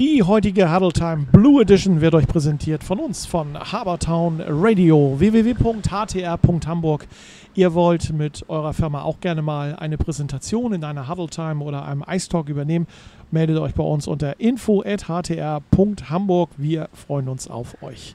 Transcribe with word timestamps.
Die 0.00 0.22
heutige 0.22 0.74
Huddle 0.74 0.92
Time 0.94 1.26
Blue 1.30 1.60
Edition 1.60 2.00
wird 2.00 2.14
euch 2.14 2.26
präsentiert 2.26 2.82
von 2.82 2.98
uns, 2.98 3.26
von 3.26 3.54
Habertown 3.54 4.42
Radio, 4.48 5.16
www.htr.hamburg. 5.18 7.06
Ihr 7.54 7.74
wollt 7.74 8.10
mit 8.10 8.48
eurer 8.48 8.72
Firma 8.72 9.02
auch 9.02 9.20
gerne 9.20 9.42
mal 9.42 9.76
eine 9.76 9.98
Präsentation 9.98 10.72
in 10.72 10.84
einer 10.84 11.06
Huddle 11.06 11.28
Time 11.28 11.62
oder 11.62 11.84
einem 11.84 12.02
Ice 12.08 12.30
Talk 12.30 12.48
übernehmen, 12.48 12.86
meldet 13.30 13.58
euch 13.58 13.74
bei 13.74 13.82
uns 13.82 14.06
unter 14.06 14.40
info.htr.hamburg. 14.40 16.50
Wir 16.56 16.88
freuen 16.94 17.28
uns 17.28 17.48
auf 17.48 17.82
euch. 17.82 18.14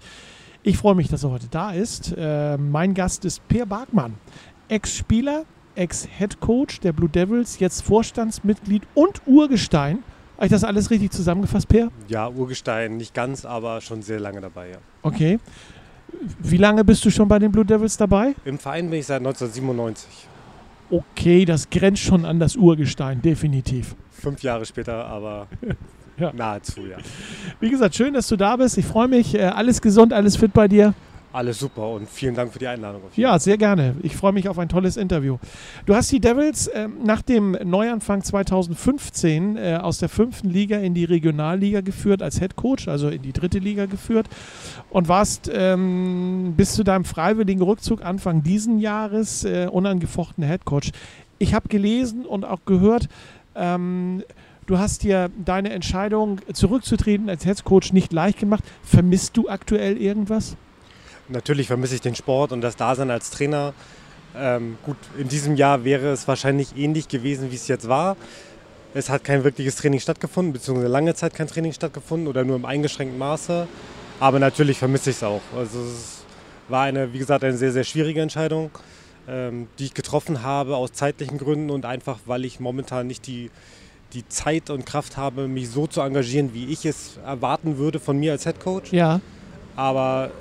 Ich 0.63 0.79
freue 0.79 0.95
mich, 0.95 1.09
dass 1.09 1.23
er 1.23 1.29
heute 1.29 1.49
da 1.51 1.69
ist. 1.69 2.15
Äh, 2.17 2.57
mein 2.57 2.95
Gast 2.95 3.25
ist 3.25 3.47
Per 3.47 3.67
Barkmann, 3.67 4.15
Ex-Spieler, 4.69 5.43
Ex-Head 5.75 6.39
Coach 6.39 6.79
der 6.79 6.93
Blue 6.93 7.09
Devils, 7.09 7.59
jetzt 7.59 7.83
Vorstandsmitglied 7.83 8.81
und 8.95 9.21
Urgestein 9.27 9.99
habe 10.35 10.45
ich 10.45 10.51
das 10.51 10.63
alles 10.63 10.89
richtig 10.89 11.11
zusammengefasst, 11.11 11.67
Per? 11.67 11.89
Ja, 12.07 12.29
Urgestein, 12.29 12.97
nicht 12.97 13.13
ganz, 13.13 13.45
aber 13.45 13.81
schon 13.81 14.01
sehr 14.01 14.19
lange 14.19 14.41
dabei, 14.41 14.69
ja. 14.69 14.77
Okay. 15.01 15.39
Wie 16.39 16.57
lange 16.57 16.83
bist 16.83 17.03
du 17.05 17.09
schon 17.09 17.27
bei 17.27 17.39
den 17.39 17.51
Blue 17.51 17.65
Devils 17.65 17.97
dabei? 17.97 18.35
Im 18.45 18.57
Verein 18.57 18.89
bin 18.89 18.99
ich 18.99 19.05
seit 19.05 19.19
1997. 19.19 20.27
Okay, 20.89 21.45
das 21.45 21.69
grenzt 21.69 22.01
schon 22.03 22.25
an 22.25 22.39
das 22.39 22.55
Urgestein, 22.55 23.21
definitiv. 23.21 23.95
Fünf 24.11 24.43
Jahre 24.43 24.65
später, 24.65 25.05
aber 25.05 25.47
ja. 26.17 26.31
nahezu, 26.33 26.85
ja. 26.85 26.97
Wie 27.59 27.69
gesagt, 27.69 27.95
schön, 27.95 28.13
dass 28.13 28.27
du 28.27 28.35
da 28.35 28.55
bist. 28.55 28.77
Ich 28.77 28.85
freue 28.85 29.07
mich. 29.07 29.35
Äh, 29.35 29.43
alles 29.43 29.81
gesund, 29.81 30.13
alles 30.13 30.37
fit 30.37 30.53
bei 30.53 30.67
dir? 30.67 30.93
Alles 31.35 31.59
super 31.59 31.89
und 31.89 32.09
vielen 32.09 32.33
Dank 32.33 32.53
für 32.53 32.59
die 32.59 32.67
Einladung. 32.67 33.01
Ja, 33.17 33.37
sehr 33.39 33.57
gerne. 33.57 33.95
Ich 34.03 34.15
freue 34.15 34.31
mich 34.31 34.47
auf 34.47 34.57
ein 34.57 34.69
tolles 34.69 34.95
Interview. 34.95 35.37
Du 35.85 35.93
hast 35.93 36.09
die 36.13 36.21
Devils 36.21 36.67
äh, 36.67 36.87
nach 37.03 37.21
dem 37.21 37.57
Neuanfang 37.61 38.23
2015 38.23 39.57
äh, 39.57 39.79
aus 39.81 39.97
der 39.97 40.07
fünften 40.07 40.49
Liga 40.49 40.77
in 40.77 40.93
die 40.93 41.03
Regionalliga 41.03 41.81
geführt 41.81 42.21
als 42.21 42.39
Head 42.39 42.55
Coach, 42.55 42.87
also 42.87 43.09
in 43.09 43.21
die 43.21 43.33
dritte 43.33 43.59
Liga 43.59 43.85
geführt 43.85 44.29
und 44.89 45.09
warst 45.09 45.51
ähm, 45.53 46.53
bis 46.55 46.73
zu 46.73 46.85
deinem 46.85 47.03
freiwilligen 47.03 47.61
Rückzug 47.61 48.01
Anfang 48.01 48.41
diesen 48.41 48.79
Jahres 48.79 49.43
äh, 49.43 49.67
unangefochten 49.69 50.45
Head 50.45 50.63
Coach. 50.63 50.93
Ich 51.37 51.53
habe 51.53 51.67
gelesen 51.67 52.25
und 52.25 52.45
auch 52.45 52.61
gehört, 52.65 53.09
ähm, 53.55 54.23
Du 54.67 54.79
hast 54.79 55.03
dir 55.03 55.29
deine 55.45 55.69
Entscheidung 55.69 56.41
zurückzutreten 56.51 57.29
als 57.29 57.43
Head 57.43 57.63
Coach 57.65 57.93
nicht 57.93 58.11
leicht 58.11 58.39
gemacht. 58.39 58.63
Vermisst 58.81 59.37
du 59.37 59.47
aktuell 59.47 59.95
irgendwas? 59.97 60.57
Natürlich 61.29 61.67
vermisse 61.67 61.95
ich 61.95 62.01
den 62.01 62.15
Sport 62.15 62.51
und 62.51 62.61
das 62.61 62.75
Dasein 62.75 63.09
als 63.09 63.31
Trainer. 63.31 63.73
Ähm, 64.37 64.77
gut, 64.83 64.97
in 65.17 65.27
diesem 65.27 65.55
Jahr 65.55 65.83
wäre 65.83 66.11
es 66.11 66.27
wahrscheinlich 66.27 66.77
ähnlich 66.77 67.07
gewesen, 67.07 67.51
wie 67.51 67.55
es 67.55 67.67
jetzt 67.67 67.87
war. 67.87 68.17
Es 68.93 69.09
hat 69.09 69.23
kein 69.23 69.43
wirkliches 69.43 69.75
Training 69.75 69.99
stattgefunden, 69.99 70.53
beziehungsweise 70.53 70.87
lange 70.87 71.13
Zeit 71.15 71.33
kein 71.33 71.47
Training 71.47 71.73
stattgefunden 71.73 72.27
oder 72.27 72.43
nur 72.43 72.55
im 72.55 72.65
eingeschränkten 72.65 73.17
Maße. 73.17 73.67
Aber 74.19 74.39
natürlich 74.39 74.77
vermisse 74.77 75.09
ich 75.09 75.17
es 75.17 75.23
auch. 75.23 75.41
Also 75.55 75.79
es 75.79 76.23
war 76.69 76.83
eine, 76.83 77.11
wie 77.13 77.19
gesagt, 77.19 77.43
eine 77.43 77.57
sehr, 77.57 77.71
sehr 77.71 77.83
schwierige 77.83 78.21
Entscheidung, 78.21 78.71
ähm, 79.27 79.67
die 79.79 79.85
ich 79.85 79.93
getroffen 79.93 80.43
habe 80.43 80.77
aus 80.77 80.93
zeitlichen 80.93 81.37
Gründen 81.37 81.69
und 81.69 81.85
einfach, 81.85 82.19
weil 82.25 82.45
ich 82.45 82.59
momentan 82.59 83.07
nicht 83.07 83.27
die, 83.27 83.51
die 84.13 84.27
Zeit 84.27 84.69
und 84.69 84.85
Kraft 84.85 85.17
habe, 85.17 85.47
mich 85.47 85.69
so 85.69 85.87
zu 85.87 86.01
engagieren, 86.01 86.53
wie 86.53 86.71
ich 86.71 86.85
es 86.85 87.17
erwarten 87.25 87.77
würde 87.77 87.99
von 87.99 88.17
mir 88.17 88.31
als 88.31 88.43
Head 88.43 88.59
Coach. 88.59 88.93
Ja. 88.93 89.19
Aber 89.75 90.31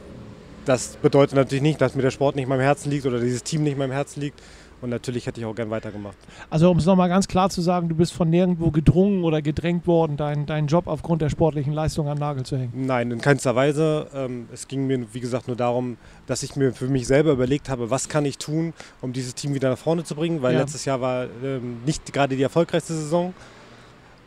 das 0.64 0.96
bedeutet 0.96 1.36
natürlich 1.36 1.62
nicht, 1.62 1.80
dass 1.80 1.94
mir 1.94 2.02
der 2.02 2.10
Sport 2.10 2.36
nicht 2.36 2.48
meinem 2.48 2.60
Herzen 2.60 2.90
liegt 2.90 3.06
oder 3.06 3.20
dieses 3.20 3.42
Team 3.42 3.62
nicht 3.62 3.78
meinem 3.78 3.92
Herzen 3.92 4.20
liegt. 4.20 4.40
Und 4.80 4.90
natürlich 4.90 5.26
hätte 5.26 5.40
ich 5.40 5.46
auch 5.46 5.54
gern 5.54 5.70
weitergemacht. 5.70 6.16
Also 6.50 6.70
um 6.70 6.76
es 6.76 6.84
nochmal 6.84 7.08
ganz 7.08 7.26
klar 7.26 7.48
zu 7.48 7.62
sagen, 7.62 7.88
du 7.88 7.94
bist 7.94 8.12
von 8.12 8.28
nirgendwo 8.28 8.70
gedrungen 8.70 9.24
oder 9.24 9.40
gedrängt 9.40 9.86
worden, 9.86 10.18
deinen 10.18 10.44
dein 10.44 10.66
Job 10.66 10.88
aufgrund 10.88 11.22
der 11.22 11.30
sportlichen 11.30 11.72
Leistung 11.72 12.06
an 12.06 12.18
Nagel 12.18 12.44
zu 12.44 12.58
hängen? 12.58 12.72
Nein, 12.74 13.10
in 13.10 13.20
keinster 13.20 13.54
Weise. 13.54 14.08
Ähm, 14.14 14.46
es 14.52 14.68
ging 14.68 14.86
mir, 14.86 15.06
wie 15.14 15.20
gesagt, 15.20 15.46
nur 15.46 15.56
darum, 15.56 15.96
dass 16.26 16.42
ich 16.42 16.54
mir 16.54 16.74
für 16.74 16.88
mich 16.88 17.06
selber 17.06 17.32
überlegt 17.32 17.70
habe, 17.70 17.88
was 17.88 18.10
kann 18.10 18.26
ich 18.26 18.36
tun, 18.36 18.74
um 19.00 19.14
dieses 19.14 19.34
Team 19.34 19.54
wieder 19.54 19.70
nach 19.70 19.78
vorne 19.78 20.04
zu 20.04 20.14
bringen, 20.14 20.42
weil 20.42 20.52
ja. 20.52 20.60
letztes 20.60 20.84
Jahr 20.84 21.00
war 21.00 21.28
ähm, 21.42 21.78
nicht 21.86 22.12
gerade 22.12 22.36
die 22.36 22.42
erfolgreichste 22.42 22.92
Saison 22.92 23.32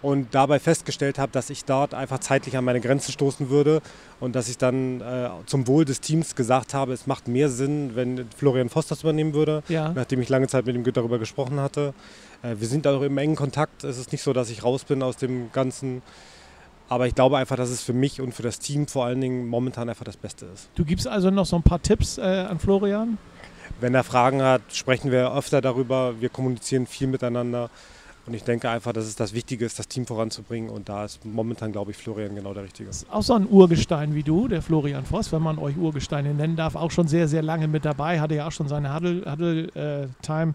und 0.01 0.27
dabei 0.33 0.59
festgestellt 0.59 1.17
habe, 1.17 1.31
dass 1.31 1.49
ich 1.49 1.65
dort 1.65 1.93
einfach 1.93 2.19
zeitlich 2.19 2.55
an 2.57 2.63
meine 2.63 2.81
Grenzen 2.81 3.11
stoßen 3.11 3.49
würde 3.49 3.81
und 4.19 4.35
dass 4.35 4.49
ich 4.49 4.57
dann 4.57 5.01
äh, 5.01 5.29
zum 5.45 5.67
Wohl 5.67 5.85
des 5.85 6.01
Teams 6.01 6.35
gesagt 6.35 6.73
habe, 6.73 6.93
es 6.93 7.07
macht 7.07 7.27
mehr 7.27 7.49
Sinn, 7.49 7.91
wenn 7.95 8.27
Florian 8.35 8.69
Voss 8.69 8.87
das 8.87 9.01
übernehmen 9.01 9.33
würde, 9.33 9.63
ja. 9.67 9.91
nachdem 9.93 10.21
ich 10.21 10.29
lange 10.29 10.47
Zeit 10.47 10.65
mit 10.65 10.75
ihm 10.75 10.83
darüber 10.83 11.19
gesprochen 11.19 11.59
hatte. 11.59 11.93
Äh, 12.43 12.55
wir 12.59 12.67
sind 12.67 12.85
auch 12.87 13.01
im 13.01 13.17
engen 13.17 13.35
Kontakt. 13.35 13.83
Es 13.83 13.97
ist 13.97 14.11
nicht 14.11 14.21
so, 14.21 14.33
dass 14.33 14.49
ich 14.49 14.63
raus 14.63 14.83
bin 14.83 15.01
aus 15.01 15.17
dem 15.17 15.51
Ganzen. 15.51 16.01
Aber 16.89 17.07
ich 17.07 17.15
glaube 17.15 17.37
einfach, 17.37 17.57
dass 17.57 17.69
es 17.69 17.81
für 17.81 17.93
mich 17.93 18.21
und 18.21 18.33
für 18.33 18.43
das 18.43 18.59
Team 18.59 18.87
vor 18.87 19.05
allen 19.05 19.19
Dingen 19.19 19.47
momentan 19.47 19.89
einfach 19.89 20.05
das 20.05 20.15
Beste 20.15 20.45
ist. 20.45 20.69
Du 20.75 20.85
gibst 20.85 21.07
also 21.07 21.29
noch 21.29 21.45
so 21.45 21.57
ein 21.57 21.63
paar 21.63 21.81
Tipps 21.81 22.17
äh, 22.17 22.21
an 22.21 22.59
Florian? 22.59 23.17
Wenn 23.81 23.93
er 23.93 24.03
Fragen 24.03 24.41
hat, 24.41 24.61
sprechen 24.71 25.11
wir 25.11 25.33
öfter 25.33 25.59
darüber. 25.59 26.19
Wir 26.21 26.29
kommunizieren 26.29 26.87
viel 26.87 27.07
miteinander. 27.07 27.69
Und 28.27 28.33
ich 28.33 28.43
denke 28.43 28.69
einfach, 28.69 28.91
dass 28.91 29.05
es 29.05 29.15
das 29.15 29.33
Wichtige 29.33 29.65
ist, 29.65 29.79
das 29.79 29.87
Team 29.87 30.05
voranzubringen. 30.05 30.69
Und 30.69 30.89
da 30.89 31.05
ist 31.05 31.23
momentan, 31.25 31.71
glaube 31.71 31.91
ich, 31.91 31.97
Florian 31.97 32.35
genau 32.35 32.53
der 32.53 32.63
Richtige. 32.63 32.89
Ist 32.89 33.09
auch 33.09 33.23
so 33.23 33.33
ein 33.33 33.47
Urgestein 33.49 34.13
wie 34.15 34.23
du, 34.23 34.49
der 34.49 34.61
Florian 34.61 35.05
Voss, 35.05 35.31
wenn 35.31 35.41
man 35.41 35.57
euch 35.57 35.77
Urgesteine 35.77 36.33
nennen 36.33 36.57
darf, 36.57 36.75
auch 36.75 36.91
schon 36.91 37.07
sehr, 37.07 37.29
sehr 37.29 37.41
lange 37.41 37.69
mit 37.69 37.85
dabei. 37.85 38.19
Hatte 38.19 38.35
ja 38.35 38.47
auch 38.47 38.51
schon 38.51 38.67
seine 38.67 38.93
Huddle-Time 38.93 39.31
Huddle, 39.31 40.49
äh, 40.49 40.53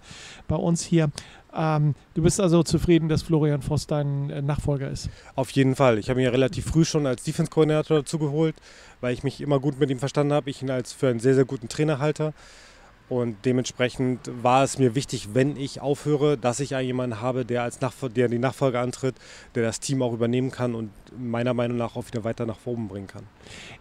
bei 0.48 0.56
uns 0.56 0.82
hier. 0.82 1.10
Ähm, 1.54 1.94
du 2.14 2.22
bist 2.22 2.40
also 2.40 2.62
zufrieden, 2.62 3.08
dass 3.08 3.22
Florian 3.22 3.62
Voss 3.62 3.86
dein 3.86 4.30
äh, 4.30 4.42
Nachfolger 4.42 4.90
ist? 4.90 5.08
Auf 5.34 5.50
jeden 5.50 5.74
Fall. 5.74 5.98
Ich 5.98 6.10
habe 6.10 6.20
ihn 6.20 6.24
ja 6.24 6.30
relativ 6.30 6.66
früh 6.66 6.84
schon 6.84 7.06
als 7.06 7.24
Defense-Koordinator 7.24 7.98
dazu 7.98 8.18
geholt, 8.18 8.54
weil 9.00 9.14
ich 9.14 9.22
mich 9.22 9.40
immer 9.40 9.60
gut 9.60 9.78
mit 9.80 9.90
ihm 9.90 9.98
verstanden 9.98 10.32
habe. 10.32 10.50
Ich 10.50 10.62
ihn 10.62 10.70
als 10.70 10.92
für 10.92 11.08
einen 11.08 11.20
sehr, 11.20 11.34
sehr 11.34 11.44
guten 11.44 11.68
Trainer 11.68 11.98
halte. 11.98 12.34
Und 13.12 13.36
dementsprechend 13.44 14.20
war 14.42 14.64
es 14.64 14.78
mir 14.78 14.94
wichtig, 14.94 15.34
wenn 15.34 15.58
ich 15.58 15.82
aufhöre, 15.82 16.38
dass 16.38 16.60
ich 16.60 16.70
jemanden 16.70 17.20
habe, 17.20 17.44
der 17.44 17.62
als 17.62 17.82
Nachfol 17.82 18.08
der 18.08 18.26
die 18.28 18.38
Nachfolge 18.38 18.80
antritt, 18.80 19.16
der 19.54 19.64
das 19.64 19.80
Team 19.80 20.00
auch 20.00 20.14
übernehmen 20.14 20.50
kann 20.50 20.74
und 20.74 20.88
meiner 21.20 21.52
Meinung 21.52 21.76
nach 21.76 21.94
auch 21.94 22.06
wieder 22.06 22.24
weiter 22.24 22.46
nach 22.46 22.56
oben 22.64 22.88
bringen 22.88 23.08
kann. 23.08 23.24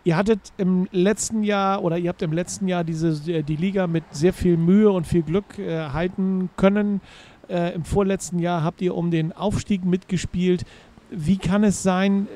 Ihr 0.03 0.17
hattet 0.17 0.41
im 0.57 0.85
letzten 0.91 1.43
Jahr 1.43 1.81
oder 1.81 1.97
ihr 1.97 2.09
habt 2.09 2.21
im 2.23 2.33
letzten 2.33 2.67
Jahr 2.67 2.83
diese, 2.83 3.41
die 3.41 3.55
Liga 3.55 3.87
mit 3.87 4.03
sehr 4.11 4.33
viel 4.33 4.57
Mühe 4.57 4.91
und 4.91 5.07
viel 5.07 5.23
Glück 5.23 5.57
äh, 5.57 5.79
halten 5.79 6.49
können. 6.57 6.99
Äh, 7.47 7.73
Im 7.73 7.85
vorletzten 7.85 8.37
Jahr 8.37 8.65
habt 8.65 8.81
ihr 8.81 8.93
um 8.95 9.11
den 9.11 9.31
Aufstieg 9.31 9.85
mitgespielt. 9.85 10.65
Wie 11.09 11.37
kann 11.37 11.63
es 11.63 11.83
sein, 11.83 12.27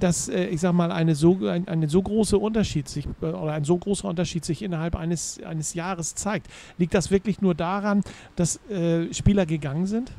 dass, 0.00 0.28
äh, 0.28 0.46
ich 0.46 0.60
sag 0.60 0.72
mal, 0.72 0.92
eine 0.92 1.14
so, 1.14 1.46
ein, 1.46 1.68
eine 1.68 1.88
so 1.88 2.02
große 2.02 2.38
Unterschied 2.38 2.88
sich 2.88 3.06
äh, 3.20 3.26
oder 3.26 3.52
ein 3.52 3.64
so 3.64 3.76
großer 3.76 4.08
Unterschied 4.08 4.44
sich 4.44 4.62
innerhalb 4.62 4.96
eines, 4.96 5.40
eines 5.42 5.74
Jahres 5.74 6.14
zeigt. 6.14 6.48
Liegt 6.78 6.94
das 6.94 7.10
wirklich 7.10 7.40
nur 7.40 7.54
daran, 7.54 8.02
dass 8.36 8.60
äh, 8.70 9.12
Spieler 9.12 9.46
gegangen 9.46 9.86
sind? 9.86 10.12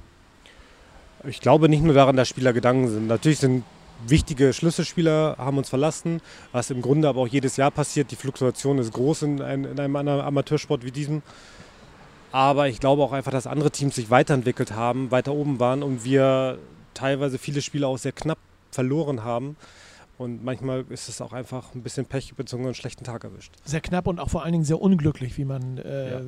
Ich 1.28 1.42
glaube 1.42 1.70
nicht 1.70 1.84
nur 1.84 1.94
daran, 1.94 2.16
dass 2.16 2.30
Spieler 2.30 2.54
gegangen 2.54 2.88
sind. 2.88 3.08
Natürlich 3.08 3.40
sind 3.40 3.64
wichtige 4.08 4.54
Schlüsselspieler 4.54 5.36
haben 5.38 5.58
uns 5.58 5.70
verlassen, 5.70 6.22
was 6.52 6.70
im 6.70 6.82
Grunde 6.82 7.08
aber 7.08 7.22
auch 7.22 7.28
jedes 7.28 7.58
Jahr 7.58 7.72
passiert. 7.72 8.12
Die 8.12 8.16
Fluktuation 8.16 8.78
ist 8.78 8.94
groß 8.94 9.24
in, 9.24 9.40
in 9.40 9.80
einem 9.80 9.96
Amateursport 9.96 10.84
wie 10.84 10.92
diesem. 10.92 11.22
Aber 12.32 12.68
ich 12.68 12.80
glaube 12.80 13.02
auch 13.02 13.14
einfach, 13.14 13.32
dass 13.32 13.48
andere 13.48 13.72
Teams 13.72 13.96
sich 13.96 14.10
weiterentwickelt 14.10 14.74
haben, 14.74 15.10
weiter 15.10 15.34
oben 15.34 15.60
waren 15.60 15.84
und 15.84 16.04
wir 16.04 16.58
teilweise 16.94 17.38
viele 17.38 17.62
Spiele 17.62 17.88
auch 17.88 17.98
sehr 17.98 18.12
knapp 18.12 18.38
verloren 18.76 19.24
haben. 19.24 19.56
Und 20.18 20.46
manchmal 20.46 20.86
ist 20.90 21.10
es 21.10 21.20
auch 21.20 21.34
einfach 21.34 21.76
ein 21.76 21.82
bisschen 21.82 22.06
Pech 22.06 22.36
bezogen 22.36 22.64
einen 22.66 22.74
schlechten 22.74 23.04
Tag 23.04 23.26
erwischt. 23.26 23.54
Sehr 23.66 23.82
knapp 23.82 24.08
und 24.08 24.20
auch 24.20 24.30
vor 24.30 24.44
allen 24.44 24.54
Dingen 24.54 24.64
sehr 24.64 24.80
unglücklich, 24.80 25.38
wie 25.38 25.44
man, 25.44 25.78
äh, 25.78 26.12
ja. 26.12 26.22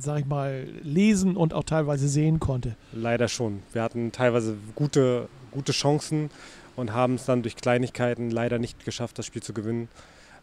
sag 0.00 0.20
ich 0.20 0.26
mal, 0.26 0.66
lesen 0.82 1.36
und 1.36 1.54
auch 1.54 1.62
teilweise 1.62 2.08
sehen 2.08 2.40
konnte. 2.40 2.74
Leider 2.92 3.28
schon. 3.28 3.62
Wir 3.72 3.82
hatten 3.82 4.10
teilweise 4.10 4.56
gute, 4.74 5.28
gute 5.52 5.70
Chancen 5.70 6.30
und 6.74 6.92
haben 6.92 7.14
es 7.14 7.24
dann 7.24 7.42
durch 7.42 7.54
Kleinigkeiten 7.54 8.30
leider 8.30 8.58
nicht 8.58 8.84
geschafft, 8.84 9.18
das 9.18 9.26
Spiel 9.26 9.42
zu 9.42 9.52
gewinnen. 9.52 9.88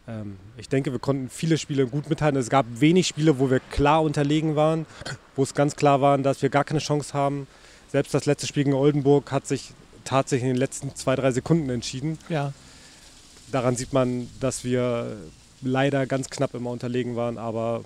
Ähm, 0.06 0.38
ich 0.56 0.70
denke, 0.70 0.90
wir 0.90 0.98
konnten 0.98 1.28
viele 1.28 1.58
Spiele 1.58 1.86
gut 1.86 2.08
mithalten. 2.08 2.40
Es 2.40 2.48
gab 2.48 2.64
wenig 2.70 3.06
Spiele, 3.06 3.38
wo 3.38 3.50
wir 3.50 3.60
klar 3.60 4.02
unterlegen 4.02 4.56
waren, 4.56 4.86
wo 5.36 5.42
es 5.42 5.54
ganz 5.54 5.76
klar 5.76 6.00
war, 6.00 6.16
dass 6.16 6.40
wir 6.40 6.48
gar 6.48 6.64
keine 6.64 6.80
Chance 6.80 7.12
haben. 7.12 7.46
Selbst 7.88 8.14
das 8.14 8.24
letzte 8.24 8.46
Spiel 8.46 8.64
gegen 8.64 8.76
Oldenburg 8.76 9.30
hat 9.30 9.46
sich 9.46 9.72
tatsächlich 10.08 10.48
in 10.48 10.54
den 10.54 10.58
letzten 10.58 10.94
zwei, 10.94 11.16
drei 11.16 11.32
Sekunden 11.32 11.68
entschieden. 11.68 12.18
Ja. 12.28 12.52
Daran 13.52 13.76
sieht 13.76 13.92
man, 13.92 14.28
dass 14.40 14.64
wir 14.64 15.16
leider 15.60 16.06
ganz 16.06 16.30
knapp 16.30 16.54
immer 16.54 16.70
unterlegen 16.70 17.14
waren, 17.14 17.36
aber 17.36 17.84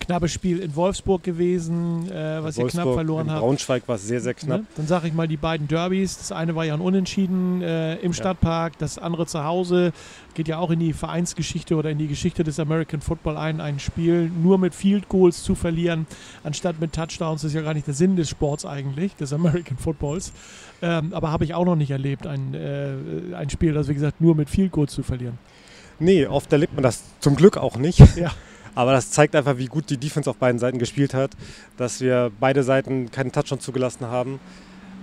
knappes 0.00 0.32
Spiel 0.32 0.58
in 0.58 0.76
Wolfsburg 0.76 1.22
gewesen, 1.22 2.10
äh, 2.10 2.42
was 2.42 2.58
ihr 2.58 2.66
knapp 2.66 2.92
verloren 2.94 3.30
habt. 3.30 3.40
Braunschweig 3.40 3.88
war 3.88 3.96
es 3.96 4.06
sehr, 4.06 4.20
sehr 4.20 4.34
knapp. 4.34 4.60
Ne? 4.60 4.66
Dann 4.76 4.86
sage 4.86 5.08
ich 5.08 5.14
mal 5.14 5.28
die 5.28 5.36
beiden 5.36 5.68
Derbys. 5.68 6.18
Das 6.18 6.32
eine 6.32 6.54
war 6.54 6.64
ja 6.64 6.74
ein 6.74 6.80
Unentschieden 6.80 7.62
äh, 7.62 7.96
im 7.96 8.12
ja. 8.12 8.12
Stadtpark, 8.12 8.78
das 8.78 8.98
andere 8.98 9.26
zu 9.26 9.44
Hause. 9.44 9.92
Geht 10.34 10.48
ja 10.48 10.58
auch 10.58 10.70
in 10.70 10.80
die 10.80 10.92
Vereinsgeschichte 10.92 11.76
oder 11.76 11.90
in 11.90 11.98
die 11.98 12.08
Geschichte 12.08 12.44
des 12.44 12.60
American 12.60 13.00
Football 13.00 13.36
ein. 13.36 13.60
Ein 13.60 13.78
Spiel 13.78 14.30
nur 14.30 14.58
mit 14.58 14.74
Field 14.74 15.08
Goals 15.08 15.42
zu 15.42 15.54
verlieren, 15.54 16.06
anstatt 16.44 16.80
mit 16.80 16.92
Touchdowns, 16.92 17.42
das 17.42 17.50
ist 17.50 17.54
ja 17.54 17.62
gar 17.62 17.74
nicht 17.74 17.86
der 17.86 17.94
Sinn 17.94 18.16
des 18.16 18.28
Sports 18.28 18.66
eigentlich, 18.66 19.16
des 19.16 19.32
American 19.32 19.78
Footballs. 19.78 20.32
Ähm, 20.82 21.14
aber 21.14 21.30
habe 21.30 21.44
ich 21.44 21.54
auch 21.54 21.64
noch 21.64 21.76
nicht 21.76 21.90
erlebt, 21.90 22.26
ein, 22.26 22.54
äh, 22.54 23.34
ein 23.34 23.48
Spiel, 23.50 23.72
das 23.72 23.88
wie 23.88 23.94
gesagt 23.94 24.20
nur 24.20 24.34
mit 24.34 24.50
Field 24.50 24.72
Goals 24.72 24.92
zu 24.92 25.02
verlieren. 25.02 25.38
Nee, 25.98 26.26
oft 26.26 26.52
erlebt 26.52 26.74
man 26.74 26.82
das 26.82 27.02
zum 27.20 27.36
Glück 27.36 27.56
auch 27.56 27.76
nicht. 27.76 28.00
Ja. 28.16 28.30
Aber 28.76 28.92
das 28.92 29.10
zeigt 29.10 29.34
einfach, 29.34 29.56
wie 29.56 29.66
gut 29.66 29.90
die 29.90 29.96
Defense 29.96 30.28
auf 30.30 30.36
beiden 30.36 30.60
Seiten 30.60 30.78
gespielt 30.78 31.14
hat, 31.14 31.32
dass 31.78 32.00
wir 32.00 32.30
beide 32.38 32.62
Seiten 32.62 33.10
keinen 33.10 33.32
Touchdown 33.32 33.58
zugelassen 33.58 34.06
haben. 34.06 34.38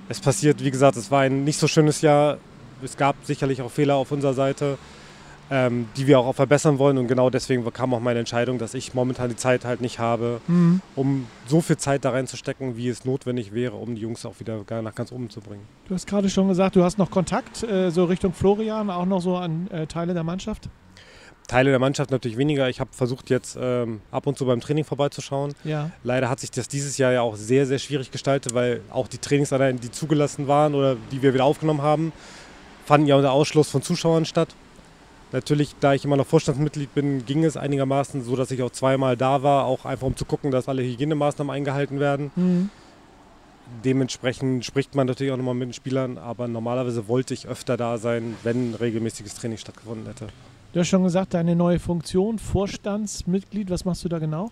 Es 0.07 0.21
passiert, 0.21 0.63
wie 0.63 0.69
gesagt, 0.71 0.95
es 0.95 1.09
war 1.09 1.21
ein 1.21 1.43
nicht 1.43 1.59
so 1.59 1.67
schönes 1.67 2.01
Jahr. 2.01 2.37
Es 2.83 2.97
gab 2.97 3.15
sicherlich 3.23 3.63
auch 3.63 3.71
Fehler 3.71 3.95
auf 3.95 4.11
unserer 4.11 4.35
Seite, 4.35 4.77
ähm, 5.49 5.87
die 5.97 6.05
wir 6.05 6.19
auch 6.19 6.35
verbessern 6.35 6.77
wollen. 6.77 6.99
Und 6.99 7.07
genau 7.07 7.31
deswegen 7.31 7.65
kam 7.73 7.95
auch 7.95 7.99
meine 7.99 8.19
Entscheidung, 8.19 8.59
dass 8.59 8.75
ich 8.75 8.93
momentan 8.93 9.29
die 9.29 9.37
Zeit 9.37 9.65
halt 9.65 9.81
nicht 9.81 9.97
habe, 9.97 10.39
mhm. 10.47 10.81
um 10.95 11.25
so 11.47 11.59
viel 11.59 11.77
Zeit 11.77 12.05
da 12.05 12.11
reinzustecken, 12.11 12.77
wie 12.77 12.89
es 12.89 13.05
notwendig 13.05 13.53
wäre, 13.53 13.75
um 13.75 13.95
die 13.95 14.01
Jungs 14.01 14.23
auch 14.23 14.39
wieder 14.39 14.63
nach 14.83 14.93
ganz 14.93 15.11
oben 15.11 15.31
zu 15.31 15.41
bringen. 15.41 15.63
Du 15.87 15.95
hast 15.95 16.05
gerade 16.05 16.29
schon 16.29 16.47
gesagt, 16.47 16.75
du 16.75 16.83
hast 16.83 16.99
noch 16.99 17.09
Kontakt 17.09 17.63
äh, 17.63 17.89
so 17.89 18.05
Richtung 18.05 18.33
Florian, 18.33 18.91
auch 18.91 19.07
noch 19.07 19.21
so 19.21 19.35
an 19.35 19.67
äh, 19.71 19.87
Teile 19.87 20.13
der 20.13 20.23
Mannschaft? 20.23 20.69
Teile 21.48 21.69
der 21.69 21.80
Mannschaft 21.80 22.12
natürlich 22.12 22.38
weniger. 22.38 22.69
Ich 22.69 22.80
habe 22.80 22.90
versucht, 22.94 23.30
jetzt 23.30 23.57
ähm, 23.60 24.01
ab 24.12 24.28
und 24.28 24.38
zu 24.38 24.45
beim 24.45 24.62
Training 24.62 24.86
vorbeizuschauen. 24.86 25.54
Ja. 25.63 25.92
Leider 26.04 26.30
hat 26.30 26.40
sich 26.40 26.51
das 26.51 26.68
dieses 26.68 26.98
Jahr 26.98 27.12
ja 27.12 27.22
auch 27.22 27.36
sehr, 27.36 27.66
sehr 27.66 27.80
schwierig 27.80 28.12
gestaltet, 28.12 28.54
weil 28.54 28.81
auch 28.90 29.07
die 29.07 29.18
Trainingseinheiten, 29.18 29.80
die 29.80 29.92
zugelassen 29.92 30.48
waren 30.48 30.75
oder 30.75 30.95
die 31.12 31.22
wir 31.22 31.34
wieder 31.34 31.45
aufgenommen 31.45 31.81
haben, 31.81 32.13
fanden 32.86 33.07
ja 33.07 33.16
unter 33.16 33.31
Ausschluss 33.31 33.69
von 33.69 33.81
Zuschauern 33.81 34.25
statt. 34.25 34.50
Natürlich, 35.31 35.75
da 35.80 35.94
ich 35.94 36.06
immer 36.06 36.16
noch 36.16 36.28
Vorstandsmitglied 36.28 36.94
bin, 36.94 37.25
ging 37.25 37.44
es 37.44 37.57
einigermaßen 37.57 38.24
so, 38.24 38.36
dass 38.36 38.51
ich 38.51 38.62
auch 38.62 38.69
zweimal 38.69 39.18
da 39.18 39.42
war, 39.42 39.66
auch 39.66 39.84
einfach 39.84 40.06
um 40.06 40.16
zu 40.16 40.25
gucken, 40.25 40.51
dass 40.51 40.69
alle 40.69 40.84
Hygienemaßnahmen 40.84 41.54
eingehalten 41.54 42.00
werden. 42.00 42.31
Mhm. 42.36 42.69
Dementsprechend 43.84 44.63
spricht 44.63 44.94
man 44.94 45.07
natürlich 45.07 45.34
auch 45.34 45.38
nochmal 45.38 45.56
mit 45.56 45.69
den 45.69 45.74
Spielern, 45.74 46.19
aber 46.19 46.48
normalerweise 46.48 47.07
wollte 47.07 47.34
ich 47.34 47.48
öfter 47.48 47.78
da 47.78 47.98
sein, 47.98 48.36
wenn 48.44 48.75
regelmäßiges 48.75 49.34
Training 49.34 49.57
stattgefunden 49.57 50.06
hätte. 50.06 50.28
Du 50.73 50.79
hast 50.79 50.87
schon 50.87 51.03
gesagt, 51.03 51.35
deine 51.35 51.55
neue 51.55 51.77
Funktion, 51.77 52.39
Vorstandsmitglied, 52.39 53.69
was 53.69 53.85
machst 53.85 54.03
du 54.05 54.09
da 54.09 54.17
genau? 54.17 54.49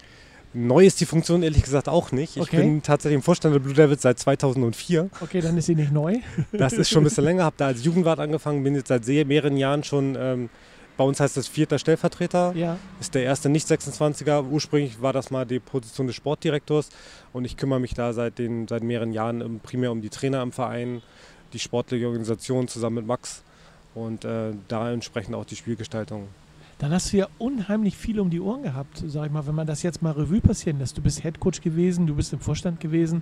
Neu 0.53 0.85
ist 0.85 1.01
die 1.01 1.07
Funktion 1.07 1.41
ehrlich 1.41 1.63
gesagt 1.63 1.89
auch 1.89 2.11
nicht. 2.11 2.37
Ich 2.37 2.43
okay. 2.43 2.57
bin 2.57 2.83
tatsächlich 2.83 3.15
im 3.15 3.23
Vorstand 3.23 3.55
der 3.55 3.59
Blue 3.59 3.73
Devils 3.73 4.03
seit 4.03 4.19
2004. 4.19 5.09
Okay, 5.19 5.41
dann 5.41 5.57
ist 5.57 5.65
sie 5.65 5.73
nicht 5.73 5.91
neu. 5.91 6.19
Das 6.51 6.73
ist 6.73 6.89
schon 6.89 7.01
ein 7.01 7.05
bisschen 7.05 7.23
länger. 7.23 7.45
Habe 7.45 7.55
da 7.57 7.67
als 7.67 7.83
Jugendwart 7.83 8.19
angefangen, 8.19 8.63
bin 8.63 8.75
jetzt 8.75 8.89
seit 8.89 9.03
sehr 9.03 9.25
mehreren 9.25 9.57
Jahren 9.57 9.83
schon, 9.83 10.15
ähm, 10.15 10.49
bei 10.95 11.03
uns 11.03 11.19
heißt 11.19 11.37
das 11.37 11.47
vierter 11.47 11.79
Stellvertreter. 11.79 12.53
Ja. 12.55 12.77
Ist 12.99 13.15
der 13.15 13.23
erste 13.23 13.49
Nicht-26er. 13.49 14.47
Ursprünglich 14.47 15.01
war 15.01 15.13
das 15.13 15.31
mal 15.31 15.47
die 15.47 15.59
Position 15.59 16.05
des 16.05 16.15
Sportdirektors 16.17 16.89
und 17.33 17.45
ich 17.45 17.57
kümmere 17.57 17.79
mich 17.79 17.95
da 17.95 18.13
seit, 18.13 18.37
den, 18.37 18.67
seit 18.67 18.83
mehreren 18.83 19.11
Jahren 19.11 19.59
primär 19.63 19.91
um 19.91 20.01
die 20.01 20.09
Trainer 20.09 20.43
im 20.43 20.51
Verein, 20.51 21.01
die 21.53 21.59
sportliche 21.59 22.05
Organisation 22.05 22.67
zusammen 22.67 22.97
mit 22.97 23.07
Max 23.07 23.43
und 23.95 24.25
äh, 24.25 24.51
da 24.67 24.91
entsprechend 24.91 25.35
auch 25.35 25.45
die 25.45 25.55
Spielgestaltung. 25.55 26.27
Dann 26.79 26.91
hast 26.91 27.13
du 27.13 27.17
ja 27.17 27.27
unheimlich 27.37 27.95
viel 27.95 28.19
um 28.19 28.31
die 28.31 28.39
Ohren 28.39 28.63
gehabt, 28.63 29.03
sag 29.05 29.27
ich 29.27 29.31
mal, 29.31 29.45
wenn 29.45 29.53
man 29.53 29.67
das 29.67 29.83
jetzt 29.83 30.01
mal 30.01 30.13
Revue 30.13 30.41
passieren 30.41 30.79
lässt. 30.79 30.97
Du 30.97 31.01
bist 31.01 31.23
Headcoach 31.23 31.61
gewesen, 31.61 32.07
du 32.07 32.15
bist 32.15 32.33
im 32.33 32.39
Vorstand 32.39 32.79
gewesen. 32.79 33.21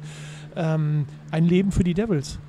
Ähm, 0.56 1.06
ein 1.30 1.44
Leben 1.44 1.74
für 1.74 1.84
die 1.84 1.94
Devils. 1.94 2.40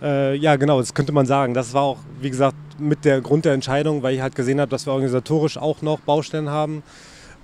Äh, 0.00 0.36
ja, 0.36 0.56
genau, 0.56 0.80
das 0.80 0.94
könnte 0.94 1.12
man 1.12 1.26
sagen. 1.26 1.52
Das 1.52 1.74
war 1.74 1.82
auch, 1.82 1.98
wie 2.22 2.30
gesagt, 2.30 2.56
mit 2.78 3.04
der 3.04 3.20
Grund 3.20 3.44
der 3.44 3.52
Entscheidung, 3.52 4.02
weil 4.02 4.14
ich 4.14 4.22
halt 4.22 4.34
gesehen 4.34 4.60
habe, 4.60 4.70
dass 4.70 4.86
wir 4.86 4.92
organisatorisch 4.92 5.58
auch 5.58 5.82
noch 5.82 6.00
Baustellen 6.00 6.48
haben 6.48 6.82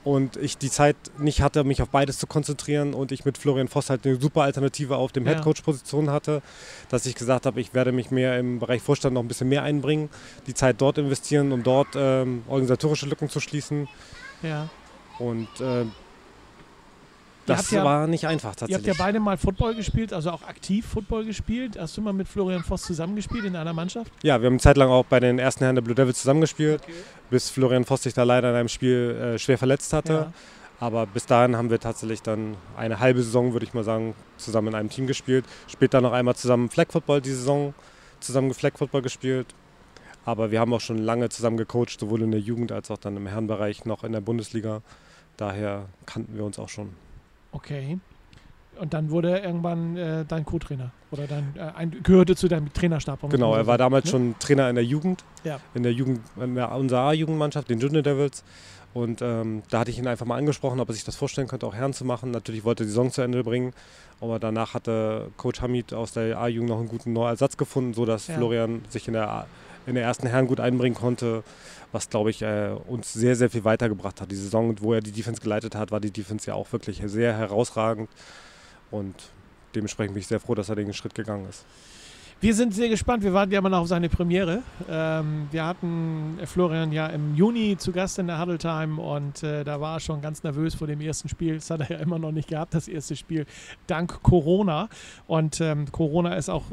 und 0.07 0.37
ich 0.37 0.57
die 0.57 0.71
Zeit 0.71 0.95
nicht 1.19 1.43
hatte, 1.43 1.65
mich 1.65 1.83
auf 1.83 1.89
beides 1.89 2.19
zu 2.19 2.29
konzentrieren 2.29 2.95
und 2.95 3.11
ich 3.11 3.25
mit 3.25 3.39
Florian 3.39 3.67
Voss 3.67 3.91
halt 3.91 4.07
eine 4.07 4.21
super 4.21 4.43
Alternative 4.43 4.97
auf 4.97 5.11
dem 5.11 5.27
ja. 5.27 5.33
Headcoach-Position 5.33 6.11
hatte, 6.11 6.43
dass 6.89 7.07
ich 7.07 7.17
gesagt 7.17 7.45
habe, 7.45 7.61
ich 7.61 7.75
werde 7.75 7.91
mich 7.91 8.13
mehr 8.13 8.39
im 8.39 8.61
Bereich 8.61 8.83
Vorstand 8.83 9.15
noch 9.15 9.23
ein 9.23 9.27
bisschen 9.27 9.49
mehr 9.49 9.65
einbringen, 9.65 10.09
die 10.47 10.55
Zeit 10.55 10.81
dort 10.81 10.99
investieren, 10.99 11.51
um 11.51 11.65
dort 11.65 11.89
ähm, 11.97 12.45
organisatorische 12.47 13.07
Lücken 13.07 13.29
zu 13.29 13.41
schließen. 13.41 13.89
Ja. 14.45 14.69
Und 15.19 15.49
äh, 15.61 15.87
das 17.47 17.71
ja, 17.71 17.85
war 17.85 18.07
nicht 18.07 18.27
einfach 18.27 18.51
tatsächlich. 18.51 18.87
Ihr 18.87 18.91
habt 18.91 18.99
ja 18.99 19.05
beide 19.05 19.21
mal 19.21 19.37
Football 19.37 19.75
gespielt, 19.75 20.13
also 20.13 20.31
auch 20.31 20.43
aktiv 20.43 20.87
Football 20.87 21.25
gespielt. 21.25 21.79
Hast 21.79 21.97
du 21.97 22.03
mal 22.03 22.13
mit 22.13 22.29
Florian 22.29 22.63
Voss 22.63 22.83
zusammengespielt 22.83 23.45
in 23.45 23.57
einer 23.57 23.73
Mannschaft? 23.73 24.11
Ja, 24.23 24.41
wir 24.41 24.47
haben 24.47 24.55
eine 24.55 24.61
Zeit 24.61 24.77
lang 24.77 24.89
auch 24.89 25.05
bei 25.05 25.21
den 25.21 25.39
ersten 25.39 25.65
Herren 25.65 25.77
der 25.77 25.83
Blue 25.83 25.95
Devils 25.95 26.21
zusammengespielt, 26.21 26.83
okay. 26.83 26.93
bis 27.31 27.51
Florian 27.51 27.85
Voss 27.85 28.03
sich 28.03 28.15
da 28.15 28.25
leider 28.25 28.51
in 28.51 28.57
einem 28.57 28.69
Spiel 28.69 29.35
äh, 29.35 29.39
schwer 29.39 29.59
verletzt 29.59 29.93
hatte. 29.93 30.13
Ja. 30.13 30.33
Aber 30.79 31.07
bis 31.07 31.25
dahin 31.25 31.57
haben 31.57 31.71
wir 31.71 31.81
tatsächlich 31.81 32.23
dann 32.23 32.57
eine 32.77 33.01
halbe 33.01 33.23
Saison, 33.23 33.53
würde 33.53 33.65
ich 33.65 33.73
mal 33.73 33.85
sagen, 33.85 34.15
zusammen 34.37 34.69
in 34.69 34.75
einem 34.75 34.91
Team 34.91 35.07
gespielt. 35.07 35.47
Später 35.69 36.01
noch 36.01 36.13
einmal 36.13 36.37
zusammen 36.37 36.69
Flag 36.69 36.89
Football 36.91 37.23
die 37.23 37.31
Saison, 37.31 37.73
zusammen 38.21 38.53
Flag 38.53 38.77
Football 38.77 39.03
gespielt. 39.03 39.47
Aber 40.27 40.51
wir 40.51 40.61
haben 40.61 40.75
auch 40.75 40.81
schon 40.81 40.99
lange 40.99 41.29
zusammen 41.29 41.57
gecoacht, 41.57 42.01
sowohl 42.01 42.23
in 42.23 42.33
der 42.33 42.41
Jugend 42.41 42.73
als 42.73 42.91
auch 42.91 42.99
dann 42.99 43.17
im 43.17 43.27
Herrenbereich 43.27 43.85
noch 43.85 44.05
in 44.05 44.13
der 44.13 44.21
Bundesliga. 44.21 44.83
Daher 45.37 45.87
kannten 46.05 46.37
wir 46.37 46.45
uns 46.45 46.59
auch 46.59 46.69
schon. 46.69 46.91
Okay. 47.57 47.99
Und 48.79 48.93
dann 48.93 49.11
wurde 49.11 49.31
er 49.31 49.45
irgendwann 49.45 49.97
äh, 49.97 50.25
dein 50.27 50.45
Co-Trainer 50.45 50.91
oder 51.11 51.27
dein, 51.27 51.55
äh, 51.57 51.73
ein, 51.75 52.03
gehörte 52.03 52.37
zu 52.37 52.47
deinem 52.47 52.71
Trainerstab. 52.75 53.31
Genau, 53.31 53.55
er 53.55 53.67
war 53.67 53.79
damals 53.79 54.05
ne? 54.05 54.11
schon 54.11 54.35
Trainer 54.39 54.69
in 54.69 54.75
der 54.75 54.85
Jugend, 54.85 55.25
ja. 55.45 55.59
in 55.73 55.83
der 55.83 55.95
Jugend, 55.95 56.21
in 56.39 56.55
der 56.55 56.71
unserer 56.73 57.01
A-Jugendmannschaft, 57.01 57.71
den 57.71 57.81
Junior 57.81 58.03
Devils. 58.03 58.45
Und 58.93 59.23
ähm, 59.23 59.63
da 59.71 59.81
hatte 59.81 59.91
ich 59.91 59.99
ihn 59.99 60.07
einfach 60.07 60.27
mal 60.27 60.37
angesprochen, 60.37 60.81
ob 60.81 60.91
er 60.91 60.95
sich 60.95 61.05
das 61.05 61.17
vorstellen 61.17 61.49
könnte, 61.49 61.67
auch 61.67 61.75
Herren 61.75 61.95
zu 61.95 62.05
machen. 62.05 62.31
Natürlich 62.31 62.65
wollte 62.65 62.83
er 62.83 62.87
die 62.87 62.91
Saison 62.91 63.11
zu 63.11 63.23
Ende 63.23 63.43
bringen, 63.43 63.73
aber 64.21 64.39
danach 64.39 64.75
hatte 64.75 65.29
Coach 65.39 65.63
Hamid 65.63 65.95
aus 65.95 66.13
der 66.13 66.39
A-Jugend 66.39 66.69
noch 66.69 66.79
einen 66.79 66.89
guten 66.89 67.15
Neuersatz 67.15 67.57
gefunden, 67.57 67.95
sodass 67.95 68.27
ja. 68.27 68.35
Florian 68.37 68.83
sich 68.91 69.09
in 69.09 69.15
der, 69.15 69.47
in 69.87 69.95
der 69.95 70.05
ersten 70.05 70.27
Herren 70.27 70.47
gut 70.47 70.61
einbringen 70.61 70.95
konnte 70.95 71.45
was, 71.93 72.11
glaube 72.11 72.31
ich, 72.31 72.43
äh, 72.43 72.77
uns 72.87 73.13
sehr, 73.13 73.37
sehr 73.37 73.51
viel 73.51 73.65
weitergebracht 73.65 74.21
hat. 74.21 74.31
Die 74.31 74.37
Saison, 74.37 74.75
wo 74.81 74.93
er 74.93 75.01
die 75.01 75.13
Defense 75.13 75.41
geleitet 75.41 75.75
hat, 75.75 75.91
war 75.91 76.01
die 76.01 76.11
Defense 76.11 76.47
ja 76.47 76.55
auch 76.55 76.71
wirklich 76.73 77.03
sehr 77.07 77.37
herausragend. 77.37 78.11
Und 78.91 79.15
dementsprechend 79.75 80.15
bin 80.15 80.21
ich 80.21 80.27
sehr 80.27 80.41
froh, 80.41 80.55
dass 80.55 80.69
er 80.69 80.77
den 80.77 80.93
Schritt 80.93 81.15
gegangen 81.15 81.49
ist. 81.49 81.65
Wir 82.39 82.55
sind 82.55 82.75
sehr 82.75 82.91
gespannt. 82.91 83.25
Wir 83.25 83.33
warten 83.33 83.51
ja 83.51 83.61
immer 83.61 83.71
noch 83.71 83.81
auf 83.81 83.89
seine 83.89 84.11
Premiere. 84.11 84.63
Ähm, 84.91 85.49
wir 85.51 85.65
hatten 85.65 86.39
Florian 86.45 86.93
ja 86.93 87.07
im 87.07 87.35
Juni 87.35 87.79
zu 87.79 87.93
Gast 87.93 88.19
in 88.19 88.27
der 88.27 88.39
Huddle 88.39 88.59
Time 88.59 89.01
und 89.01 89.43
äh, 89.43 89.65
da 89.65 89.81
war 89.81 89.97
er 89.97 90.01
schon 90.01 90.21
ganz 90.21 90.43
nervös 90.43 90.75
vor 90.75 90.87
dem 90.87 91.01
ersten 91.01 91.31
Spiel. 91.31 91.55
Das 91.55 91.71
hat 91.71 91.81
er 91.81 91.97
ja 91.97 91.97
immer 91.97 92.19
noch 92.19 92.33
nicht 92.33 92.49
gehabt, 92.49 92.75
das 92.75 92.89
erste 92.89 93.17
Spiel, 93.17 93.47
dank 93.87 94.23
Corona. 94.23 94.91
Und 95.27 95.63
ähm, 95.63 95.91
Corona 95.91 96.35
ist 96.35 96.51
auch, 96.51 96.65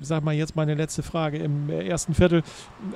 sag 0.00 0.24
mal 0.24 0.34
jetzt 0.34 0.56
meine 0.56 0.74
letzte 0.74 1.04
Frage, 1.04 1.38
im 1.38 1.70
ersten 1.70 2.14
Viertel 2.14 2.42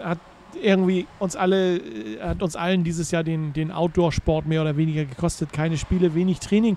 hat 0.03 0.19
irgendwie 0.63 1.07
uns 1.19 1.37
alle, 1.37 1.77
äh, 1.77 2.21
hat 2.21 2.43
uns 2.43 2.57
allen 2.57 2.83
dieses 2.83 3.13
Jahr 3.13 3.23
den, 3.23 3.53
den 3.53 3.71
Outdoor-Sport 3.71 4.47
mehr 4.47 4.63
oder 4.63 4.77
weniger 4.77 5.05
gekostet. 5.05 5.53
Keine 5.53 5.79
Spiele, 5.79 6.15
wenig 6.15 6.41
Training. 6.41 6.77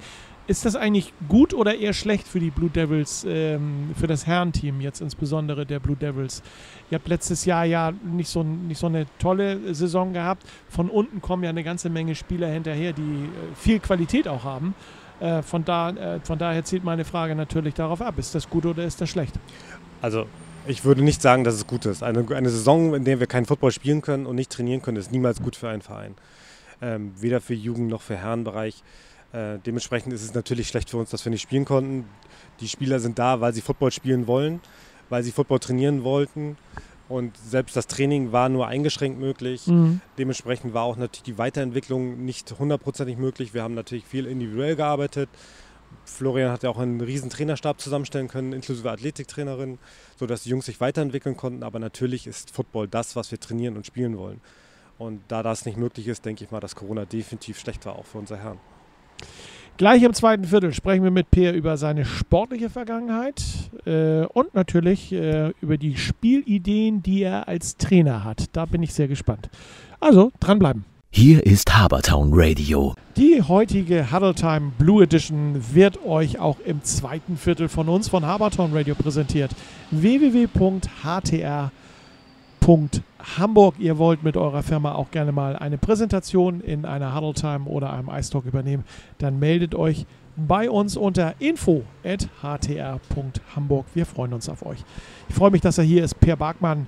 Ist 0.50 0.66
das 0.66 0.76
eigentlich 0.76 1.14
gut 1.28 1.54
oder 1.54 1.76
eher 1.76 1.94
schlecht 1.94 2.28
für 2.28 2.40
die 2.40 2.50
Blue 2.50 2.72
Devils, 2.72 3.24
ähm, 3.30 3.92
für 3.96 4.08
das 4.08 4.26
Herrenteam 4.26 4.82
jetzt 4.82 5.00
insbesondere 5.00 5.64
der 5.64 5.80
Blue 5.80 5.96
Devils? 5.96 6.42
Ihr 6.90 6.98
habt 6.98 7.08
letztes 7.08 7.46
Jahr 7.46 7.66
ja 7.66 7.94
nicht 8.04 8.32
so, 8.32 8.42
nicht 8.42 8.80
so 8.80 8.88
eine 8.88 9.06
tolle 9.20 9.76
Saison 9.76 10.12
gehabt. 10.12 10.42
Von 10.68 10.90
unten 10.90 11.22
kommen 11.22 11.44
ja 11.44 11.52
eine 11.52 11.64
ganze 11.64 11.92
Menge 11.92 12.16
Spieler 12.16 12.48
hinterher, 12.48 12.94
die 12.94 13.02
äh, 13.02 13.56
viel 13.56 13.80
Qualität 13.80 14.28
auch 14.28 14.44
haben. 14.44 14.74
Äh, 15.20 15.44
von, 15.44 15.66
da, 15.66 15.92
äh, 15.92 16.20
von 16.22 16.40
daher 16.40 16.64
zielt 16.66 16.84
meine 16.84 17.06
Frage 17.06 17.36
natürlich 17.36 17.76
darauf 17.76 18.02
ab, 18.02 18.18
ist 18.18 18.34
das 18.34 18.50
gut 18.50 18.66
oder 18.66 18.84
ist 18.84 19.00
das 19.00 19.10
schlecht? 19.12 19.36
Also 20.02 20.26
ich 20.66 20.84
würde 20.84 21.04
nicht 21.04 21.22
sagen, 21.22 21.44
dass 21.44 21.54
es 21.54 21.68
gut 21.68 21.86
ist. 21.86 22.02
Eine, 22.02 22.26
eine 22.36 22.50
Saison, 22.50 22.96
in 22.96 23.04
der 23.04 23.20
wir 23.20 23.28
keinen 23.28 23.46
Football 23.46 23.72
spielen 23.72 24.02
können 24.02 24.26
und 24.26 24.36
nicht 24.36 24.52
trainieren 24.52 24.82
können, 24.82 24.98
ist 24.98 25.12
niemals 25.12 25.44
gut 25.44 25.56
für 25.56 25.70
einen 25.70 25.84
Verein. 25.84 26.16
Ähm, 26.82 27.12
weder 27.20 27.40
für 27.40 27.54
Jugend 27.54 27.90
noch 27.90 28.02
für 28.02 28.16
Herrenbereich. 28.16 28.82
Äh, 29.32 29.60
dementsprechend 29.66 30.14
ist 30.14 30.24
es 30.24 30.34
natürlich 30.34 30.68
schlecht 30.68 30.90
für 30.90 30.98
uns, 30.98 31.10
dass 31.10 31.26
wir 31.26 31.30
nicht 31.30 31.42
spielen 31.42 31.66
konnten. 31.66 32.06
Die 32.60 32.68
Spieler 32.68 33.00
sind 33.00 33.20
da, 33.20 33.42
weil 33.42 33.54
sie 33.54 33.62
Football 33.62 33.92
spielen 33.92 34.28
wollen, 34.28 34.60
weil 35.10 35.24
sie 35.24 35.32
Football 35.32 35.60
trainieren 35.60 36.04
wollten. 36.04 36.58
Und 37.08 37.36
selbst 37.38 37.76
das 37.76 37.88
Training 37.88 38.32
war 38.32 38.50
nur 38.50 38.68
eingeschränkt 38.68 39.20
möglich. 39.20 39.66
Mhm. 39.66 40.00
Dementsprechend 40.20 40.74
war 40.76 40.84
auch 40.84 40.96
natürlich 40.96 41.24
die 41.24 41.38
Weiterentwicklung 41.40 42.24
nicht 42.24 42.54
hundertprozentig 42.58 43.18
möglich. 43.18 43.54
Wir 43.54 43.64
haben 43.64 43.74
natürlich 43.74 44.06
viel 44.06 44.28
individuell 44.28 44.76
gearbeitet. 44.76 45.28
Florian 46.06 46.52
hat 46.52 46.62
ja 46.62 46.70
auch 46.70 46.78
einen 46.78 47.02
riesen 47.02 47.32
Trainerstab 47.32 47.82
zusammenstellen 47.82 48.28
können, 48.28 48.54
inklusive 48.54 48.92
Athletiktrainerin, 48.92 49.80
sodass 50.18 50.44
die 50.44 50.50
Jungs 50.50 50.68
sich 50.68 50.80
weiterentwickeln 50.82 51.36
konnten. 51.36 51.64
Aber 51.64 51.80
natürlich 51.80 52.28
ist 52.28 52.52
Football 52.52 52.88
das, 52.88 53.16
was 53.16 53.32
wir 53.32 53.40
trainieren 53.40 53.76
und 53.76 53.88
spielen 53.88 54.18
wollen. 54.18 54.40
Und 55.00 55.22
da 55.30 55.42
das 55.42 55.66
nicht 55.66 55.78
möglich 55.78 56.08
ist, 56.08 56.26
denke 56.26 56.44
ich 56.44 56.52
mal, 56.52 56.60
dass 56.60 56.76
Corona 56.76 57.06
definitiv 57.06 57.60
schlecht 57.60 57.86
war, 57.88 57.96
auch 57.96 58.06
für 58.06 58.20
unsere 58.20 58.40
Herren. 58.40 58.60
Gleich 59.78 60.04
im 60.04 60.14
zweiten 60.14 60.44
Viertel 60.44 60.74
sprechen 60.74 61.06
wir 61.06 61.12
mit 61.12 61.32
Peer 61.32 61.54
über 61.54 61.78
seine 61.78 62.04
sportliche 62.04 62.70
Vergangenheit 62.70 63.42
äh, 63.86 64.26
und 64.26 64.54
natürlich 64.54 65.14
äh, 65.14 65.54
über 65.62 65.78
die 65.78 65.96
Spielideen, 65.96 67.02
die 67.02 67.22
er 67.24 67.48
als 67.48 67.78
Trainer 67.78 68.26
hat. 68.26 68.48
Da 68.52 68.66
bin 68.66 68.84
ich 68.84 68.94
sehr 68.94 69.08
gespannt. 69.08 69.50
Also, 70.02 70.34
dranbleiben. 70.42 70.84
Hier 71.12 71.46
ist 71.46 71.76
Habertown 71.76 72.32
Radio. 72.34 72.94
Die 73.18 73.42
heutige 73.42 74.12
Huddle 74.12 74.36
Time 74.36 74.74
Blue 74.78 75.02
Edition 75.02 75.56
wird 75.74 76.06
euch 76.06 76.40
auch 76.40 76.60
im 76.66 76.84
zweiten 76.84 77.38
Viertel 77.38 77.70
von 77.70 77.90
uns 77.90 78.10
von 78.10 78.26
Habertown 78.26 78.74
Radio 78.74 78.96
präsentiert. 78.96 79.52
www.htr.hamburg. 82.70 83.76
Ihr 83.80 83.98
wollt 83.98 84.24
mit 84.24 84.38
eurer 84.38 84.64
Firma 84.64 84.94
auch 84.94 85.12
gerne 85.12 85.32
mal 85.32 85.56
eine 85.56 85.78
Präsentation 85.78 86.62
in 86.62 86.86
einer 86.86 87.16
Huddle 87.16 87.34
Time 87.34 87.66
oder 87.66 87.92
einem 87.92 88.10
Ice 88.10 88.32
Talk 88.32 88.46
übernehmen, 88.46 88.84
dann 89.18 89.40
meldet 89.40 89.76
euch 89.76 90.06
bei 90.36 90.70
uns 90.70 90.96
unter 90.96 91.34
info.htr.hamburg. 91.40 93.86
Wir 93.94 94.06
freuen 94.06 94.34
uns 94.34 94.48
auf 94.48 94.66
euch. 94.66 94.80
Ich 95.28 95.36
freue 95.36 95.52
mich, 95.52 95.62
dass 95.62 95.78
er 95.78 95.84
hier 95.84 96.04
ist, 96.04 96.20
Per 96.20 96.38
Barkmann 96.38 96.88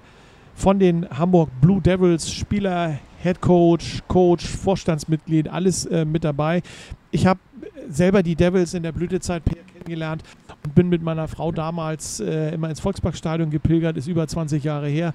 von 0.53 0.79
den 0.79 1.09
Hamburg 1.09 1.49
Blue 1.59 1.81
Devils, 1.81 2.31
Spieler, 2.31 2.99
Head 3.21 3.41
Coach, 3.41 4.01
Coach, 4.07 4.45
Vorstandsmitglied, 4.45 5.49
alles 5.49 5.85
äh, 5.85 6.05
mit 6.05 6.23
dabei. 6.23 6.61
Ich 7.09 7.25
habe 7.25 7.39
selber 7.89 8.23
die 8.23 8.35
Devils 8.35 8.73
in 8.73 8.83
der 8.83 8.91
Blütezeit 8.91 9.43
kennengelernt 9.45 10.23
und 10.63 10.75
bin 10.75 10.89
mit 10.89 11.01
meiner 11.01 11.27
Frau 11.27 11.51
damals 11.51 12.19
äh, 12.19 12.53
immer 12.53 12.69
ins 12.69 12.79
Volksparkstadion 12.79 13.49
gepilgert, 13.49 13.97
ist 13.97 14.07
über 14.07 14.27
20 14.27 14.63
Jahre 14.63 14.87
her. 14.87 15.13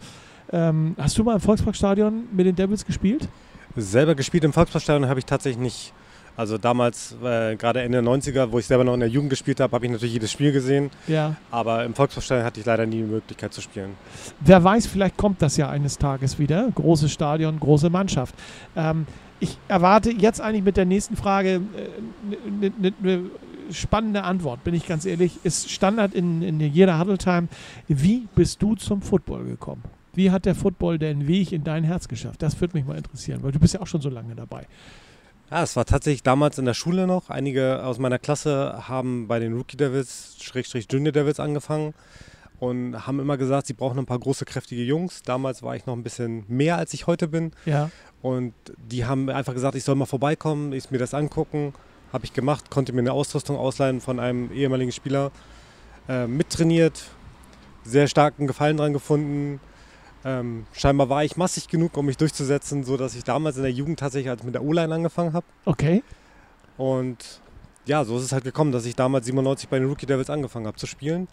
Ähm, 0.53 0.95
hast 0.99 1.19
du 1.19 1.25
mal 1.25 1.35
im 1.35 1.41
Volksparkstadion 1.41 2.29
mit 2.33 2.47
den 2.47 2.57
Devils 2.57 2.85
gespielt? 2.85 3.29
Selber 3.77 4.15
gespielt 4.15 4.45
im 4.45 4.53
Volksparkstadion 4.53 5.09
habe 5.09 5.21
ich 5.21 5.27
tatsächlich 5.27 5.61
nicht. 5.61 5.93
Also 6.37 6.59
damals, 6.59 7.17
äh, 7.25 7.57
gerade 7.57 7.81
Ende 7.81 8.03
der 8.03 8.11
90er, 8.11 8.53
wo 8.53 8.59
ich 8.59 8.67
selber 8.67 8.85
noch 8.85 8.93
in 8.95 9.01
der 9.01 9.09
Jugend 9.09 9.31
gespielt 9.31 9.59
habe, 9.59 9.73
habe 9.75 9.87
ich 9.87 9.91
natürlich 9.91 10.13
jedes 10.13 10.31
Spiel 10.31 10.53
gesehen. 10.53 10.91
Ja. 11.07 11.37
Aber 11.51 11.85
im 11.85 11.95
Volksverstehen 11.95 12.45
hatte 12.45 12.61
ich 12.61 12.67
leider 12.67 12.85
nie 12.85 12.99
die 12.99 13.03
Möglichkeit 13.05 13.55
zu 13.55 13.63
spielen. 13.63 13.95
Wer 14.41 14.63
weiß, 14.63 14.87
vielleicht 14.87 15.17
kommt 15.17 15.41
das 15.41 15.57
ja 15.57 15.71
eines 15.71 15.97
Tages 15.97 16.39
wieder. 16.39 16.69
Großes 16.75 17.11
Stadion, 17.11 17.59
große 17.59 17.89
Mannschaft. 17.89 18.35
Ähm, 18.77 19.07
ich 19.41 19.59
erwarte 19.69 20.11
jetzt 20.11 20.41
eigentlich 20.41 20.65
mit 20.65 20.77
der 20.77 20.85
nächsten 20.85 21.17
Frage 21.17 21.63
eine 22.47 22.67
äh, 22.67 22.73
ne, 22.79 22.93
ne 23.01 23.21
spannende 23.73 24.23
Antwort, 24.23 24.63
bin 24.63 24.75
ich 24.75 24.87
ganz 24.87 25.07
ehrlich. 25.07 25.39
Ist 25.43 25.71
Standard 25.71 26.15
in, 26.15 26.43
in 26.43 26.61
jeder 26.61 26.99
Huddle 26.99 27.19
Time. 27.19 27.49
Wie 27.89 28.29
bist 28.35 28.63
du 28.63 28.75
zum 28.75 29.03
Football 29.03 29.45
gekommen? 29.45 29.83
Wie 30.17 30.31
hat 30.31 30.47
der 30.47 30.55
Football 30.55 30.99
den 30.99 31.29
Weg 31.29 31.53
in 31.53 31.63
dein 31.63 31.85
Herz 31.85 32.09
geschafft? 32.09 32.41
Das 32.41 32.59
würde 32.61 32.77
mich 32.77 32.87
mal 32.87 32.97
interessieren, 32.97 33.43
weil 33.43 33.53
du 33.53 33.61
bist 33.61 33.75
ja 33.75 33.81
auch 33.81 33.87
schon 33.87 34.01
so 34.01 34.09
lange 34.09 34.35
dabei. 34.35 34.67
Ja, 35.51 35.63
es 35.63 35.77
war 35.77 35.85
tatsächlich 35.85 36.23
damals 36.23 36.59
in 36.59 36.65
der 36.65 36.75
Schule 36.75 37.07
noch. 37.07 37.29
Einige 37.29 37.85
aus 37.85 37.99
meiner 37.99 38.19
Klasse 38.19 38.89
haben 38.89 39.29
bei 39.29 39.39
den 39.39 39.53
Rookie 39.53 39.77
Devils, 39.77 40.39
Schrägstrich 40.41 40.89
Junior 40.91 41.13
Devils 41.13 41.39
angefangen 41.39 41.93
und 42.59 43.07
haben 43.07 43.21
immer 43.21 43.37
gesagt, 43.37 43.67
sie 43.67 43.75
brauchen 43.75 43.99
ein 43.99 44.07
paar 44.07 44.19
große, 44.19 44.47
kräftige 44.47 44.83
Jungs. 44.83 45.23
Damals 45.23 45.63
war 45.63 45.77
ich 45.77 45.85
noch 45.85 45.95
ein 45.95 46.03
bisschen 46.03 46.45
mehr, 46.49 46.79
als 46.79 46.95
ich 46.95 47.07
heute 47.07 47.29
bin. 47.29 47.53
Ja. 47.67 47.91
Und 48.23 48.55
die 48.79 49.05
haben 49.05 49.29
einfach 49.29 49.53
gesagt, 49.53 49.77
ich 49.77 49.85
soll 49.85 49.97
mal 49.97 50.07
vorbeikommen, 50.07 50.73
ich 50.73 50.91
mir 50.91 50.99
das 50.99 51.13
angucken. 51.13 51.75
Habe 52.11 52.25
ich 52.25 52.33
gemacht, 52.33 52.71
konnte 52.71 52.95
mir 52.95 53.01
eine 53.01 53.13
Ausrüstung 53.13 53.57
ausleihen 53.57 54.01
von 54.01 54.19
einem 54.19 54.51
ehemaligen 54.51 54.93
Spieler. 54.93 55.31
Äh, 56.09 56.27
mittrainiert, 56.27 57.05
sehr 57.85 58.09
starken 58.09 58.47
Gefallen 58.47 58.79
dran 58.79 58.95
gefunden 58.95 59.61
ähm, 60.27 60.67
scheinbar 60.73 61.09
war 61.09 61.23
ich 61.23 61.37
massig 61.37 61.69
genug, 61.69 61.97
um 61.97 62.07
mich 62.07 62.17
durchzusetzen, 62.17 62.83
sodass 62.83 63.15
ich 63.15 63.23
damals 63.23 63.59
in 63.59 63.63
der 63.63 63.71
Jugend 63.71 64.01
tatsächlich 64.01 64.29
als 64.29 64.43
mit 64.43 64.55
der 64.55 64.65
O-Line 64.65 64.93
angefangen 64.93 65.33
habe. 65.33 65.47
Okay. 65.65 66.03
Und 66.77 67.41
ja, 67.87 68.05
so 68.05 68.19
ist 68.19 68.25
es 68.25 68.33
halt 68.33 68.43
gekommen, 68.43 68.73
dass 68.73 68.85
ich 68.87 68.97
damals 68.97 69.27
97 69.27 69.69
bei 69.69 69.79
den 69.79 69.89
Rookie 69.89 70.07
Devils 70.07 70.29
angefangen 70.29 70.67
habe 70.67 70.77
zu 70.77 70.89
spielen 70.89 71.29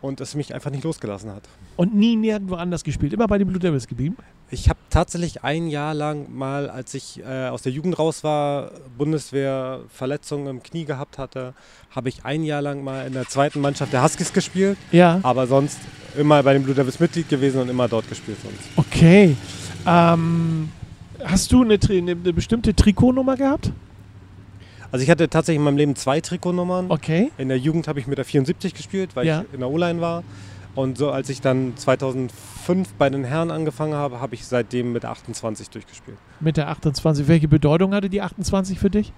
und 0.00 0.22
es 0.22 0.34
mich 0.34 0.54
einfach 0.54 0.70
nicht 0.70 0.84
losgelassen 0.84 1.30
hat. 1.32 1.42
Und 1.76 1.94
nie 1.94 2.16
nirgendwo 2.16 2.54
anders 2.54 2.82
gespielt, 2.82 3.12
immer 3.12 3.26
bei 3.26 3.36
den 3.36 3.46
Blue 3.46 3.60
Devils 3.60 3.86
geblieben? 3.86 4.16
Ich 4.54 4.68
habe 4.68 4.78
tatsächlich 4.88 5.42
ein 5.42 5.66
Jahr 5.66 5.94
lang 5.94 6.32
mal, 6.32 6.70
als 6.70 6.94
ich 6.94 7.20
äh, 7.20 7.48
aus 7.48 7.62
der 7.62 7.72
Jugend 7.72 7.98
raus 7.98 8.22
war, 8.22 8.70
Bundeswehr 8.96 9.80
Verletzungen 9.88 10.46
im 10.46 10.62
Knie 10.62 10.84
gehabt 10.84 11.18
hatte, 11.18 11.54
habe 11.90 12.08
ich 12.08 12.24
ein 12.24 12.44
Jahr 12.44 12.62
lang 12.62 12.84
mal 12.84 13.04
in 13.04 13.14
der 13.14 13.28
zweiten 13.28 13.60
Mannschaft 13.60 13.92
der 13.92 14.04
Huskies 14.04 14.32
gespielt. 14.32 14.78
Ja. 14.92 15.18
Aber 15.24 15.48
sonst 15.48 15.80
immer 16.16 16.40
bei 16.44 16.52
den 16.52 16.62
Blue 16.62 16.74
Devils 16.74 17.00
Mitglied 17.00 17.28
gewesen 17.28 17.62
und 17.62 17.68
immer 17.68 17.88
dort 17.88 18.08
gespielt 18.08 18.38
sonst. 18.44 18.60
Okay. 18.76 19.36
Ähm, 19.88 20.68
hast 21.24 21.50
du 21.50 21.64
eine, 21.64 21.76
eine, 21.90 22.14
bestimmte 22.14 22.76
Trikotnummer 22.76 23.36
gehabt? 23.36 23.72
Also 24.92 25.02
ich 25.02 25.10
hatte 25.10 25.28
tatsächlich 25.28 25.58
in 25.58 25.64
meinem 25.64 25.78
Leben 25.78 25.96
zwei 25.96 26.20
Trikotnummern. 26.20 26.92
Okay. 26.92 27.32
In 27.38 27.48
der 27.48 27.58
Jugend 27.58 27.88
habe 27.88 27.98
ich 27.98 28.06
mit 28.06 28.18
der 28.18 28.24
74 28.24 28.72
gespielt, 28.72 29.16
weil 29.16 29.26
ja. 29.26 29.40
ich 29.40 29.52
in 29.54 29.58
der 29.58 29.68
O-Line 29.68 30.00
war. 30.00 30.22
Und 30.74 30.98
so 30.98 31.10
als 31.10 31.28
ich 31.28 31.40
dann 31.40 31.76
2005 31.76 32.94
bei 32.94 33.08
den 33.08 33.24
Herren 33.24 33.50
angefangen 33.50 33.94
habe, 33.94 34.20
habe 34.20 34.34
ich 34.34 34.44
seitdem 34.44 34.92
mit 34.92 35.04
der 35.04 35.10
28 35.10 35.70
durchgespiert. 35.70 36.16
Mit 36.40 36.56
der 36.56 36.68
28. 36.68 37.28
Welche 37.28 37.48
Bedeutung 37.48 37.94
hatte 37.94 38.10
die 38.10 38.20
28 38.20 38.78
für 38.78 38.90
dich? 38.90 39.12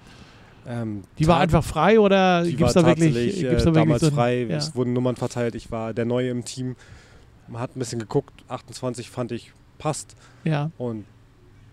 Ähm, 0.66 1.02
die 1.18 1.26
war 1.28 1.38
einfach 1.38 1.62
frei 1.62 2.00
oder 2.00 2.44
gibt 2.44 2.60
es 2.60 2.72
da 2.72 2.84
wirklich, 2.84 3.38
gibt's 3.38 3.64
da 3.64 3.70
damals 3.70 4.02
so 4.02 4.10
frei? 4.10 4.42
Ja. 4.42 4.56
Es 4.56 4.74
wurden 4.74 4.92
Nummern 4.92 5.16
verteilt. 5.16 5.54
Ich 5.54 5.70
war 5.70 5.94
der 5.94 6.04
Neue 6.04 6.30
im 6.30 6.44
Team. 6.44 6.76
Man 7.48 7.62
hat 7.62 7.76
ein 7.76 7.78
bisschen 7.78 8.00
geguckt. 8.00 8.44
28 8.48 9.08
fand 9.08 9.30
ich 9.30 9.52
passt. 9.78 10.16
Ja. 10.44 10.70
Und 10.76 11.04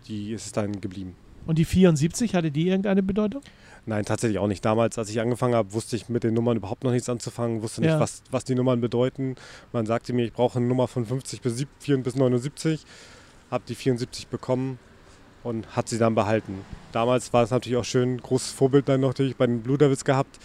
die 0.07 0.31
ist 0.31 0.55
dann 0.55 0.79
geblieben. 0.79 1.15
Und 1.45 1.57
die 1.57 1.65
74 1.65 2.35
hatte 2.35 2.51
die 2.51 2.67
irgendeine 2.67 3.03
Bedeutung? 3.03 3.41
Nein, 3.85 4.05
tatsächlich 4.05 4.39
auch 4.39 4.47
nicht. 4.47 4.63
Damals, 4.63 4.97
als 4.97 5.09
ich 5.09 5.19
angefangen 5.19 5.55
habe, 5.55 5.73
wusste 5.73 5.95
ich 5.95 6.07
mit 6.07 6.23
den 6.23 6.33
Nummern 6.33 6.57
überhaupt 6.57 6.83
noch 6.83 6.91
nichts 6.91 7.09
anzufangen, 7.09 7.61
wusste 7.61 7.81
nicht, 7.81 7.91
ja. 7.91 7.99
was, 7.99 8.23
was 8.31 8.45
die 8.45 8.55
Nummern 8.55 8.79
bedeuten. 8.79 9.35
Man 9.73 9.85
sagte 9.85 10.13
mir, 10.13 10.23
ich 10.23 10.33
brauche 10.33 10.57
eine 10.57 10.67
Nummer 10.67 10.87
von 10.87 11.05
50 11.05 11.41
bis, 11.41 11.65
4 11.79 11.97
bis 11.97 12.15
79. 12.15 12.85
Habe 13.51 13.63
die 13.67 13.75
74 13.75 14.27
bekommen 14.27 14.79
und 15.43 15.75
hat 15.75 15.89
sie 15.89 15.97
dann 15.97 16.15
behalten. 16.15 16.61
Damals 16.93 17.33
war 17.33 17.43
es 17.43 17.51
natürlich 17.51 17.77
auch 17.77 17.85
schön, 17.85 18.21
großes 18.21 18.51
Vorbild 18.51 18.87
dann 18.87 19.01
natürlich 19.01 19.35
bei 19.35 19.45
den 19.45 19.61
Blue 19.61 19.77
Devils 19.77 20.05
gehabt. 20.05 20.39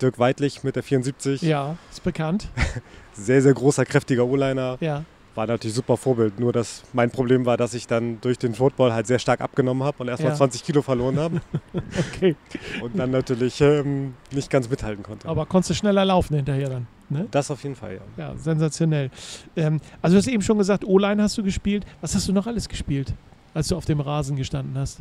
Dirk 0.00 0.18
Weidlich 0.18 0.62
mit 0.62 0.76
der 0.76 0.82
74. 0.82 1.42
Ja, 1.42 1.76
ist 1.90 2.02
bekannt. 2.02 2.48
sehr, 3.14 3.40
sehr 3.40 3.54
großer, 3.54 3.86
kräftiger 3.86 4.26
O-Liner. 4.26 4.76
Ja 4.80 5.04
war 5.34 5.46
natürlich 5.46 5.74
super 5.74 5.96
Vorbild. 5.96 6.38
Nur 6.38 6.52
dass 6.52 6.82
mein 6.92 7.10
Problem 7.10 7.46
war, 7.46 7.56
dass 7.56 7.74
ich 7.74 7.86
dann 7.86 8.20
durch 8.20 8.38
den 8.38 8.54
Football 8.54 8.92
halt 8.92 9.06
sehr 9.06 9.18
stark 9.18 9.40
abgenommen 9.40 9.82
habe 9.82 10.02
und 10.02 10.08
erst 10.08 10.22
mal 10.22 10.34
20 10.34 10.64
Kilo 10.64 10.82
verloren 10.82 11.18
habe. 11.18 11.40
okay. 12.14 12.36
Und 12.82 12.98
dann 12.98 13.10
natürlich 13.10 13.60
ähm, 13.60 14.14
nicht 14.30 14.50
ganz 14.50 14.68
mithalten 14.68 15.02
konnte. 15.02 15.28
Aber 15.28 15.46
konntest 15.46 15.70
du 15.70 15.74
schneller 15.74 16.04
laufen 16.04 16.36
hinterher 16.36 16.68
dann? 16.68 16.86
Ne? 17.08 17.28
Das 17.30 17.50
auf 17.50 17.62
jeden 17.62 17.76
Fall, 17.76 17.94
ja. 17.94 18.00
Ja, 18.16 18.36
sensationell. 18.36 19.10
Ähm, 19.56 19.80
also 20.00 20.14
du 20.14 20.18
hast 20.18 20.28
eben 20.28 20.42
schon 20.42 20.58
gesagt, 20.58 20.84
O-Line 20.84 21.22
hast 21.22 21.36
du 21.36 21.42
gespielt. 21.42 21.84
Was 22.00 22.14
hast 22.14 22.28
du 22.28 22.32
noch 22.32 22.46
alles 22.46 22.68
gespielt, 22.68 23.12
als 23.54 23.68
du 23.68 23.76
auf 23.76 23.84
dem 23.84 24.00
Rasen 24.00 24.36
gestanden 24.36 24.78
hast? 24.78 25.00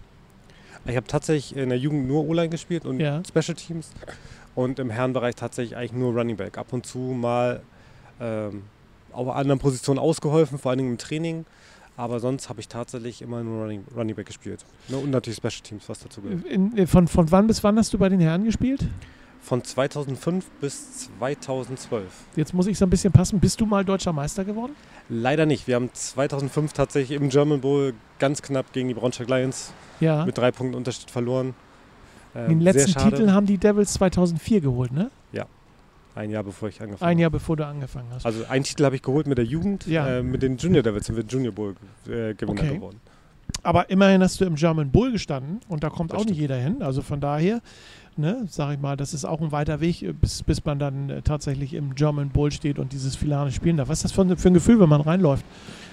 Ich 0.86 0.96
habe 0.96 1.08
tatsächlich 1.08 1.56
in 1.56 1.70
der 1.70 1.78
Jugend 1.78 2.08
nur 2.08 2.26
O-Line 2.26 2.50
gespielt 2.50 2.86
und 2.86 3.00
ja. 3.00 3.22
Special 3.26 3.56
Teams. 3.56 3.92
Und 4.56 4.80
im 4.80 4.90
Herrenbereich 4.90 5.36
tatsächlich 5.36 5.78
eigentlich 5.78 5.94
nur 5.94 6.14
Running 6.14 6.36
Back. 6.36 6.58
Ab 6.58 6.74
und 6.74 6.86
zu 6.86 6.98
mal 6.98 7.62
ähm, 8.20 8.64
auf 9.14 9.30
anderen 9.30 9.60
Positionen 9.60 10.00
ausgeholfen, 10.00 10.58
vor 10.58 10.72
allen 10.72 10.80
Dingen 10.80 10.92
im 10.92 10.98
Training. 10.98 11.46
Aber 11.98 12.20
sonst 12.20 12.50
habe 12.50 12.60
ich 12.60 12.68
tatsächlich 12.68 13.22
immer 13.22 13.44
nur 13.44 13.64
Running, 13.64 13.84
Running 13.96 14.16
Back 14.16 14.26
gespielt. 14.28 14.66
Ne, 14.88 14.98
und 14.98 15.12
natürlich 15.12 15.38
Special 15.38 15.62
Teams, 15.62 15.88
was 15.88 16.00
dazu 16.00 16.22
gehört. 16.22 16.46
In, 16.46 16.88
von, 16.88 17.08
von 17.08 17.30
wann 17.32 17.48
bis 17.48 17.64
wann 17.64 17.78
hast 17.78 17.94
du 17.94 17.98
bei 17.98 18.10
den 18.10 18.20
Herren 18.20 18.46
gespielt? 18.46 18.88
Von 19.42 19.64
2005 19.64 20.50
bis 20.62 21.10
2012. 21.20 22.04
Jetzt 22.36 22.54
muss 22.54 22.68
ich 22.68 22.78
so 22.78 22.86
ein 22.86 22.90
bisschen 22.90 23.12
passen. 23.12 23.40
Bist 23.40 23.60
du 23.60 23.66
mal 23.66 23.84
deutscher 23.84 24.14
Meister 24.14 24.46
geworden? 24.46 24.76
Leider 25.10 25.46
nicht. 25.46 25.68
Wir 25.68 25.76
haben 25.76 25.90
2005 25.92 26.74
tatsächlich 26.74 27.20
im 27.20 27.30
German 27.30 27.60
Bowl 27.60 27.94
ganz 28.20 28.42
knapp 28.42 28.72
gegen 28.72 28.88
die 28.88 28.94
Braunschweig 28.94 29.28
Lions 29.28 29.74
ja. 30.00 30.26
mit 30.26 30.38
drei 30.38 30.52
Punkten 30.52 30.76
Unterschied 30.76 31.10
verloren. 31.10 31.56
Ähm, 32.36 32.50
Den 32.50 32.62
letzten 32.62 32.94
Titel 32.94 33.32
haben 33.32 33.46
die 33.46 33.58
Devils 33.58 33.94
2004 33.94 34.62
geholt, 34.62 34.92
ne? 34.92 35.12
Ein 36.16 36.30
Jahr 36.30 36.44
bevor 36.44 36.70
ich 36.70 36.82
angefangen 36.82 37.02
habe. 37.02 37.12
Ein 37.12 37.20
Jahr 37.20 37.30
bevor 37.30 37.56
du 37.56 37.66
angefangen 37.66 38.08
hast. 38.14 38.26
Also 38.26 38.46
einen 38.50 38.64
Titel 38.64 38.84
habe 38.84 38.96
ich 38.96 39.02
geholt 39.02 39.28
mit 39.28 39.38
der 39.38 39.46
Jugend. 39.46 39.88
Ja. 39.88 40.18
Äh, 40.18 40.24
mit 40.24 40.42
den 40.42 40.58
Junior 40.58 40.84
Devils 40.84 41.06
sind 41.06 41.16
wir 41.16 41.24
Junior 41.24 41.54
Bowl 41.54 41.76
äh, 42.06 42.34
Gewinner 42.34 42.62
okay. 42.62 42.76
geworden. 42.76 43.00
Aber 43.64 43.90
immerhin 43.90 44.22
hast 44.22 44.42
du 44.42 44.46
im 44.46 44.56
German 44.56 44.92
Bull 44.92 45.12
gestanden 45.12 45.60
und 45.68 45.84
da 45.84 45.90
kommt 45.90 46.12
das 46.12 46.18
auch 46.18 46.22
stimmt. 46.22 46.32
nicht 46.32 46.42
jeder 46.42 46.58
hin. 46.58 46.82
Also 46.82 47.02
von 47.02 47.22
daher, 47.22 47.62
ne, 48.18 48.46
sage 48.50 48.74
ich 48.74 48.80
mal, 48.80 48.98
das 48.98 49.14
ist 49.14 49.26
auch 49.26 49.40
ein 49.42 49.52
weiter 49.52 49.80
Weg, 49.82 50.06
bis, 50.20 50.44
bis 50.44 50.64
man 50.66 50.80
dann 50.80 51.10
äh, 51.10 51.22
tatsächlich 51.22 51.74
im 51.74 51.96
German 51.96 52.30
Bull 52.30 52.52
steht 52.52 52.80
und 52.80 52.92
dieses 52.94 53.16
Finale 53.16 53.52
spielen 53.52 53.78
darf. 53.78 53.90
Was 53.90 54.00
ist 54.00 54.06
das 54.06 54.12
für, 54.12 54.38
für 54.38 54.48
ein 54.48 54.54
Gefühl, 54.54 54.80
wenn 54.80 54.90
man 54.90 55.02
reinläuft 55.02 55.46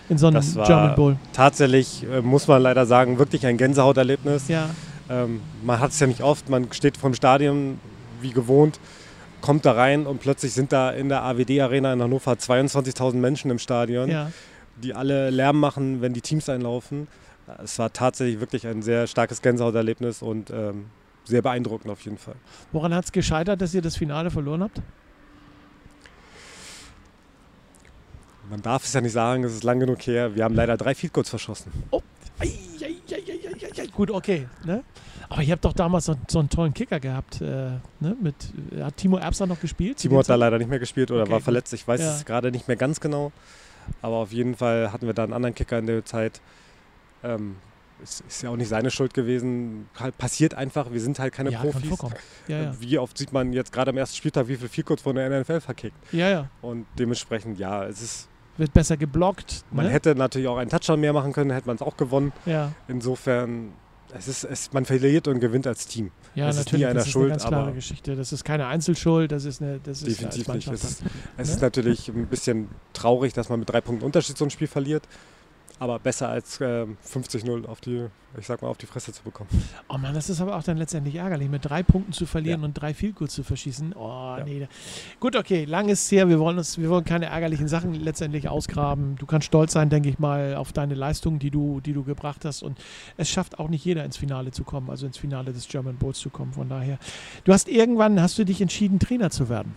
in 0.09 0.19
so 0.19 0.29
einen 0.29 0.41
German 0.41 0.95
Bull? 0.95 1.17
Tatsächlich, 1.33 2.07
äh, 2.11 2.23
muss 2.23 2.49
man 2.49 2.63
leider 2.63 2.87
sagen, 2.87 3.19
wirklich 3.19 3.47
ein 3.47 3.57
Gänsehauterlebnis. 3.57 4.49
Ja. 4.49 4.71
Ähm, 5.11 5.41
man 5.63 5.79
hat 5.79 5.91
es 5.91 6.01
ja 6.01 6.07
nicht 6.07 6.23
oft, 6.23 6.49
man 6.49 6.73
steht 6.73 6.97
vom 6.97 7.15
Stadion 7.15 7.79
wie 8.21 8.33
gewohnt 8.33 8.81
kommt 9.41 9.65
da 9.65 9.73
rein 9.73 10.07
und 10.07 10.21
plötzlich 10.21 10.53
sind 10.53 10.73
da 10.73 10.91
in 10.91 11.09
der 11.09 11.23
AWD-Arena 11.25 11.93
in 11.93 12.03
Hannover 12.03 12.33
22.000 12.33 13.15
Menschen 13.15 13.51
im 13.51 13.59
Stadion, 13.59 14.11
ja. 14.11 14.31
die 14.77 14.95
alle 14.95 15.31
Lärm 15.31 15.59
machen, 15.61 16.01
wenn 16.01 16.13
die 16.13 16.21
Teams 16.21 16.49
einlaufen. 16.49 17.09
Es 17.63 17.79
war 17.79 17.93
tatsächlich 17.93 18.41
wirklich 18.41 18.67
ein 18.67 18.83
sehr 18.83 19.07
starkes 19.07 19.41
Gänsehauterlebnis 19.41 20.23
und 20.23 20.51
ähm, 20.51 20.87
sehr 21.25 21.43
beeindruckend 21.43 21.91
auf 21.91 22.01
jeden 22.03 22.19
Fall. 22.19 22.35
Woran 22.73 22.95
hat 22.95 23.07
es 23.07 23.13
gescheitert, 23.13 23.61
dass 23.61 23.75
ihr 23.75 23.83
das 23.83 23.97
Finale 23.97 24.31
verloren 24.31 24.63
habt? 24.63 24.81
Man 28.51 28.63
darf 28.63 28.85
es 28.85 28.93
ja 28.95 29.01
nicht 29.01 29.13
sagen, 29.13 29.45
es 29.45 29.53
ist 29.53 29.63
lang 29.63 29.79
genug 29.79 30.01
her. 30.07 30.35
Wir 30.35 30.45
haben 30.45 30.55
leider 30.55 30.77
drei 30.77 30.95
Goals 30.95 31.29
verschossen. 31.29 31.71
Oh, 31.91 32.01
ei, 32.39 32.51
ei, 32.83 32.97
ei, 33.13 33.87
gut, 33.89 34.11
okay. 34.11 34.49
Ne? 34.65 34.83
Aber 35.29 35.43
ihr 35.43 35.53
habt 35.53 35.65
doch 35.65 35.73
damals 35.73 36.07
so, 36.07 36.15
so 36.27 36.39
einen 36.39 36.49
tollen 36.49 36.73
Kicker 36.73 37.01
gehabt. 37.01 37.41
Äh, 37.41 37.45
ne? 38.01 38.17
Mit, 38.21 38.35
hat 38.81 38.97
Timo 38.97 39.19
Erbser 39.19 39.47
noch 39.47 39.61
gespielt? 39.61 39.99
Timo 39.99 40.19
hat 40.19 40.29
da 40.29 40.35
leider 40.35 40.59
nicht 40.59 40.71
mehr 40.71 40.79
gespielt 40.79 41.11
oder 41.11 41.23
okay, 41.23 41.33
war 41.33 41.41
verletzt. 41.41 41.73
Ich 41.75 41.87
weiß 41.87 42.01
ja. 42.01 42.15
es 42.15 42.25
gerade 42.25 42.51
nicht 42.51 42.69
mehr 42.69 42.77
ganz 42.77 43.01
genau. 43.01 43.33
Aber 44.03 44.17
auf 44.17 44.33
jeden 44.33 44.55
Fall 44.55 44.93
hatten 44.93 45.07
wir 45.07 45.15
da 45.15 45.25
einen 45.25 45.33
anderen 45.33 45.55
Kicker 45.55 45.79
in 45.79 45.87
der 45.87 46.05
Zeit. 46.05 46.41
Ähm, 47.23 47.57
ist, 48.03 48.23
ist, 48.29 48.43
ja 48.43 48.51
auch 48.51 48.57
nicht 48.57 48.69
seine 48.69 48.91
Schuld 48.91 49.13
gewesen. 49.15 49.89
Halt 49.99 50.17
passiert 50.19 50.55
einfach, 50.55 50.93
wir 50.93 51.01
sind 51.01 51.19
halt 51.19 51.33
keine 51.33 51.51
ja, 51.51 51.61
Profis. 51.61 51.99
Ja, 52.47 52.63
ja. 52.63 52.75
Wie 52.81 52.99
oft 52.99 53.19
sieht 53.19 53.33
man 53.33 53.53
jetzt 53.53 53.73
gerade 53.73 53.91
am 53.91 53.97
ersten 53.97 54.17
Spieltag, 54.17 54.49
wie 54.49 54.57
viel 54.57 54.69
Vielkurs 54.69 55.03
von 55.03 55.17
der 55.17 55.41
NFL 55.41 55.61
verkickt. 55.61 55.97
Ja, 56.13 56.29
ja. 56.29 56.49
Und 56.63 56.87
dementsprechend, 56.99 57.59
ja, 57.59 57.85
es 57.85 58.03
ist. 58.03 58.29
Wird 58.57 58.73
besser 58.73 58.97
geblockt. 58.97 59.65
Man 59.71 59.87
ne? 59.87 59.93
hätte 59.93 60.15
natürlich 60.15 60.49
auch 60.49 60.57
einen 60.57 60.71
Touchdown 60.71 61.01
mehr 61.01 61.13
machen 61.13 61.33
können, 61.33 61.51
hätte 61.51 61.67
man 61.67 61.77
es 61.77 61.83
auch 61.83 61.97
gewonnen. 61.97 62.33
Ja. 62.45 62.73
Insofern, 62.89 63.73
es 64.13 64.29
ist, 64.29 64.45
es, 64.45 64.73
man 64.73 64.85
verliert 64.85 65.29
und 65.29 65.41
gewinnt 65.41 65.67
als 65.67 65.87
Team. 65.87 66.11
Ja, 66.35 66.47
das 66.47 66.59
natürlich, 66.59 66.83
ist 66.83 66.89
nie 66.89 66.95
das 66.95 67.07
ist 67.07 67.13
Schuld, 67.13 67.25
eine 67.25 67.33
ganz 67.33 67.47
klare 67.47 67.73
Geschichte. 67.73 68.17
Das 68.17 68.33
ist 68.33 68.45
keine 68.45 68.67
Einzelschuld, 68.67 69.33
das 69.33 69.45
ist 69.45 69.61
eine 69.61 69.81
das 69.83 70.01
Definitiv 70.01 70.49
ist 70.49 70.55
nicht. 70.55 70.69
Es, 70.69 70.85
ist, 70.85 71.03
es 71.37 71.49
ne? 71.49 71.55
ist 71.55 71.63
natürlich 71.63 72.09
ein 72.09 72.27
bisschen 72.27 72.69
traurig, 72.93 73.35
dass 73.35 73.49
man 73.49 73.61
mit 73.61 73.69
drei 73.69 73.81
Punkten 73.81 74.05
Unterschied 74.05 74.39
so 74.39 74.45
ein 74.45 74.51
Spiel 74.51 74.69
verliert 74.69 75.03
aber 75.79 75.99
besser 75.99 76.29
als 76.29 76.61
äh, 76.61 76.87
50-0 77.07 77.67
auf 77.67 77.81
die, 77.81 78.07
ich 78.39 78.47
sag 78.47 78.63
mal, 78.63 78.69
auf 78.69 78.79
die 78.79 78.87
Fresse 78.87 79.13
zu 79.13 79.23
bekommen. 79.23 79.49
Oh 79.89 79.97
Mann, 79.97 80.15
das 80.15 80.29
ist 80.29 80.41
aber 80.41 80.57
auch 80.57 80.63
dann 80.63 80.77
letztendlich 80.77 81.15
ärgerlich, 81.15 81.49
mit 81.49 81.65
drei 81.65 81.83
Punkten 81.83 82.13
zu 82.13 82.27
verlieren 82.27 82.61
ja. 82.61 82.67
und 82.67 82.75
drei 82.75 82.93
gut 82.93 83.31
zu 83.31 83.43
verschießen. 83.45 83.95
Oh, 83.95 84.37
ja. 84.39 84.45
nee. 84.45 84.69
Gut, 85.21 85.37
okay, 85.37 85.65
lang 85.65 85.89
ist 85.89 86.05
es 86.05 86.13
her. 86.13 86.29
Wir 86.29 86.39
wollen 86.41 86.59
uns, 86.59 86.79
wir 86.79 86.89
wollen 86.91 87.05
keine 87.05 87.27
ärgerlichen 87.27 87.69
Sachen 87.69 87.95
letztendlich 87.95 88.49
ausgraben. 88.49 89.17
Du 89.17 89.27
kannst 89.27 89.47
stolz 89.47 89.73
sein, 89.73 89.89
denke 89.89 90.09
ich 90.09 90.19
mal, 90.19 90.57
auf 90.57 90.73
deine 90.73 90.95
Leistung, 90.95 91.39
die 91.39 91.51
du, 91.51 91.81
die 91.81 91.93
du 91.93 92.03
gebracht 92.03 92.45
hast. 92.45 92.63
Und 92.63 92.79
es 93.17 93.29
schafft 93.29 93.59
auch 93.59 93.69
nicht 93.69 93.85
jeder 93.85 94.05
ins 94.05 94.17
Finale 94.17 94.51
zu 94.51 94.65
kommen, 94.65 94.91
also 94.91 95.07
ins 95.07 95.19
Finale 95.19 95.53
des 95.53 95.69
German 95.69 95.97
Bowls 95.97 96.19
zu 96.19 96.31
kommen. 96.31 96.53
Von 96.53 96.69
daher, 96.69 96.99
du 97.45 97.53
hast 97.53 97.69
irgendwann, 97.69 98.21
hast 98.21 98.39
du 98.39 98.45
dich 98.45 98.61
entschieden, 98.61 98.99
Trainer 98.99 99.31
zu 99.31 99.49
werden. 99.49 99.75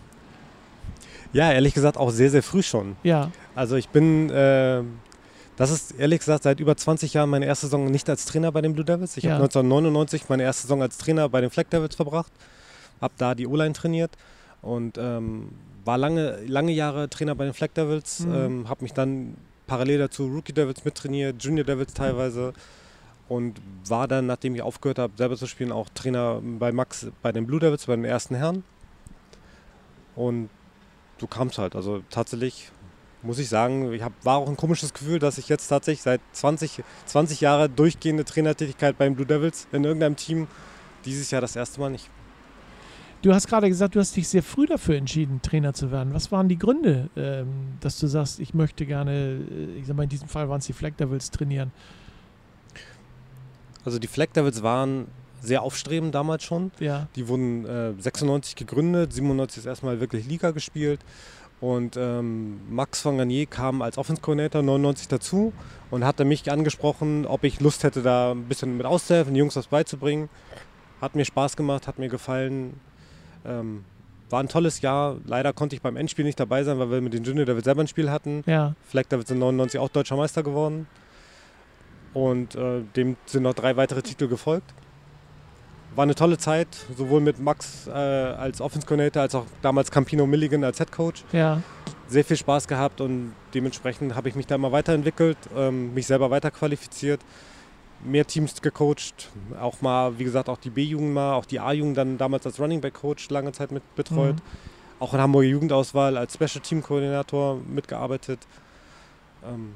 Ja, 1.32 1.50
ehrlich 1.50 1.74
gesagt 1.74 1.96
auch 1.96 2.10
sehr, 2.10 2.30
sehr 2.30 2.42
früh 2.42 2.62
schon. 2.62 2.96
Ja. 3.02 3.30
Also 3.54 3.76
ich 3.76 3.88
bin 3.88 4.28
äh, 4.30 4.82
das 5.62 5.70
ist 5.70 5.92
ehrlich 5.92 6.18
gesagt 6.18 6.42
seit 6.42 6.58
über 6.58 6.76
20 6.76 7.14
Jahren 7.14 7.30
meine 7.30 7.46
erste 7.46 7.66
Saison 7.66 7.86
nicht 7.86 8.10
als 8.10 8.24
Trainer 8.24 8.50
bei 8.50 8.60
den 8.62 8.72
Blue 8.72 8.84
Devils. 8.84 9.16
Ich 9.16 9.22
ja. 9.22 9.34
habe 9.34 9.44
1999 9.44 10.28
meine 10.28 10.42
erste 10.42 10.62
Saison 10.62 10.82
als 10.82 10.98
Trainer 10.98 11.28
bei 11.28 11.40
den 11.40 11.50
Flag 11.50 11.66
Devils 11.66 11.94
verbracht, 11.94 12.32
habe 13.00 13.14
da 13.16 13.36
die 13.36 13.46
O-Line 13.46 13.72
trainiert 13.72 14.10
und 14.60 14.98
ähm, 14.98 15.50
war 15.84 15.98
lange, 15.98 16.38
lange 16.46 16.72
Jahre 16.72 17.08
Trainer 17.08 17.36
bei 17.36 17.44
den 17.44 17.54
Flag 17.54 17.68
Devils, 17.76 18.20
mhm. 18.20 18.34
ähm, 18.34 18.68
habe 18.68 18.82
mich 18.82 18.92
dann 18.92 19.36
parallel 19.68 20.00
dazu 20.00 20.26
Rookie 20.26 20.52
Devils 20.52 20.84
mittrainiert, 20.84 21.40
Junior 21.40 21.64
Devils 21.64 21.94
teilweise 21.94 22.54
und 23.28 23.60
war 23.86 24.08
dann, 24.08 24.26
nachdem 24.26 24.56
ich 24.56 24.62
aufgehört 24.62 24.98
habe, 24.98 25.12
selber 25.16 25.36
zu 25.36 25.46
spielen, 25.46 25.70
auch 25.70 25.88
Trainer 25.94 26.42
bei 26.42 26.72
Max 26.72 27.06
bei 27.22 27.30
den 27.30 27.46
Blue 27.46 27.60
Devils, 27.60 27.86
bei 27.86 27.94
den 27.94 28.04
ersten 28.04 28.34
Herren. 28.34 28.64
Und 30.16 30.50
so 31.20 31.28
kam 31.28 31.48
es 31.48 31.58
halt. 31.58 31.76
Also 31.76 32.02
tatsächlich 32.10 32.72
muss 33.22 33.38
ich 33.38 33.48
sagen, 33.48 33.92
ich 33.92 34.02
hab, 34.02 34.12
war 34.24 34.38
auch 34.38 34.48
ein 34.48 34.56
komisches 34.56 34.92
Gefühl, 34.92 35.18
dass 35.18 35.38
ich 35.38 35.48
jetzt 35.48 35.68
tatsächlich 35.68 36.02
seit 36.02 36.20
20, 36.32 36.82
20 37.06 37.40
Jahren 37.40 37.74
durchgehende 37.74 38.24
Trainertätigkeit 38.24 38.98
beim 38.98 39.14
Blue 39.14 39.26
Devils 39.26 39.68
in 39.72 39.84
irgendeinem 39.84 40.16
Team, 40.16 40.48
dieses 41.04 41.30
Jahr 41.30 41.40
das 41.40 41.56
erste 41.56 41.80
Mal 41.80 41.90
nicht. 41.90 42.08
Du 43.22 43.32
hast 43.32 43.46
gerade 43.46 43.68
gesagt, 43.68 43.94
du 43.94 44.00
hast 44.00 44.16
dich 44.16 44.26
sehr 44.26 44.42
früh 44.42 44.66
dafür 44.66 44.96
entschieden, 44.96 45.40
Trainer 45.42 45.72
zu 45.74 45.92
werden. 45.92 46.12
Was 46.12 46.32
waren 46.32 46.48
die 46.48 46.58
Gründe, 46.58 47.08
ähm, 47.16 47.46
dass 47.78 48.00
du 48.00 48.08
sagst, 48.08 48.40
ich 48.40 48.52
möchte 48.52 48.84
gerne, 48.84 49.38
äh, 49.48 49.78
ich 49.78 49.86
sag 49.86 49.96
mal, 49.96 50.02
in 50.02 50.08
diesem 50.08 50.26
Fall 50.26 50.48
waren 50.48 50.58
es 50.58 50.66
die 50.66 50.72
Flag 50.72 50.94
Devils 50.98 51.30
trainieren? 51.30 51.70
Also 53.84 54.00
die 54.00 54.08
Flag 54.08 54.32
Devils 54.32 54.64
waren 54.64 55.06
sehr 55.40 55.62
aufstrebend 55.62 56.14
damals 56.14 56.42
schon. 56.42 56.72
Ja. 56.80 57.06
Die 57.14 57.28
wurden 57.28 57.64
äh, 57.64 57.92
96 57.96 58.56
gegründet, 58.56 59.12
97 59.12 59.58
ist 59.58 59.66
erstmal 59.66 60.00
wirklich 60.00 60.26
Liga 60.26 60.50
gespielt 60.50 61.00
und 61.62 61.96
ähm, 61.96 62.60
Max 62.74 63.02
von 63.02 63.18
Garnier 63.18 63.46
kam 63.46 63.82
als 63.82 63.96
Offense 63.96 64.20
Coordinator 64.20 64.62
99 64.62 65.06
dazu 65.06 65.52
und 65.92 66.04
hatte 66.04 66.24
mich 66.24 66.50
angesprochen, 66.50 67.24
ob 67.24 67.44
ich 67.44 67.60
Lust 67.60 67.84
hätte, 67.84 68.02
da 68.02 68.32
ein 68.32 68.46
bisschen 68.46 68.76
mit 68.76 68.84
auszuhelfen, 68.84 69.32
die 69.32 69.38
Jungs 69.38 69.54
was 69.54 69.68
beizubringen. 69.68 70.28
Hat 71.00 71.14
mir 71.14 71.24
Spaß 71.24 71.56
gemacht, 71.56 71.86
hat 71.86 72.00
mir 72.00 72.08
gefallen. 72.08 72.80
Ähm, 73.44 73.84
war 74.28 74.40
ein 74.40 74.48
tolles 74.48 74.80
Jahr. 74.80 75.18
Leider 75.24 75.52
konnte 75.52 75.76
ich 75.76 75.82
beim 75.82 75.96
Endspiel 75.96 76.24
nicht 76.24 76.40
dabei 76.40 76.64
sein, 76.64 76.80
weil 76.80 76.90
wir 76.90 77.00
mit 77.00 77.14
den 77.14 77.22
Junior 77.22 77.46
David 77.46 77.62
selber 77.62 77.82
ein 77.82 77.86
Spiel 77.86 78.10
hatten. 78.10 78.42
Ja. 78.46 78.74
Fleck 78.88 79.08
David 79.08 79.28
sind 79.28 79.38
99 79.38 79.78
auch 79.78 79.88
deutscher 79.88 80.16
Meister 80.16 80.42
geworden. 80.42 80.88
Und 82.12 82.56
äh, 82.56 82.80
dem 82.96 83.16
sind 83.26 83.44
noch 83.44 83.54
drei 83.54 83.76
weitere 83.76 84.02
Titel 84.02 84.26
gefolgt 84.26 84.74
war 85.94 86.04
eine 86.04 86.14
tolle 86.14 86.38
Zeit, 86.38 86.68
sowohl 86.96 87.20
mit 87.20 87.38
Max 87.38 87.86
äh, 87.86 87.90
als 87.90 88.60
Offense 88.60 88.86
Coordinator 88.86 89.22
als 89.22 89.34
auch 89.34 89.44
damals 89.60 89.90
Campino 89.90 90.26
Milligan 90.26 90.64
als 90.64 90.78
Head 90.78 90.92
Coach. 90.92 91.24
Ja. 91.32 91.62
Sehr 92.08 92.24
viel 92.24 92.36
Spaß 92.36 92.68
gehabt 92.68 93.00
und 93.00 93.34
dementsprechend 93.54 94.14
habe 94.14 94.28
ich 94.28 94.34
mich 94.34 94.46
da 94.46 94.54
immer 94.54 94.72
weiterentwickelt, 94.72 95.38
ähm, 95.56 95.94
mich 95.94 96.06
selber 96.06 96.30
weiterqualifiziert, 96.30 97.20
mehr 98.04 98.26
Teams 98.26 98.60
gecoacht, 98.60 99.30
auch 99.60 99.80
mal, 99.80 100.18
wie 100.18 100.24
gesagt, 100.24 100.48
auch 100.48 100.58
die 100.58 100.70
B-Jugend 100.70 101.14
mal, 101.14 101.34
auch 101.34 101.46
die 101.46 101.60
A-Jugend 101.60 101.96
dann 101.96 102.18
damals 102.18 102.46
als 102.46 102.60
Running 102.60 102.80
Back 102.80 102.94
Coach 102.94 103.30
lange 103.30 103.52
Zeit 103.52 103.72
mit 103.72 103.82
betreut. 103.94 104.36
Mhm. 104.36 104.42
Auch 105.00 105.14
in 105.14 105.20
Hamburger 105.20 105.48
Jugendauswahl 105.48 106.16
als 106.16 106.34
Special 106.34 106.60
Team 106.62 106.82
Koordinator 106.82 107.58
mitgearbeitet. 107.66 108.46
Ähm, 109.44 109.74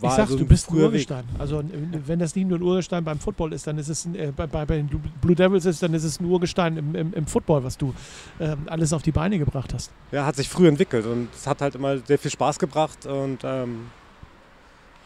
ich 0.00 0.10
sag, 0.10 0.18
also 0.20 0.36
du 0.36 0.46
bist 0.46 0.70
ein 0.70 0.76
Urgestein. 0.76 1.24
Weg. 1.24 1.40
Also 1.40 1.62
wenn 2.06 2.18
das 2.18 2.34
nicht 2.34 2.46
nur 2.46 2.58
ein 2.58 2.62
Urgestein 2.62 3.04
beim 3.04 3.18
Football 3.18 3.52
ist, 3.52 3.66
dann 3.66 3.78
ist 3.78 3.88
es 3.88 4.04
ein, 4.04 4.14
äh, 4.14 4.32
bei, 4.34 4.46
bei, 4.46 4.64
den 4.64 4.88
Blue 5.20 5.34
Devils 5.34 5.64
ist, 5.64 5.82
dann 5.82 5.92
ist 5.94 6.04
es 6.04 6.20
ein 6.20 6.26
Urgestein 6.26 6.76
im, 6.76 6.94
im, 6.94 7.12
im 7.12 7.26
Football, 7.26 7.64
was 7.64 7.76
du 7.76 7.92
äh, 8.38 8.54
alles 8.66 8.92
auf 8.92 9.02
die 9.02 9.12
Beine 9.12 9.38
gebracht 9.38 9.74
hast. 9.74 9.90
Ja, 10.12 10.24
hat 10.24 10.36
sich 10.36 10.48
früh 10.48 10.68
entwickelt 10.68 11.06
und 11.06 11.28
es 11.34 11.46
hat 11.46 11.60
halt 11.60 11.74
immer 11.74 11.98
sehr 11.98 12.18
viel 12.18 12.30
Spaß 12.30 12.58
gebracht 12.58 13.06
und 13.06 13.38
ähm, 13.42 13.86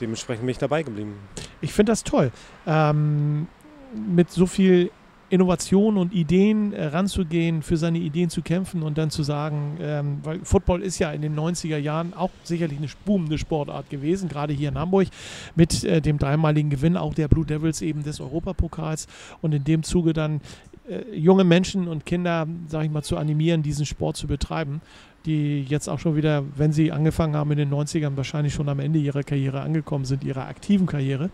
dementsprechend 0.01 0.43
bin 0.43 0.51
ich 0.51 0.59
dabei 0.59 0.83
geblieben. 0.83 1.15
Ich 1.61 1.73
finde 1.73 1.93
das 1.93 2.05
toll. 2.05 2.31
Ähm, 2.67 3.47
mit 3.95 4.31
so 4.31 4.47
viel 4.47 4.91
Innovationen 5.33 5.99
und 5.99 6.13
Ideen 6.13 6.75
äh, 6.75 6.85
ranzugehen, 6.89 7.63
für 7.63 7.79
seine 7.79 7.99
Ideen 7.99 8.29
zu 8.29 8.43
kämpfen 8.43 8.83
und 8.83 8.99
dann 8.99 9.11
zu 9.11 9.23
sagen, 9.23 9.79
ähm, 9.81 10.19
weil 10.23 10.41
Football 10.45 10.83
ist 10.83 10.99
ja 10.99 11.11
in 11.11 11.23
den 11.23 11.35
90er 11.35 11.79
Jahren 11.79 12.13
auch 12.13 12.29
sicherlich 12.45 12.77
eine 12.77 12.89
boomende 13.07 13.39
Sportart 13.39 13.89
gewesen, 13.89 14.29
gerade 14.29 14.53
hier 14.53 14.69
in 14.69 14.79
Hamburg 14.79 15.09
mit 15.55 15.85
äh, 15.85 16.03
dem 16.03 16.19
dreimaligen 16.19 16.69
Gewinn 16.69 16.99
auch 16.99 17.15
der 17.15 17.29
Blue 17.29 17.47
Devils 17.47 17.81
eben 17.81 18.03
des 18.03 18.21
Europapokals 18.21 19.07
und 19.41 19.55
in 19.55 19.65
dem 19.65 19.83
Zuge 19.85 20.13
dann 20.13 20.43
äh, 20.87 21.17
junge 21.17 21.45
Menschen 21.45 21.89
und 21.89 22.05
Kinder, 22.05 22.47
sage 22.69 22.85
ich 22.85 22.91
mal, 22.91 23.03
zu 23.03 23.17
animieren, 23.17 23.63
diesen 23.63 23.87
Sport 23.87 24.19
zu 24.19 24.27
betreiben 24.27 24.83
die 25.25 25.63
jetzt 25.63 25.89
auch 25.89 26.01
schon 26.01 26.17
wieder, 26.17 26.43
wenn 26.57 26.73
sie 26.73 26.91
angefangen 26.91 27.37
haben 27.37 27.53
in 27.53 27.59
den 27.59 27.71
90ern, 27.73 28.17
wahrscheinlich 28.17 28.55
schon 28.55 28.69
am 28.69 28.81
Ende 28.81 28.99
ihrer 28.99 29.23
Karriere 29.23 29.61
angekommen 29.61 30.05
sind, 30.05 30.25
ihrer 30.25 30.49
aktiven 30.49 30.87
Karriere 30.87 31.31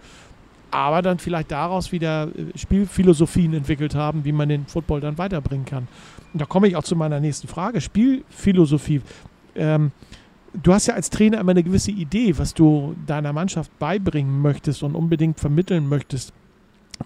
aber 0.71 1.03
dann 1.03 1.19
vielleicht 1.19 1.51
daraus 1.51 1.93
wieder 1.93 2.29
äh, 2.29 2.57
Spielphilosophien 2.59 3.55
entwickelt 3.55 3.95
haben, 3.95 4.25
wie 4.25 4.33
man 4.33 4.49
den 4.49 4.67
Football 4.67 5.01
dann 5.01 5.19
weiterbringen 5.19 5.65
kann. 5.65 5.89
Und 6.33 6.41
da 6.41 6.47
komme 6.47 6.69
ich 6.69 6.77
auch 6.77 6.85
zu 6.85 6.97
meiner 6.97 7.21
nächsten 7.21 7.49
Frage. 7.49 7.81
Spielphilosophie. 7.81 9.01
Ähm, 9.55 9.93
du 10.53 10.73
hast 10.73 10.87
ja 10.87 10.95
als 10.95 11.11
Trainer 11.11 11.41
immer 11.41 11.53
eine 11.53 11.63
gewisse 11.63 11.91
Idee, 11.91 12.37
was 12.39 12.55
du 12.55 12.95
deiner 13.07 13.33
Mannschaft 13.33 13.77
beibringen 13.79 14.41
möchtest 14.41 14.83
und 14.83 14.95
unbedingt 14.95 15.41
vermitteln 15.41 15.89
möchtest. 15.89 16.33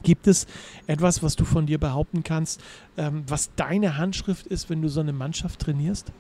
Gibt 0.03 0.27
es 0.27 0.47
etwas, 0.87 1.23
was 1.23 1.37
du 1.37 1.45
von 1.45 1.67
dir 1.67 1.79
behaupten 1.79 2.23
kannst, 2.23 2.63
ähm, 2.97 3.25
was 3.27 3.55
deine 3.57 3.99
Handschrift 3.99 4.47
ist, 4.47 4.71
wenn 4.71 4.81
du 4.81 4.89
so 4.89 5.01
eine 5.01 5.13
Mannschaft 5.13 5.61
trainierst? 5.61 6.13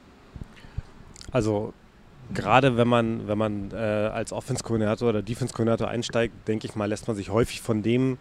Also 1.31 1.72
gerade 2.35 2.77
wenn 2.77 2.88
man, 2.88 3.27
wenn 3.29 3.38
man 3.38 3.71
äh, 3.73 3.77
als 3.77 4.33
Offense-Koordinator 4.33 5.09
oder 5.09 5.23
Defense-Koordinator 5.23 5.88
einsteigt, 5.88 6.49
denke 6.49 6.66
ich 6.66 6.75
mal, 6.75 6.87
lässt 6.87 7.07
man 7.07 7.16
sich 7.16 7.31
häufig 7.31 7.61
von 7.61 7.83
dem 7.83 8.18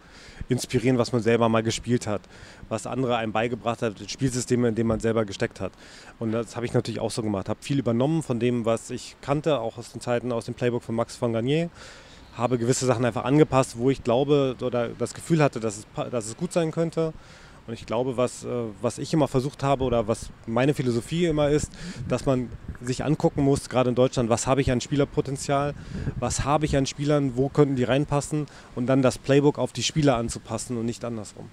inspirieren, 0.48 0.98
was 0.98 1.12
man 1.12 1.22
selber 1.22 1.48
mal 1.48 1.62
gespielt 1.62 2.06
hat, 2.06 2.22
was 2.68 2.86
andere 2.86 3.16
einem 3.16 3.32
beigebracht 3.32 3.82
hat, 3.82 3.94
Spielsysteme, 4.08 4.68
in 4.68 4.74
denen 4.74 4.88
man 4.88 5.00
selber 5.00 5.24
gesteckt 5.24 5.60
hat. 5.60 5.72
Und 6.18 6.32
das 6.32 6.56
habe 6.56 6.66
ich 6.66 6.72
natürlich 6.72 7.00
auch 7.00 7.10
so 7.10 7.22
gemacht. 7.22 7.48
Habe 7.48 7.62
viel 7.62 7.78
übernommen 7.78 8.22
von 8.22 8.40
dem, 8.40 8.64
was 8.64 8.90
ich 8.90 9.16
kannte, 9.20 9.60
auch 9.60 9.78
aus 9.78 9.92
den 9.92 10.00
Zeiten 10.00 10.32
aus 10.32 10.46
dem 10.46 10.54
Playbook 10.54 10.82
von 10.82 10.94
Max 10.94 11.16
von 11.16 11.32
Garnier. 11.32 11.70
Habe 12.36 12.58
gewisse 12.58 12.86
Sachen 12.86 13.04
einfach 13.04 13.24
angepasst, 13.24 13.76
wo 13.76 13.90
ich 13.90 14.02
glaube 14.04 14.56
oder 14.62 14.88
das 14.88 15.12
Gefühl 15.12 15.42
hatte, 15.42 15.60
dass 15.60 15.78
es, 15.78 15.86
dass 16.10 16.26
es 16.26 16.36
gut 16.36 16.52
sein 16.52 16.70
könnte. 16.70 17.12
Und 17.66 17.74
ich 17.74 17.86
glaube, 17.86 18.16
was, 18.16 18.44
äh, 18.44 18.48
was 18.80 18.98
ich 18.98 19.12
immer 19.12 19.28
versucht 19.28 19.62
habe 19.62 19.84
oder 19.84 20.08
was 20.08 20.30
meine 20.46 20.74
Philosophie 20.74 21.26
immer 21.26 21.48
ist, 21.48 21.70
dass 22.08 22.26
man 22.26 22.48
sich 22.80 23.04
angucken 23.04 23.42
muss, 23.42 23.68
gerade 23.68 23.90
in 23.90 23.94
Deutschland, 23.94 24.28
was 24.28 24.46
habe 24.46 24.60
ich 24.60 24.72
an 24.72 24.80
Spielerpotenzial, 24.80 25.74
was 26.18 26.44
habe 26.44 26.64
ich 26.66 26.76
an 26.76 26.86
Spielern, 26.86 27.36
wo 27.36 27.48
könnten 27.48 27.76
die 27.76 27.84
reinpassen 27.84 28.46
und 28.74 28.86
dann 28.86 29.02
das 29.02 29.18
Playbook 29.18 29.58
auf 29.58 29.72
die 29.72 29.84
Spieler 29.84 30.16
anzupassen 30.16 30.76
und 30.76 30.86
nicht 30.86 31.04
andersrum. 31.04 31.48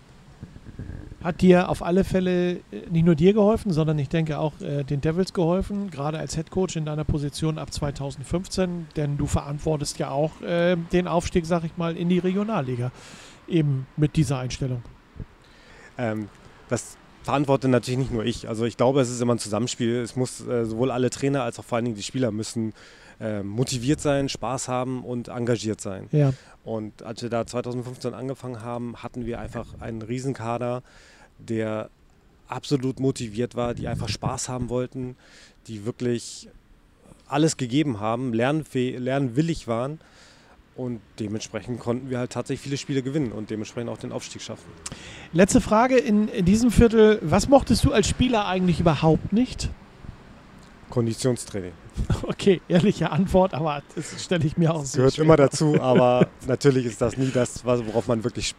Hat 1.23 1.41
dir 1.41 1.69
auf 1.69 1.83
alle 1.83 2.05
Fälle 2.05 2.53
äh, 2.53 2.59
nicht 2.89 3.05
nur 3.05 3.15
dir 3.15 3.33
geholfen, 3.33 3.71
sondern 3.71 3.99
ich 3.99 4.09
denke 4.09 4.39
auch 4.39 4.59
äh, 4.61 4.83
den 4.83 5.01
Devils 5.01 5.33
geholfen, 5.33 5.91
gerade 5.91 6.17
als 6.17 6.35
Head 6.35 6.49
Coach 6.49 6.77
in 6.77 6.85
deiner 6.85 7.03
Position 7.03 7.59
ab 7.59 7.73
2015, 7.73 8.87
denn 8.95 9.17
du 9.17 9.27
verantwortest 9.27 9.99
ja 9.99 10.09
auch 10.09 10.41
äh, 10.41 10.77
den 10.91 11.07
Aufstieg, 11.07 11.45
sag 11.45 11.65
ich 11.65 11.75
mal, 11.77 11.97
in 11.97 12.09
die 12.09 12.19
Regionalliga, 12.19 12.91
eben 13.47 13.85
mit 13.97 14.15
dieser 14.15 14.39
Einstellung. 14.39 14.81
Ähm, 15.99 16.29
das 16.69 16.97
verantworte 17.23 17.67
natürlich 17.67 17.99
nicht 17.99 18.11
nur 18.11 18.23
ich. 18.25 18.47
Also 18.47 18.65
ich 18.65 18.77
glaube, 18.77 19.01
es 19.01 19.09
ist 19.09 19.21
immer 19.21 19.35
ein 19.35 19.39
Zusammenspiel. 19.39 19.97
Es 19.97 20.15
muss 20.15 20.45
äh, 20.47 20.65
sowohl 20.65 20.89
alle 20.91 21.09
Trainer 21.09 21.43
als 21.43 21.59
auch 21.59 21.65
vor 21.65 21.75
allen 21.75 21.85
Dingen 21.85 21.97
die 21.97 22.03
Spieler 22.03 22.31
müssen 22.31 22.73
äh, 23.19 23.43
motiviert 23.43 23.99
sein, 23.99 24.29
Spaß 24.29 24.67
haben 24.67 25.03
und 25.03 25.27
engagiert 25.27 25.81
sein. 25.81 26.07
Ja. 26.11 26.33
Und 26.63 27.03
als 27.03 27.21
wir 27.21 27.29
da 27.29 27.45
2015 27.45 28.13
angefangen 28.13 28.61
haben, 28.61 28.95
hatten 28.97 29.25
wir 29.25 29.39
einfach 29.39 29.67
einen 29.81 30.01
Riesenkader, 30.01 30.83
der 31.37 31.89
absolut 32.47 32.99
motiviert 32.99 33.55
war, 33.55 33.73
die 33.73 33.87
einfach 33.87 34.09
Spaß 34.09 34.49
haben 34.49 34.69
wollten, 34.69 35.15
die 35.67 35.85
wirklich 35.85 36.49
alles 37.27 37.57
gegeben 37.57 37.99
haben, 37.99 38.33
lernwillig 38.33 39.67
waren. 39.67 39.99
Und 40.79 41.01
dementsprechend 41.19 41.81
konnten 41.81 42.09
wir 42.09 42.19
halt 42.19 42.31
tatsächlich 42.31 42.61
viele 42.61 42.77
Spiele 42.77 43.01
gewinnen 43.03 43.33
und 43.33 43.49
dementsprechend 43.49 43.89
auch 43.89 43.97
den 43.97 44.13
Aufstieg 44.13 44.41
schaffen. 44.41 44.63
Letzte 45.33 45.59
Frage 45.59 45.97
in, 45.97 46.29
in 46.29 46.45
diesem 46.45 46.71
Viertel. 46.71 47.19
Was 47.21 47.49
mochtest 47.49 47.83
du 47.83 47.91
als 47.91 48.07
Spieler 48.07 48.47
eigentlich 48.47 48.79
überhaupt 48.79 49.33
nicht? 49.33 49.69
Konditionstraining. 50.89 51.73
Okay, 52.23 52.61
ehrliche 52.69 53.11
Antwort, 53.11 53.53
aber 53.53 53.83
das 53.93 54.23
stelle 54.23 54.45
ich 54.45 54.55
mir 54.55 54.73
auch 54.73 54.85
so. 54.85 54.99
Gehört 54.99 55.19
immer 55.19 55.35
dazu, 55.35 55.81
aber 55.81 56.29
natürlich 56.47 56.85
ist 56.85 57.01
das 57.01 57.17
nie 57.17 57.29
das, 57.29 57.65
worauf 57.65 58.07
man 58.07 58.23
wirklich, 58.23 58.55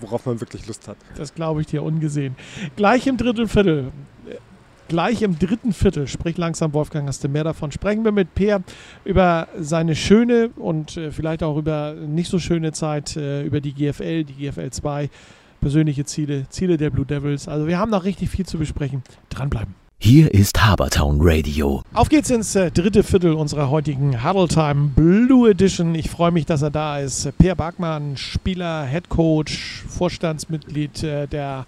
worauf 0.00 0.24
man 0.24 0.40
wirklich 0.40 0.66
Lust 0.66 0.88
hat. 0.88 0.96
Das 1.18 1.34
glaube 1.34 1.60
ich 1.60 1.66
dir 1.66 1.82
ungesehen. 1.82 2.36
Gleich 2.74 3.06
im 3.06 3.18
dritten 3.18 3.48
Viertel. 3.48 3.92
Gleich 4.90 5.22
im 5.22 5.38
dritten 5.38 5.72
Viertel, 5.72 6.08
sprich 6.08 6.36
langsam 6.36 6.74
Wolfgang, 6.74 7.06
hast 7.06 7.22
du 7.22 7.28
mehr 7.28 7.44
davon, 7.44 7.70
sprechen 7.70 8.04
wir 8.04 8.10
mit 8.10 8.34
Peer 8.34 8.60
über 9.04 9.46
seine 9.56 9.94
schöne 9.94 10.50
und 10.56 10.96
äh, 10.96 11.12
vielleicht 11.12 11.44
auch 11.44 11.56
über 11.56 11.94
nicht 11.94 12.28
so 12.28 12.40
schöne 12.40 12.72
Zeit, 12.72 13.16
äh, 13.16 13.44
über 13.44 13.60
die 13.60 13.72
GFL, 13.72 14.24
die 14.24 14.32
GFL 14.32 14.70
2, 14.70 15.08
persönliche 15.60 16.04
Ziele, 16.06 16.48
Ziele 16.48 16.76
der 16.76 16.90
Blue 16.90 17.06
Devils. 17.06 17.46
Also 17.46 17.68
wir 17.68 17.78
haben 17.78 17.92
noch 17.92 18.02
richtig 18.02 18.30
viel 18.30 18.44
zu 18.46 18.58
besprechen. 18.58 19.04
Dranbleiben. 19.28 19.76
Hier 20.00 20.34
ist 20.34 20.60
Habertown 20.60 21.18
Radio. 21.20 21.84
Auf 21.94 22.08
geht's 22.08 22.30
ins 22.30 22.56
äh, 22.56 22.72
dritte 22.72 23.04
Viertel 23.04 23.34
unserer 23.34 23.70
heutigen 23.70 24.24
Huddle 24.24 24.48
Time 24.48 24.90
Blue 24.96 25.48
Edition. 25.48 25.94
Ich 25.94 26.10
freue 26.10 26.32
mich, 26.32 26.46
dass 26.46 26.62
er 26.62 26.70
da 26.70 26.98
ist. 26.98 27.30
Per 27.38 27.54
Barkmann, 27.54 28.16
Spieler, 28.16 28.86
Head 28.86 29.08
Coach, 29.08 29.84
Vorstandsmitglied 29.86 31.04
äh, 31.04 31.28
der 31.28 31.64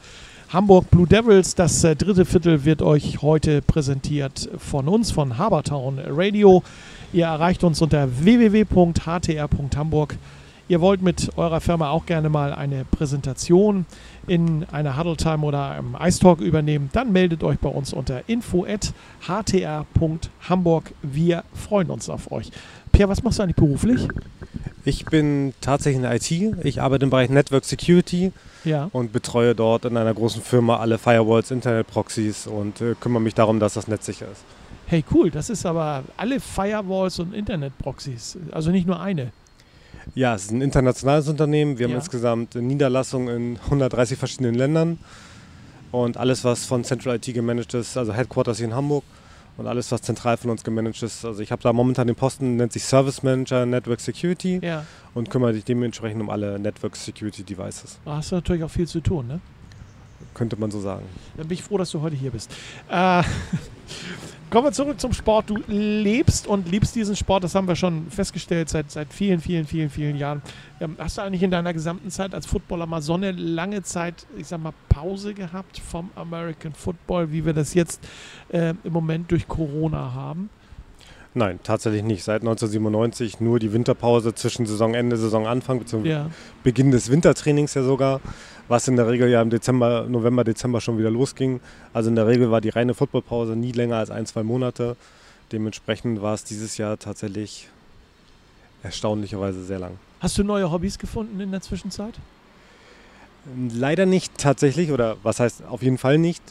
Hamburg 0.53 0.91
Blue 0.91 1.07
Devils. 1.07 1.55
Das 1.55 1.83
äh, 1.83 1.97
dritte 1.97 2.27
Viertel 2.27 2.67
wird 2.67 2.83
euch 2.83 3.23
heute 3.23 3.63
präsentiert 3.63 4.51
von 4.59 4.87
uns, 4.87 5.11
von 5.11 5.39
Habertown 5.39 5.99
Radio. 6.07 6.63
Ihr 7.15 7.25
erreicht 7.25 7.65
uns 7.65 7.81
unter 7.81 8.07
www.htr.hamburg. 8.23 10.19
Ihr 10.69 10.83
wollt 10.83 11.01
mit 11.01 11.39
eurer 11.39 11.63
Firma 11.63 11.89
auch 11.89 12.05
gerne 12.05 12.29
mal 12.29 12.53
eine 12.53 12.85
Präsentation 12.85 13.87
in 14.27 14.67
einer 14.71 14.99
Huddle 14.99 15.17
Time 15.17 15.47
oder 15.47 15.71
einem 15.71 15.97
Ice 15.99 16.21
Talk 16.21 16.43
übernehmen, 16.43 16.91
dann 16.93 17.13
meldet 17.13 17.43
euch 17.43 17.59
bei 17.59 17.71
uns 17.71 17.95
unter 17.95 18.29
info@htr.hamburg. 18.29 20.93
Wir 21.01 21.45
freuen 21.55 21.91
uns 21.91 22.11
auf 22.11 22.31
euch. 22.31 22.51
Pierre, 22.93 23.09
was 23.09 23.23
machst 23.23 23.39
du 23.39 23.45
eigentlich 23.45 23.57
beruflich? 23.57 24.07
Ich 24.85 25.05
bin 25.05 25.55
tatsächlich 25.61 25.97
in 25.97 26.03
der 26.03 26.15
IT. 26.17 26.31
Ich 26.65 26.83
arbeite 26.83 27.05
im 27.05 27.11
Bereich 27.11 27.31
Network 27.31 27.65
Security 27.65 28.33
ja. 28.65 28.89
und 28.93 29.13
betreue 29.13 29.55
dort 29.55 29.85
in 29.85 29.97
einer 29.97 30.13
großen 30.13 30.43
Firma 30.43 30.79
alle 30.79 30.99
Firewalls, 30.99 31.53
Internet-Proxys 31.53 32.49
und 32.49 32.81
äh, 32.81 32.95
kümmere 32.99 33.23
mich 33.23 33.35
darum, 33.35 33.61
dass 33.61 33.75
das 33.75 33.87
Netz 33.87 34.07
sicher 34.07 34.27
ist. 34.31 34.43
Hey, 34.87 35.05
cool, 35.15 35.31
das 35.31 35.51
ist 35.51 35.65
aber 35.67 36.03
alle 36.17 36.41
Firewalls 36.41 37.21
und 37.21 37.33
Internet-Proxys, 37.33 38.39
also 38.51 38.73
nicht 38.73 38.87
nur 38.87 39.01
eine. 39.01 39.31
Ja, 40.17 40.35
es 40.35 40.45
ist 40.45 40.51
ein 40.51 40.63
internationales 40.63 41.29
Unternehmen. 41.29 41.79
Wir 41.79 41.87
haben 41.87 41.95
insgesamt 41.95 42.57
Niederlassungen 42.57 43.53
in 43.53 43.61
130 43.65 44.19
verschiedenen 44.19 44.57
Ländern. 44.57 44.99
Und 45.93 46.17
alles, 46.17 46.43
was 46.43 46.65
von 46.65 46.83
Central 46.83 47.17
IT 47.17 47.33
gemanagt 47.33 47.75
ist, 47.75 47.97
also 47.97 48.13
Headquarters 48.13 48.57
hier 48.57 48.67
in 48.67 48.75
Hamburg 48.75 49.05
und 49.57 49.67
alles, 49.67 49.93
was 49.93 50.03
zentral 50.03 50.37
von 50.37 50.51
uns 50.51 50.65
gemanagt 50.65 51.03
ist. 51.03 51.25
Also 51.25 51.43
ich 51.43 51.53
habe 51.53 51.63
da 51.63 51.73
momentan 51.73 52.07
den 52.07 52.17
Posten, 52.17 52.57
nennt 52.57 52.73
sich 52.73 52.85
Service 52.85 53.23
Manager 53.23 53.67
Network 53.67 54.01
Security 54.01 54.61
ja. 54.63 54.85
und 55.15 55.31
kümmere 55.31 55.53
dich 55.53 55.65
dementsprechend 55.65 56.21
um 56.21 56.31
alle 56.31 56.59
Network 56.59 56.97
Security 56.97 57.43
Devices. 57.43 57.99
Da 58.05 58.17
hast 58.17 58.33
du 58.33 58.37
natürlich 58.37 58.65
auch 58.65 58.71
viel 58.71 58.87
zu 58.87 59.01
tun, 59.01 59.29
ne? 59.29 59.41
Könnte 60.35 60.57
man 60.57 60.71
so 60.71 60.81
sagen. 60.81 61.05
Dann 61.37 61.49
bin 61.49 61.59
ich 61.59 61.63
froh, 61.63 61.77
dass 61.77 61.91
du 61.91 62.01
heute 62.01 62.17
hier 62.17 62.31
bist. 62.31 62.51
Äh, 62.89 63.23
Kommen 64.53 64.67
wir 64.67 64.73
zurück 64.73 65.01
zum 65.01 65.15
Sport. 65.15 65.49
Du 65.49 65.57
lebst 65.67 66.47
und 66.47 66.69
liebst 66.69 66.95
diesen 66.95 67.17
Sport, 67.17 67.43
das 67.43 67.55
haben 67.55 67.67
wir 67.67 67.75
schon 67.75 68.11
festgestellt 68.11 68.69
seit, 68.69 68.91
seit 68.91 69.11
vielen, 69.11 69.41
vielen, 69.41 69.67
vielen, 69.67 69.89
vielen 69.89 70.15
Jahren. 70.15 70.43
Ähm, 70.79 70.97
hast 70.99 71.17
du 71.17 71.23
eigentlich 71.23 71.43
in 71.43 71.51
deiner 71.51 71.73
gesamten 71.73 72.11
Zeit 72.11 72.35
als 72.35 72.45
Footballer 72.45 72.85
mal 72.85 73.01
so 73.01 73.15
eine 73.15 73.33
lange 73.33 73.83
Zeit, 73.83 74.27
ich 74.37 74.47
sag 74.49 74.63
mal, 74.63 74.75
Pause 74.91 75.33
gehabt 75.33 75.79
vom 75.79 76.11
American 76.17 76.75
Football, 76.75 77.33
wie 77.33 77.47
wir 77.47 77.55
das 77.55 77.73
jetzt 77.73 78.07
äh, 78.51 78.75
im 78.85 78.93
Moment 78.93 79.31
durch 79.31 79.49
Corona 79.49 80.13
haben? 80.13 80.51
Nein, 81.35 81.61
tatsächlich 81.63 82.03
nicht. 82.03 82.25
Seit 82.25 82.43
1997 82.43 83.41
nur 83.41 83.59
die 83.59 83.73
Winterpause 83.73 84.35
zwischen 84.35 84.67
Saisonende, 84.67 85.17
Saisonanfang, 85.17 85.79
beziehungsweise 85.79 86.15
ja. 86.15 86.31
Beginn 86.63 86.91
des 86.91 87.11
Wintertrainings 87.11 87.73
ja 87.75 87.83
sogar 87.83 88.21
was 88.73 88.89
in 88.89 88.97
der 88.97 89.07
Regel 89.07 89.29
ja 89.29 89.43
im 89.43 89.51
Dezember, 89.51 90.07
November, 90.09 90.45
Dezember 90.45 90.81
schon 90.81 90.99
wieder 90.99 91.11
losging. 91.11 91.61
Also 91.93 92.09
in 92.09 92.17
der 92.17 92.27
Regel 92.27 92.51
war 92.51 92.61
die 92.61 92.71
reine 92.71 92.95
Footballpause 92.95 93.55
nie 93.55 93.73
länger 93.73 93.97
als 93.97 94.11
ein, 94.11 94.27
zwei 94.27 94.43
Monate. 94.43 94.97
Dementsprechend 95.53 96.23
war 96.23 96.35
es 96.35 96.45
dieses 96.45 96.79
Jahr 96.79 96.99
tatsächlich 96.99 97.69
erstaunlicherweise 98.83 99.63
sehr 99.63 99.79
lang. 99.79 99.99
Hast 100.21 100.39
du 100.39 100.43
neue 100.45 100.71
Hobbys 100.71 100.99
gefunden 100.99 101.39
in 101.41 101.51
der 101.51 101.61
Zwischenzeit? 101.61 102.15
Leider 103.75 104.07
nicht 104.07 104.39
tatsächlich, 104.39 104.91
oder 104.91 105.17
was 105.23 105.39
heißt 105.39 105.65
auf 105.69 105.83
jeden 105.83 105.99
Fall 105.99 106.17
nicht. 106.17 106.43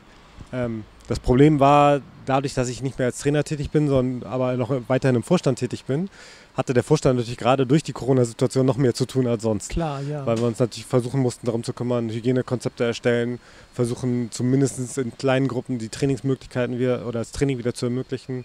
Ähm, 0.54 0.84
das 1.08 1.20
Problem 1.20 1.60
war, 1.60 2.02
dadurch, 2.26 2.54
dass 2.54 2.70
ich 2.70 2.82
nicht 2.82 3.00
mehr 3.00 3.08
als 3.08 3.20
Trainer 3.20 3.44
tätig 3.44 3.72
bin, 3.72 3.88
sondern 3.88 4.30
aber 4.30 4.56
noch 4.58 4.72
weiterhin 4.88 5.16
im 5.16 5.24
Vorstand 5.24 5.60
tätig 5.60 5.86
bin, 5.86 6.10
hatte 6.56 6.74
der 6.74 6.84
Vorstand 6.84 7.18
natürlich 7.18 7.38
gerade 7.38 7.66
durch 7.66 7.84
die 7.84 7.94
Corona-Situation 7.94 8.66
noch 8.66 8.78
mehr 8.78 8.94
zu 8.94 9.06
tun 9.06 9.28
als 9.28 9.44
sonst. 9.44 9.70
Klar, 9.70 10.02
ja. 10.02 10.26
Weil 10.26 10.38
wir 10.38 10.48
uns 10.48 10.60
natürlich 10.60 10.86
versuchen 10.86 11.22
mussten, 11.22 11.46
darum 11.46 11.64
zu 11.64 11.74
kümmern, 11.74 12.10
Hygienekonzepte 12.10 12.84
erstellen, 12.84 13.40
versuchen 13.74 14.30
zumindest 14.32 14.98
in 14.98 15.18
kleinen 15.18 15.48
Gruppen 15.48 15.80
die 15.80 15.90
Trainingsmöglichkeiten 15.90 16.78
wieder 16.78 17.08
oder 17.08 17.20
das 17.20 17.32
Training 17.32 17.58
wieder 17.58 17.74
zu 17.74 17.86
ermöglichen, 17.86 18.44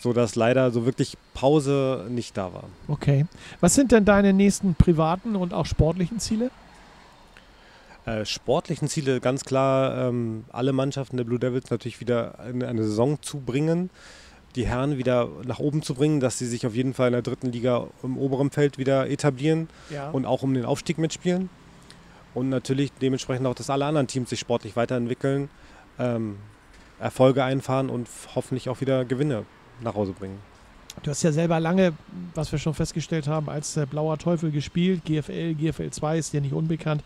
sodass 0.00 0.36
leider 0.36 0.70
so 0.70 0.86
wirklich 0.86 1.16
Pause 1.34 2.06
nicht 2.08 2.36
da 2.36 2.52
war. 2.52 2.64
Okay. 2.88 3.26
Was 3.60 3.74
sind 3.74 3.92
denn 3.92 4.04
deine 4.04 4.32
nächsten 4.32 4.74
privaten 4.74 5.36
und 5.36 5.52
auch 5.52 5.66
sportlichen 5.66 6.20
Ziele? 6.20 6.50
Äh, 8.04 8.24
sportlichen 8.24 8.88
Ziele 8.88 9.20
ganz 9.20 9.44
klar, 9.44 10.08
ähm, 10.08 10.44
alle 10.50 10.72
Mannschaften 10.72 11.16
der 11.16 11.24
Blue 11.24 11.38
Devils 11.38 11.70
natürlich 11.70 12.00
wieder 12.00 12.38
in 12.48 12.62
eine 12.62 12.82
Saison 12.82 13.20
zu 13.22 13.40
bringen 13.40 13.90
die 14.56 14.66
Herren 14.66 14.98
wieder 14.98 15.28
nach 15.44 15.58
oben 15.58 15.82
zu 15.82 15.94
bringen, 15.94 16.20
dass 16.20 16.38
sie 16.38 16.46
sich 16.46 16.66
auf 16.66 16.74
jeden 16.74 16.94
Fall 16.94 17.08
in 17.08 17.12
der 17.12 17.22
dritten 17.22 17.50
Liga 17.50 17.86
im 18.02 18.18
oberen 18.18 18.50
Feld 18.50 18.78
wieder 18.78 19.08
etablieren 19.08 19.68
ja. 19.90 20.10
und 20.10 20.26
auch 20.26 20.42
um 20.42 20.54
den 20.54 20.64
Aufstieg 20.64 20.98
mitspielen. 20.98 21.48
Und 22.34 22.48
natürlich 22.48 22.92
dementsprechend 23.00 23.46
auch, 23.46 23.54
dass 23.54 23.70
alle 23.70 23.84
anderen 23.84 24.06
Teams 24.06 24.30
sich 24.30 24.40
sportlich 24.40 24.76
weiterentwickeln, 24.76 25.50
ähm, 25.98 26.36
Erfolge 26.98 27.44
einfahren 27.44 27.90
und 27.90 28.08
hoffentlich 28.34 28.68
auch 28.68 28.80
wieder 28.80 29.04
Gewinne 29.04 29.44
nach 29.80 29.94
Hause 29.94 30.12
bringen. 30.12 30.38
Du 31.02 31.10
hast 31.10 31.22
ja 31.22 31.32
selber 31.32 31.58
lange, 31.58 31.94
was 32.34 32.52
wir 32.52 32.58
schon 32.58 32.74
festgestellt 32.74 33.26
haben, 33.26 33.48
als 33.48 33.76
äh, 33.76 33.86
Blauer 33.86 34.18
Teufel 34.18 34.50
gespielt. 34.50 35.04
GFL, 35.04 35.54
GFL 35.54 35.90
2 35.90 36.18
ist 36.18 36.32
dir 36.32 36.40
nicht 36.40 36.52
unbekannt 36.52 37.02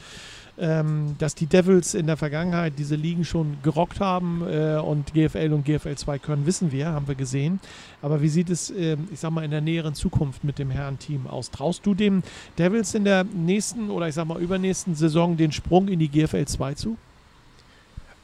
ähm, 0.58 1.16
dass 1.18 1.34
die 1.34 1.46
Devils 1.46 1.94
in 1.94 2.06
der 2.06 2.16
Vergangenheit 2.16 2.74
diese 2.78 2.94
Ligen 2.94 3.24
schon 3.24 3.58
gerockt 3.62 4.00
haben 4.00 4.42
äh, 4.46 4.76
und 4.76 5.12
GFL 5.12 5.52
und 5.52 5.64
GFL 5.64 5.96
2 5.96 6.18
können, 6.18 6.46
wissen 6.46 6.72
wir, 6.72 6.88
haben 6.88 7.08
wir 7.08 7.14
gesehen. 7.14 7.60
Aber 8.02 8.22
wie 8.22 8.28
sieht 8.28 8.50
es, 8.50 8.70
äh, 8.70 8.96
ich 9.12 9.20
sag 9.20 9.30
mal, 9.30 9.44
in 9.44 9.50
der 9.50 9.60
näheren 9.60 9.94
Zukunft 9.94 10.44
mit 10.44 10.58
dem 10.58 10.70
Herren-Team 10.70 11.26
aus? 11.26 11.50
Traust 11.50 11.84
du 11.84 11.94
dem 11.94 12.22
Devils 12.58 12.94
in 12.94 13.04
der 13.04 13.24
nächsten 13.24 13.90
oder 13.90 14.08
ich 14.08 14.14
sag 14.14 14.26
mal 14.26 14.40
übernächsten 14.40 14.94
Saison 14.94 15.36
den 15.36 15.52
Sprung 15.52 15.88
in 15.88 15.98
die 15.98 16.08
GFL 16.08 16.46
2 16.46 16.74
zu? 16.74 16.96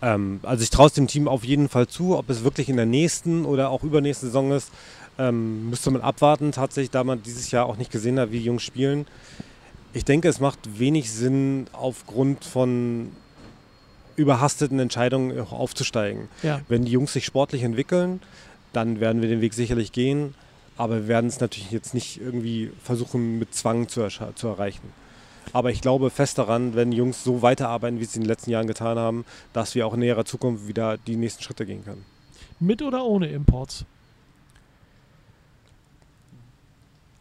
Ähm, 0.01 0.41
also 0.43 0.63
ich 0.63 0.71
traue 0.71 0.87
es 0.87 0.95
dem 0.95 1.07
Team 1.07 1.29
auf 1.29 1.45
jeden 1.45 1.69
Fall 1.69 1.87
zu, 1.87 2.17
ob 2.17 2.31
es 2.31 2.45
wirklich 2.45 2.69
in 2.69 2.77
der 2.77 2.87
nächsten 2.87 3.45
oder 3.45 3.71
auch 3.71 3.85
übernächsten 3.85 4.29
Saison 4.29 4.53
ist. 4.53 4.71
Ähm, 5.19 5.71
müsste 5.71 5.91
man 5.91 6.01
abwarten, 6.01 6.53
tatsächlich, 6.53 6.91
da 6.91 7.05
man 7.05 7.23
dieses 7.23 7.51
Jahr 7.51 7.67
auch 7.67 7.77
nicht 7.77 7.91
gesehen 7.91 8.19
hat, 8.19 8.33
wie 8.33 8.39
die 8.39 8.45
Jungs 8.45 8.63
spielen. 8.63 9.07
Ich 9.93 10.05
denke, 10.05 10.29
es 10.29 10.41
macht 10.41 10.79
wenig 10.79 11.13
Sinn, 11.13 11.67
aufgrund 11.73 12.45
von 12.45 13.13
überhasteten 14.17 14.79
Entscheidungen 14.79 15.39
aufzusteigen. 15.41 16.29
Ja. 16.43 16.61
Wenn 16.69 16.85
die 16.85 16.93
Jungs 16.93 17.13
sich 17.13 17.25
sportlich 17.27 17.63
entwickeln, 17.63 18.21
dann 18.73 19.01
werden 19.01 19.21
wir 19.21 19.29
den 19.29 19.41
Weg 19.41 19.55
sicherlich 19.55 19.93
gehen. 19.93 20.35
Aber 20.77 20.97
wir 20.97 21.09
werden 21.09 21.27
es 21.27 21.41
natürlich 21.41 21.71
jetzt 21.71 21.93
nicht 21.93 22.21
irgendwie 22.21 22.71
versuchen, 22.83 23.39
mit 23.39 23.55
Zwang 23.55 23.89
zu, 23.89 24.09
zu 24.35 24.49
erreichen. 24.49 24.93
Aber 25.53 25.71
ich 25.71 25.83
glaube 25.83 26.09
fest 26.11 26.39
daran, 26.39 26.75
wenn 26.75 26.91
die 26.91 26.97
Jungs 26.97 27.25
so 27.25 27.43
weiterarbeiten, 27.43 28.01
wie 28.01 28.05
sie 28.05 28.17
in 28.17 28.23
den 28.23 28.29
letzten 28.29 28.51
Jahren 28.51 28.67
getan 28.67 28.99
haben, 28.99 29.25
dass 29.53 29.75
wir 29.75 29.87
auch 29.87 29.95
in 29.95 30.01
näherer 30.01 30.25
Zukunft 30.25 30.67
wieder 30.67 30.97
die 30.97 31.17
nächsten 31.17 31.43
Schritte 31.43 31.67
gehen 31.67 31.85
können. 31.85 32.05
Mit 32.59 32.81
oder 32.81 33.05
ohne 33.05 33.29
Imports? 33.29 33.85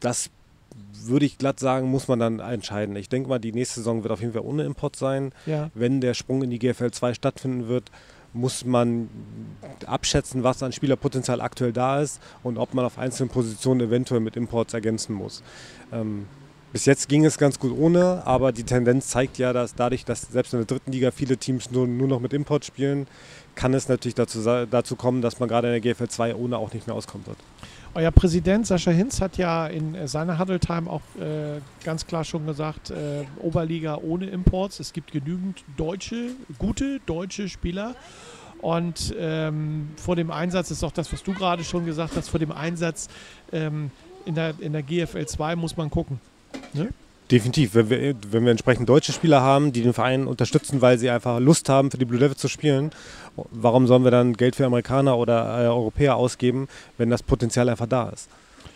Das 0.01 0.29
würde 1.03 1.25
ich 1.25 1.37
glatt 1.37 1.59
sagen, 1.59 1.89
muss 1.89 2.07
man 2.07 2.19
dann 2.19 2.39
entscheiden. 2.39 2.95
Ich 2.95 3.09
denke 3.09 3.29
mal, 3.29 3.39
die 3.39 3.53
nächste 3.53 3.79
Saison 3.79 4.03
wird 4.03 4.11
auf 4.11 4.21
jeden 4.21 4.33
Fall 4.33 4.43
ohne 4.43 4.63
Import 4.63 4.95
sein. 4.95 5.31
Ja. 5.45 5.71
Wenn 5.73 6.01
der 6.01 6.13
Sprung 6.13 6.43
in 6.43 6.49
die 6.49 6.59
GFL 6.59 6.91
2 6.91 7.13
stattfinden 7.13 7.67
wird, 7.67 7.91
muss 8.33 8.65
man 8.65 9.09
abschätzen, 9.85 10.43
was 10.43 10.63
an 10.63 10.71
Spielerpotenzial 10.71 11.41
aktuell 11.41 11.73
da 11.73 12.01
ist 12.01 12.21
und 12.43 12.57
ob 12.57 12.73
man 12.73 12.85
auf 12.85 12.97
einzelnen 12.97 13.29
Positionen 13.29 13.81
eventuell 13.81 14.21
mit 14.21 14.37
Imports 14.37 14.73
ergänzen 14.73 15.13
muss. 15.13 15.43
Ähm, 15.91 16.27
bis 16.71 16.85
jetzt 16.85 17.09
ging 17.09 17.25
es 17.25 17.37
ganz 17.37 17.59
gut 17.59 17.77
ohne, 17.77 18.25
aber 18.25 18.51
die 18.51 18.63
Tendenz 18.63 19.07
zeigt 19.07 19.37
ja, 19.37 19.53
dass 19.53 19.75
dadurch, 19.75 20.05
dass 20.05 20.21
selbst 20.21 20.53
in 20.53 20.59
der 20.59 20.65
dritten 20.65 20.91
Liga 20.91 21.11
viele 21.11 21.37
Teams 21.37 21.71
nur, 21.71 21.87
nur 21.87 22.07
noch 22.07 22.19
mit 22.19 22.33
Import 22.33 22.65
spielen, 22.65 23.07
kann 23.55 23.73
es 23.73 23.89
natürlich 23.89 24.15
dazu, 24.15 24.41
dazu 24.41 24.95
kommen, 24.95 25.21
dass 25.21 25.39
man 25.39 25.49
gerade 25.49 25.75
in 25.75 25.81
der 25.81 25.93
GFL 25.93 26.07
2 26.07 26.35
ohne 26.35 26.57
auch 26.57 26.73
nicht 26.73 26.87
mehr 26.87 26.95
auskommen 26.95 27.27
wird. 27.27 27.37
Euer 27.93 28.11
Präsident 28.11 28.65
Sascha 28.65 28.91
Hinz 28.91 29.19
hat 29.19 29.37
ja 29.37 29.67
in 29.67 30.07
seiner 30.07 30.39
Huddle 30.39 30.61
Time 30.61 30.89
auch 30.89 31.01
äh, 31.19 31.59
ganz 31.83 32.07
klar 32.07 32.23
schon 32.23 32.45
gesagt, 32.45 32.89
äh, 32.89 33.25
Oberliga 33.41 33.97
ohne 33.97 34.27
Imports. 34.27 34.79
Es 34.79 34.93
gibt 34.93 35.11
genügend 35.11 35.65
deutsche, 35.75 36.29
gute 36.57 37.01
deutsche 37.05 37.49
Spieler. 37.49 37.95
Und 38.61 39.13
ähm, 39.19 39.89
vor 39.97 40.15
dem 40.15 40.31
Einsatz 40.31 40.71
ist 40.71 40.83
auch 40.85 40.91
das, 40.91 41.11
was 41.11 41.21
du 41.21 41.33
gerade 41.33 41.65
schon 41.65 41.85
gesagt 41.85 42.15
hast, 42.15 42.29
vor 42.29 42.39
dem 42.39 42.53
Einsatz 42.53 43.09
ähm, 43.51 43.91
in, 44.25 44.35
der, 44.35 44.53
in 44.59 44.71
der 44.71 44.83
GFL 44.83 45.25
2 45.25 45.55
muss 45.57 45.75
man 45.75 45.89
gucken. 45.89 46.21
Ne? 46.73 46.89
Definitiv. 47.31 47.75
Wenn 47.75 47.89
wir, 47.89 48.15
wenn 48.29 48.43
wir 48.43 48.51
entsprechend 48.51 48.89
deutsche 48.89 49.13
Spieler 49.13 49.41
haben, 49.41 49.71
die 49.71 49.81
den 49.81 49.93
Verein 49.93 50.27
unterstützen, 50.27 50.81
weil 50.81 50.97
sie 50.97 51.09
einfach 51.09 51.39
Lust 51.39 51.69
haben, 51.69 51.89
für 51.89 51.97
die 51.97 52.05
Blue 52.05 52.19
Devils 52.19 52.39
zu 52.39 52.49
spielen, 52.49 52.91
warum 53.51 53.87
sollen 53.87 54.03
wir 54.03 54.11
dann 54.11 54.33
Geld 54.33 54.57
für 54.57 54.65
Amerikaner 54.65 55.17
oder 55.17 55.63
äh, 55.63 55.67
Europäer 55.67 56.17
ausgeben, 56.17 56.67
wenn 56.97 57.09
das 57.09 57.23
Potenzial 57.23 57.69
einfach 57.69 57.87
da 57.87 58.09
ist? 58.09 58.27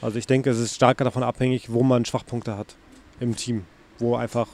Also 0.01 0.17
ich 0.17 0.25
denke, 0.25 0.49
es 0.49 0.59
ist 0.59 0.75
stark 0.75 0.99
davon 0.99 1.23
abhängig, 1.23 1.71
wo 1.71 1.83
man 1.83 2.05
Schwachpunkte 2.05 2.57
hat 2.57 2.75
im 3.19 3.35
Team, 3.35 3.65
wo 3.99 4.15
einfach 4.15 4.47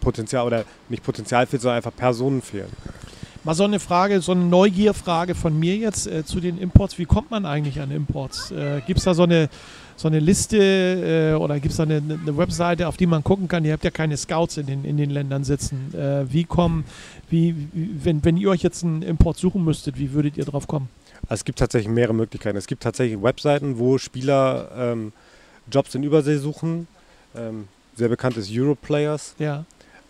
Potenzial 0.00 0.46
oder 0.46 0.64
nicht 0.88 1.02
Potenzial 1.02 1.46
fehlt, 1.46 1.62
sondern 1.62 1.78
einfach 1.78 1.94
Personen 1.96 2.42
fehlen. 2.42 2.68
Mal 3.44 3.54
so 3.54 3.64
eine 3.64 3.78
Frage, 3.78 4.20
so 4.20 4.32
eine 4.32 4.44
Neugierfrage 4.44 5.34
von 5.34 5.58
mir 5.58 5.76
jetzt 5.76 6.08
äh, 6.08 6.24
zu 6.24 6.40
den 6.40 6.58
Imports. 6.58 6.98
Wie 6.98 7.04
kommt 7.04 7.30
man 7.30 7.46
eigentlich 7.46 7.80
an 7.80 7.90
Imports? 7.90 8.50
Äh, 8.50 8.82
Gibt 8.86 8.98
es 8.98 9.04
da 9.04 9.14
so 9.14 9.22
eine 9.22 9.48
so 9.96 10.08
eine 10.08 10.20
Liste 10.20 11.32
äh, 11.32 11.34
oder 11.34 11.58
gibt 11.58 11.72
es 11.72 11.76
da 11.78 11.84
eine, 11.84 11.96
eine, 11.96 12.36
Webseite, 12.36 12.86
auf 12.86 12.96
die 12.96 13.06
man 13.06 13.24
gucken 13.24 13.48
kann? 13.48 13.64
Ihr 13.64 13.72
habt 13.72 13.84
ja 13.84 13.90
keine 13.90 14.16
Scouts 14.16 14.58
in 14.58 14.66
den, 14.66 14.84
in 14.84 14.96
den 14.96 15.10
Ländern 15.10 15.44
sitzen. 15.44 15.92
Äh, 15.94 16.30
wie 16.30 16.44
kommen, 16.44 16.84
wie, 17.30 17.54
wie, 17.72 18.04
wenn, 18.04 18.24
wenn 18.24 18.36
ihr 18.36 18.50
euch 18.50 18.62
jetzt 18.62 18.84
einen 18.84 19.02
Import 19.02 19.38
suchen 19.38 19.64
müsstet, 19.64 19.98
wie 19.98 20.12
würdet 20.12 20.36
ihr 20.36 20.44
drauf 20.44 20.66
kommen? 20.66 20.88
Also 21.22 21.40
es 21.40 21.44
gibt 21.44 21.58
tatsächlich 21.58 21.92
mehrere 21.92 22.14
Möglichkeiten. 22.14 22.56
Es 22.56 22.66
gibt 22.66 22.82
tatsächlich 22.82 23.20
Webseiten, 23.22 23.78
wo 23.78 23.98
Spieler 23.98 24.70
ähm, 24.76 25.12
Jobs 25.70 25.94
in 25.94 26.02
Übersee 26.02 26.36
suchen. 26.36 26.86
Ähm, 27.34 27.68
sehr 27.96 28.08
bekannt 28.08 28.36
ist 28.36 28.50
Europlayers. 28.52 29.34
Ja. 29.38 29.64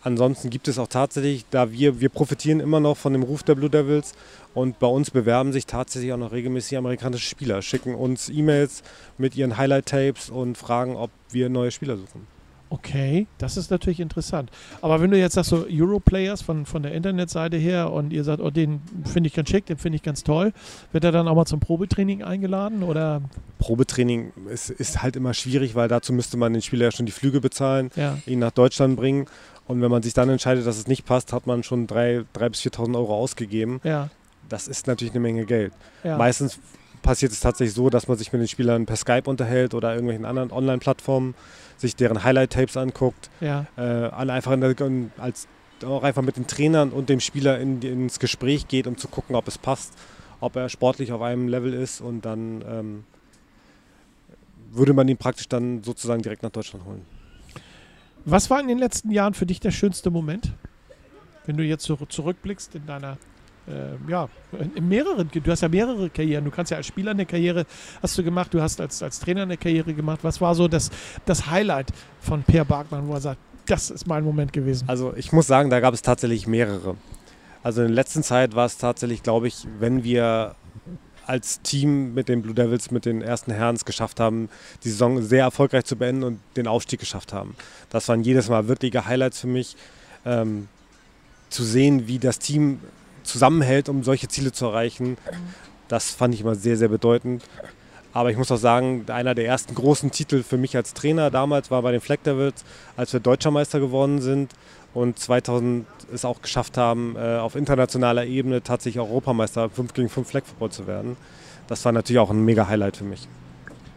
Ansonsten 0.07 0.51
gibt 0.51 0.69
es 0.69 0.79
auch 0.79 0.87
tatsächlich, 0.87 1.47
da 1.51 1.73
wir, 1.73 2.01
wir 2.01 2.11
profitieren 2.11 2.61
immer 2.61 2.79
noch 2.79 2.97
von 2.97 3.13
dem 3.13 3.25
Ruf 3.25 3.43
der 3.43 3.57
Blue 3.57 3.69
Devils 3.69 4.15
und 4.55 4.79
bei 4.79 4.87
uns 4.87 5.11
bewerben 5.11 5.53
sich 5.53 5.67
tatsächlich 5.67 6.13
auch 6.13 6.17
noch 6.17 6.31
regelmäßig 6.31 6.79
amerikanische 6.79 7.29
Spieler, 7.29 7.61
schicken 7.61 7.93
uns 7.97 8.29
E-Mails 8.29 8.85
mit 9.19 9.35
ihren 9.35 9.57
Highlight-Tapes 9.57 10.31
und 10.31 10.57
fragen, 10.57 10.95
ob 10.95 11.11
wir 11.33 11.49
neue 11.49 11.73
Spieler 11.73 11.97
suchen. 11.97 12.25
Okay, 12.71 13.27
das 13.39 13.57
ist 13.57 13.73
natürlich 13.73 13.99
interessant. 13.99 14.51
Aber 14.81 15.01
wenn 15.01 15.11
du 15.11 15.19
jetzt 15.19 15.35
sagst, 15.35 15.51
so 15.51 15.67
Europlayers 15.69 16.41
von, 16.41 16.67
von 16.67 16.85
der 16.85 16.93
Internetseite 16.93 17.57
her 17.57 17.93
und 17.93 18.13
ihr 18.13 18.23
sagt, 18.23 18.41
oh, 18.41 18.51
den 18.51 18.83
finde 19.05 19.27
ich 19.27 19.35
ganz 19.35 19.49
schick, 19.49 19.67
den 19.67 19.77
finde 19.77 19.97
ich 19.97 20.03
ganz 20.05 20.23
toll, 20.23 20.53
wird 20.93 21.03
er 21.03 21.11
dann 21.11 21.27
auch 21.27 21.35
mal 21.35 21.47
zum 21.47 21.59
Probetraining 21.59 22.23
eingeladen 22.23 22.85
oder? 22.85 23.23
Probetraining 23.59 24.33
ist, 24.53 24.71
ist 24.71 25.03
halt 25.03 25.17
immer 25.17 25.35
schwierig, 25.35 25.75
weil 25.75 25.89
dazu 25.89 26.13
müsste 26.13 26.37
man 26.37 26.53
den 26.53 26.63
Spieler 26.63 26.87
ja 26.87 26.93
schon 26.93 27.07
die 27.07 27.13
Flüge 27.13 27.41
bezahlen, 27.41 27.91
ja. 27.97 28.19
ihn 28.27 28.39
nach 28.39 28.53
Deutschland 28.53 28.97
bringen 28.97 29.27
und 29.69 29.83
wenn 29.83 29.91
man 29.91 30.03
sich 30.03 30.15
dann 30.15 30.29
entscheidet, 30.29 30.67
dass 30.67 30.79
es 30.79 30.87
nicht 30.87 31.05
passt, 31.05 31.33
hat 31.33 31.47
man 31.47 31.63
schon 31.63 31.87
3.000 31.87 32.49
bis 32.51 32.61
4.000 32.61 32.97
Euro 32.97 33.15
ausgegeben. 33.15 33.81
Ja. 33.83 34.11
Das 34.49 34.69
ist 34.69 34.87
natürlich 34.87 35.13
eine 35.13 35.21
Menge 35.21 35.45
Geld. 35.45 35.73
Ja. 36.05 36.17
Meistens 36.17 36.61
passiert 37.03 37.33
es 37.33 37.41
tatsächlich 37.41 37.75
so, 37.75 37.91
dass 37.91 38.07
man 38.09 38.17
sich 38.17 38.33
mit 38.33 38.41
den 38.41 38.49
Spielern 38.49 38.87
per 38.87 38.97
Skype 38.97 39.29
unterhält 39.29 39.75
oder 39.75 39.93
irgendwelchen 39.93 40.25
anderen 40.25 40.53
Online-Plattformen, 40.53 41.35
sich 41.77 41.97
deren 41.97 42.23
Highlight-Tapes 42.23 42.77
anguckt, 42.77 43.29
ja. 43.41 43.67
äh, 43.77 44.09
einfach 44.11 44.57
der, 44.59 45.11
als, 45.19 45.47
auch 45.85 46.03
einfach 46.03 46.23
mit 46.23 46.37
den 46.37 46.47
Trainern 46.47 46.91
und 46.91 47.09
dem 47.09 47.21
Spieler 47.21 47.59
in, 47.59 47.83
ins 47.83 48.19
Gespräch 48.19 48.69
geht, 48.69 48.87
um 48.87 48.97
zu 48.97 49.09
gucken, 49.09 49.37
ob 49.37 49.47
es 49.49 49.59
passt, 49.59 49.93
ob 50.41 50.57
er 50.57 50.69
sportlich 50.69 51.13
auf 51.13 51.23
einem 51.23 51.49
Level 51.49 51.75
ist 51.75 52.01
und 52.01 52.25
dann 52.25 52.65
ähm, 52.69 53.05
würde 54.73 54.93
man 54.93 55.09
ihn 55.09 55.17
praktisch 55.17 55.49
dann 55.49 55.83
sozusagen 55.83 56.23
direkt 56.23 56.43
nach 56.43 56.51
Deutschland 56.51 56.85
holen. 56.85 57.16
Was 58.29 58.51
war 58.51 58.59
in 58.59 58.67
den 58.67 58.79
letzten 58.79 59.13
Jahren 59.13 59.35
für 59.35 59.47
dich 59.47 59.61
der 59.61 59.71
schönste 59.71 60.11
Moment? 60.11 60.53
Wenn 61.47 61.57
du 61.57 61.63
jetzt 61.63 61.85
zurückblickst 61.85 62.75
in 62.75 62.85
deiner, 62.85 63.19
äh, 63.69 64.11
ja, 64.11 64.29
in 64.75 64.89
mehreren, 64.89 65.31
du 65.33 65.49
hast 65.49 65.61
ja 65.61 65.69
mehrere 65.69 66.11
Karrieren. 66.11 66.45
Du 66.45 66.51
kannst 66.51 66.73
ja 66.73 66.77
als 66.77 66.89
Spieler 66.89 67.13
eine 67.13 67.25
Karriere 67.25 67.67
hast 68.03 68.19
du 68.19 68.25
gemacht, 68.25 68.53
du 68.53 68.61
hast 68.61 68.81
als, 68.81 69.01
als 69.01 69.21
Trainer 69.21 69.43
eine 69.43 69.57
Karriere 69.57 69.95
gemacht. 69.95 70.25
Was 70.25 70.41
war 70.41 70.57
so 70.57 70.67
das, 70.67 70.91
das 71.25 71.49
Highlight 71.49 71.93
von 72.21 72.43
Per 72.43 72.65
Barkmann, 72.65 73.07
wo 73.07 73.15
er 73.15 73.21
sagt, 73.21 73.39
das 73.67 73.91
ist 73.91 74.09
mein 74.09 74.25
Moment 74.25 74.53
gewesen? 74.53 74.89
Also 74.89 75.15
ich 75.17 75.31
muss 75.31 75.47
sagen, 75.47 75.71
da 75.71 75.79
gab 75.79 75.95
es 75.95 76.03
tatsächlich 76.03 76.49
mehrere. 76.49 76.97
Also 77.63 77.83
in 77.83 77.89
der 77.89 77.95
letzten 77.95 78.25
Zeit 78.25 78.57
war 78.57 78.67
es 78.67 78.77
tatsächlich, 78.77 79.23
glaube 79.23 79.47
ich, 79.47 79.69
wenn 79.79 80.03
wir 80.03 80.57
als 81.27 81.61
Team 81.63 82.15
mit 82.15 82.29
den 82.29 82.43
Blue 82.43 82.55
Devils, 82.55 82.91
mit 82.91 83.05
den 83.05 83.21
ersten 83.21 83.53
Herren 83.53 83.77
es 83.77 83.85
geschafft 83.85 84.21
haben, 84.21 84.49
die 84.85 84.91
Saison 84.91 85.23
sehr 85.23 85.45
erfolgreich 85.45 85.85
zu 85.85 85.97
beenden 85.97 86.23
und 86.23 86.41
den 86.57 86.69
Aufstieg 86.69 87.01
geschafft 87.01 87.33
haben. 87.33 87.57
Das 87.91 88.09
waren 88.09 88.23
jedes 88.23 88.49
Mal 88.49 88.69
wirkliche 88.69 89.07
Highlights 89.07 89.41
für 89.41 89.49
mich, 89.49 89.77
ähm, 90.25 90.69
zu 91.49 91.65
sehen, 91.65 92.07
wie 92.07 92.19
das 92.19 92.39
Team 92.39 92.81
zusammenhält, 93.23 93.89
um 93.89 94.05
solche 94.05 94.29
Ziele 94.29 94.53
zu 94.53 94.67
erreichen. 94.67 95.17
Das 95.89 96.11
fand 96.11 96.35
ich 96.35 96.41
immer 96.41 96.55
sehr, 96.55 96.77
sehr 96.77 96.89
bedeutend. 96.89 97.45
Aber 98.13 98.31
ich 98.31 98.37
muss 98.37 98.51
auch 98.51 98.57
sagen, 98.57 99.05
einer 99.09 99.35
der 99.35 99.47
ersten 99.47 99.75
großen 99.75 100.11
Titel 100.11 100.43
für 100.43 100.57
mich 100.57 100.75
als 100.75 100.95
Trainer 100.95 101.31
damals 101.31 101.71
war 101.71 101.83
bei 101.83 101.93
den 101.93 102.01
Flag 102.01 102.19
Devils, 102.25 102.65
als 102.97 103.13
wir 103.13 103.21
Deutscher 103.21 103.51
Meister 103.51 103.79
geworden 103.79 104.21
sind 104.21 104.53
und 104.97 105.19
2000 105.19 105.87
es 106.13 106.25
auch 106.25 106.41
geschafft 106.41 106.79
haben, 106.79 107.17
äh, 107.17 107.37
auf 107.37 107.55
internationaler 107.55 108.25
Ebene 108.25 108.63
tatsächlich 108.63 108.99
Europameister 109.01 109.69
5 109.69 109.93
gegen 109.93 110.09
5 110.09 110.27
Flag 110.27 110.45
Football 110.45 110.71
zu 110.71 110.87
werden. 110.87 111.17
Das 111.69 111.85
war 111.85 111.93
natürlich 111.93 112.19
auch 112.19 112.31
ein 112.31 112.45
mega 112.45 112.67
Highlight 112.67 112.97
für 112.97 113.05
mich. 113.05 113.29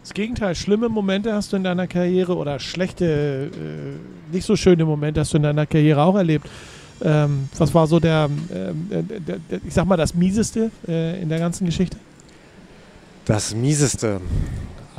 Das 0.02 0.14
Gegenteil, 0.14 0.56
schlimme 0.56 0.90
Momente 0.90 1.34
hast 1.34 1.54
du 1.54 1.58
in 1.58 1.64
deiner 1.64 1.88
Karriere 1.88 2.36
oder 2.36 2.60
schlechte, 2.60 3.50
äh, 3.54 4.34
nicht 4.36 4.46
so 4.46 4.58
schöne 4.58 4.84
Momente 4.84 5.22
hast 5.22 5.32
du 5.34 5.38
in 5.38 5.44
deiner 5.44 5.66
Karriere 5.66 6.02
auch 6.02 6.16
erlebt. 6.16 6.50
Ähm, 7.02 7.48
was 7.58 7.74
war 7.74 7.88
so 7.88 8.02
der, 8.02 8.30
äh, 8.50 9.04
der, 9.04 9.38
ich 9.66 9.74
sag 9.74 9.86
mal, 9.86 9.96
das 9.96 10.14
Mieseste 10.14 10.70
in 10.86 11.30
der 11.30 11.40
ganzen 11.40 11.66
Geschichte? 11.66 11.98
Das 13.24 13.56
Mieseste. 13.56 14.20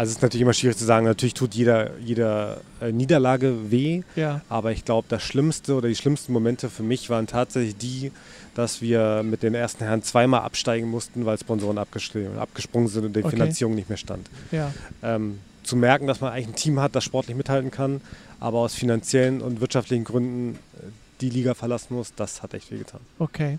Also 0.00 0.12
es 0.12 0.16
ist 0.16 0.22
natürlich 0.22 0.40
immer 0.40 0.54
schwierig 0.54 0.78
zu 0.78 0.86
sagen. 0.86 1.04
Natürlich 1.04 1.34
tut 1.34 1.54
jeder, 1.54 1.90
jeder 1.98 2.62
äh, 2.80 2.90
Niederlage 2.90 3.70
weh. 3.70 4.00
Ja. 4.16 4.40
Aber 4.48 4.72
ich 4.72 4.86
glaube, 4.86 5.06
das 5.10 5.22
Schlimmste 5.22 5.74
oder 5.74 5.88
die 5.88 5.94
schlimmsten 5.94 6.32
Momente 6.32 6.70
für 6.70 6.82
mich 6.82 7.10
waren 7.10 7.26
tatsächlich 7.26 7.76
die, 7.76 8.10
dass 8.54 8.80
wir 8.80 9.22
mit 9.22 9.42
den 9.42 9.52
ersten 9.54 9.84
Herren 9.84 10.02
zweimal 10.02 10.40
absteigen 10.40 10.88
mussten, 10.88 11.26
weil 11.26 11.36
Sponsoren 11.38 11.76
abgesprungen 11.76 12.88
sind 12.88 13.04
und 13.04 13.14
die 13.14 13.20
okay. 13.20 13.28
Finanzierung 13.28 13.74
nicht 13.74 13.90
mehr 13.90 13.98
stand. 13.98 14.30
Ja. 14.52 14.72
Ähm, 15.02 15.40
zu 15.64 15.76
merken, 15.76 16.06
dass 16.06 16.22
man 16.22 16.32
eigentlich 16.32 16.48
ein 16.48 16.54
Team 16.54 16.80
hat, 16.80 16.96
das 16.96 17.04
sportlich 17.04 17.36
mithalten 17.36 17.70
kann, 17.70 18.00
aber 18.40 18.60
aus 18.60 18.74
finanziellen 18.74 19.42
und 19.42 19.60
wirtschaftlichen 19.60 20.04
Gründen 20.04 20.54
äh, 20.54 20.84
die 21.20 21.28
Liga 21.28 21.52
verlassen 21.52 21.94
muss, 21.94 22.14
das 22.14 22.42
hat 22.42 22.54
echt 22.54 22.70
wehgetan. 22.70 23.00
Okay. 23.18 23.58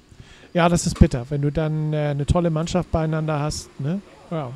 Ja, 0.55 0.69
das 0.69 0.87
ist 0.87 0.97
bitter, 0.97 1.27
wenn 1.29 1.43
du 1.43 1.51
dann 1.51 1.93
äh, 1.93 1.97
eine 1.97 2.25
tolle 2.25 2.49
Mannschaft 2.49 2.89
beieinander 2.91 3.39
hast. 3.39 3.69
Ne? 3.79 4.01
Ja. 4.31 4.51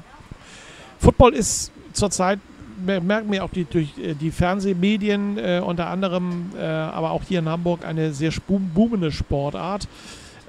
Football 1.06 1.34
ist 1.36 1.72
zurzeit 1.94 2.40
merken 2.84 3.32
wir 3.32 3.44
auch 3.44 3.52
die, 3.52 3.66
durch 3.66 3.96
äh, 4.00 4.16
die 4.16 4.32
Fernsehmedien 4.32 5.38
äh, 5.38 5.62
unter 5.64 5.88
anderem, 5.88 6.50
äh, 6.58 6.66
aber 6.66 7.12
auch 7.12 7.22
hier 7.24 7.40
in 7.40 7.48
Hamburg 7.48 7.86
eine 7.86 8.12
sehr 8.12 8.32
boomende 8.48 9.12
Sportart. 9.12 9.88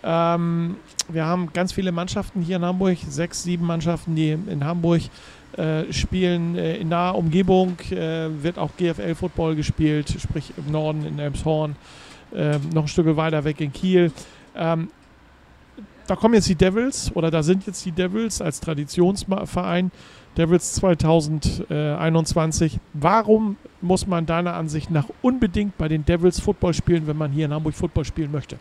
Ähm, 0.02 0.76
wir 1.10 1.26
haben 1.26 1.52
ganz 1.52 1.74
viele 1.74 1.92
Mannschaften 1.92 2.40
hier 2.40 2.56
in 2.56 2.64
Hamburg, 2.64 2.96
sechs, 3.06 3.42
sieben 3.42 3.66
Mannschaften, 3.66 4.16
die 4.16 4.30
in 4.30 4.64
Hamburg 4.64 5.02
äh, 5.58 5.92
spielen. 5.92 6.56
Äh, 6.56 6.78
in 6.78 6.88
naher 6.88 7.16
Umgebung 7.16 7.76
äh, 7.90 8.28
wird 8.42 8.58
auch 8.58 8.70
GFL-Football 8.78 9.56
gespielt, 9.56 10.16
sprich 10.18 10.54
im 10.56 10.72
Norden 10.72 11.04
in 11.04 11.18
Elmshorn, 11.18 11.76
noch 12.72 12.82
ein 12.82 12.88
Stück 12.88 13.14
weiter 13.16 13.44
weg 13.44 13.60
in 13.60 13.72
Kiel. 13.72 14.10
Ähm, 14.56 14.88
da 16.06 16.16
kommen 16.16 16.34
jetzt 16.34 16.48
die 16.48 16.54
Devils 16.54 17.10
oder 17.14 17.30
da 17.30 17.42
sind 17.42 17.66
jetzt 17.66 17.84
die 17.84 17.92
Devils 17.92 18.40
als 18.40 18.60
Traditionsverein 18.60 19.90
Devils 20.36 20.74
2021. 20.74 22.78
Warum 22.92 23.56
muss 23.80 24.06
man 24.06 24.26
deiner 24.26 24.54
Ansicht 24.54 24.90
nach 24.90 25.06
unbedingt 25.22 25.78
bei 25.78 25.88
den 25.88 26.04
Devils 26.04 26.40
Football 26.40 26.74
spielen, 26.74 27.06
wenn 27.06 27.16
man 27.16 27.32
hier 27.32 27.46
in 27.46 27.54
Hamburg 27.54 27.74
Football 27.74 28.04
spielen 28.04 28.30
möchte? 28.30 28.58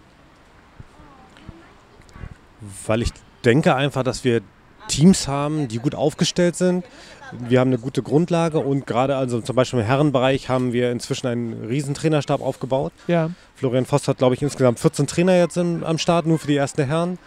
Weil 2.85 3.01
ich 3.01 3.11
denke 3.43 3.75
einfach, 3.75 4.03
dass 4.03 4.23
wir 4.23 4.41
Teams 4.87 5.27
haben, 5.27 5.67
die 5.67 5.79
gut 5.79 5.95
aufgestellt 5.95 6.55
sind. 6.55 6.85
Wir 7.31 7.59
haben 7.59 7.69
eine 7.69 7.79
gute 7.79 8.03
Grundlage 8.03 8.59
und 8.59 8.85
gerade 8.85 9.15
also 9.15 9.41
zum 9.41 9.55
Beispiel 9.55 9.79
im 9.79 9.85
Herrenbereich 9.85 10.49
haben 10.49 10.73
wir 10.73 10.91
inzwischen 10.91 11.27
einen 11.27 11.65
riesen 11.65 11.93
Trainerstab 11.93 12.41
aufgebaut. 12.41 12.93
Ja. 13.07 13.31
Florian 13.55 13.85
Voss 13.85 14.07
hat, 14.07 14.17
glaube 14.17 14.35
ich, 14.35 14.41
insgesamt 14.41 14.79
14 14.79 15.07
Trainer 15.07 15.35
jetzt 15.37 15.57
im, 15.57 15.83
am 15.83 15.97
Start, 15.97 16.25
nur 16.25 16.39
für 16.39 16.47
die 16.47 16.55
ersten 16.55 16.85
Herren. 16.85 17.17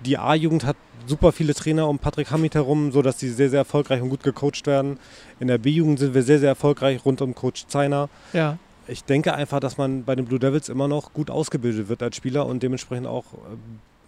Die 0.00 0.16
A-Jugend 0.16 0.64
hat 0.64 0.76
super 1.06 1.32
viele 1.32 1.54
Trainer 1.54 1.88
um 1.88 1.98
Patrick 1.98 2.30
Hamid 2.30 2.54
herum, 2.54 2.92
sodass 2.92 3.18
sie 3.18 3.28
sehr, 3.28 3.50
sehr 3.50 3.60
erfolgreich 3.60 4.00
und 4.00 4.10
gut 4.10 4.22
gecoacht 4.22 4.66
werden. 4.66 4.98
In 5.40 5.48
der 5.48 5.58
B-Jugend 5.58 5.98
sind 5.98 6.14
wir 6.14 6.22
sehr, 6.22 6.38
sehr 6.38 6.50
erfolgreich 6.50 7.04
rund 7.04 7.20
um 7.20 7.34
Coach 7.34 7.66
Zeiner. 7.66 8.08
Ja. 8.32 8.58
Ich 8.86 9.04
denke 9.04 9.34
einfach, 9.34 9.60
dass 9.60 9.78
man 9.78 10.04
bei 10.04 10.16
den 10.16 10.24
Blue 10.24 10.38
Devils 10.38 10.68
immer 10.68 10.88
noch 10.88 11.12
gut 11.12 11.30
ausgebildet 11.30 11.88
wird 11.88 12.02
als 12.02 12.16
Spieler 12.16 12.46
und 12.46 12.62
dementsprechend 12.62 13.06
auch 13.06 13.24
äh, 13.34 13.56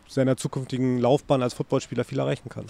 seiner 0.09 0.37
zukünftigen 0.37 0.99
Laufbahn 0.99 1.43
als 1.43 1.55
Footballspieler 1.55 2.05
viel 2.05 2.19
erreichen 2.19 2.49
kann. 2.49 2.65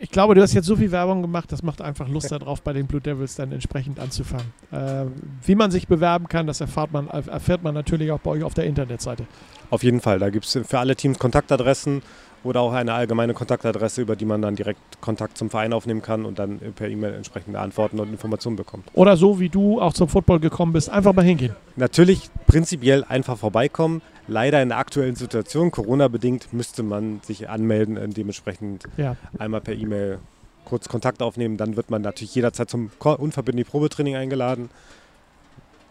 Ich 0.00 0.10
glaube, 0.10 0.34
du 0.34 0.42
hast 0.42 0.52
jetzt 0.52 0.66
so 0.66 0.76
viel 0.76 0.90
Werbung 0.90 1.22
gemacht, 1.22 1.50
das 1.52 1.62
macht 1.62 1.80
einfach 1.80 2.08
Lust 2.08 2.30
darauf, 2.30 2.62
bei 2.62 2.72
den 2.72 2.86
Blue 2.86 3.00
Devils 3.00 3.34
dann 3.36 3.52
entsprechend 3.52 3.98
anzufangen. 3.98 4.52
Äh, 4.70 5.06
wie 5.44 5.54
man 5.54 5.70
sich 5.70 5.88
bewerben 5.88 6.28
kann, 6.28 6.46
das 6.46 6.60
erfahrt 6.60 6.92
man, 6.92 7.08
erfährt 7.08 7.62
man 7.62 7.74
natürlich 7.74 8.10
auch 8.12 8.20
bei 8.20 8.32
euch 8.32 8.42
auf 8.42 8.54
der 8.54 8.64
Internetseite. 8.64 9.26
Auf 9.70 9.82
jeden 9.82 10.00
Fall, 10.00 10.18
da 10.18 10.30
gibt 10.30 10.44
es 10.44 10.58
für 10.66 10.78
alle 10.78 10.96
Teams 10.96 11.18
Kontaktadressen 11.18 12.02
oder 12.46 12.60
auch 12.60 12.72
eine 12.72 12.94
allgemeine 12.94 13.34
Kontaktadresse, 13.34 14.02
über 14.02 14.16
die 14.16 14.24
man 14.24 14.40
dann 14.40 14.56
direkt 14.56 15.00
Kontakt 15.00 15.36
zum 15.36 15.50
Verein 15.50 15.72
aufnehmen 15.72 16.02
kann 16.02 16.24
und 16.24 16.38
dann 16.38 16.58
per 16.74 16.88
E-Mail 16.88 17.14
entsprechende 17.14 17.58
Antworten 17.58 18.00
und 18.00 18.10
Informationen 18.10 18.56
bekommt. 18.56 18.88
Oder 18.94 19.16
so 19.16 19.40
wie 19.40 19.48
du 19.48 19.80
auch 19.80 19.92
zum 19.92 20.08
Football 20.08 20.40
gekommen 20.40 20.72
bist, 20.72 20.88
einfach 20.88 21.12
mal 21.12 21.24
hingehen. 21.24 21.54
Natürlich 21.76 22.30
prinzipiell 22.46 23.04
einfach 23.04 23.36
vorbeikommen. 23.36 24.00
Leider 24.28 24.62
in 24.62 24.70
der 24.70 24.78
aktuellen 24.78 25.14
Situation, 25.14 25.70
Corona-bedingt, 25.70 26.52
müsste 26.52 26.82
man 26.82 27.20
sich 27.22 27.48
anmelden 27.48 27.98
und 27.98 28.16
dementsprechend 28.16 28.84
ja. 28.96 29.16
einmal 29.38 29.60
per 29.60 29.74
E-Mail 29.74 30.18
kurz 30.64 30.88
Kontakt 30.88 31.22
aufnehmen. 31.22 31.56
Dann 31.56 31.76
wird 31.76 31.90
man 31.90 32.02
natürlich 32.02 32.34
jederzeit 32.34 32.68
zum 32.70 32.90
unverbindlichen 32.98 33.70
Probetraining 33.70 34.16
eingeladen. 34.16 34.70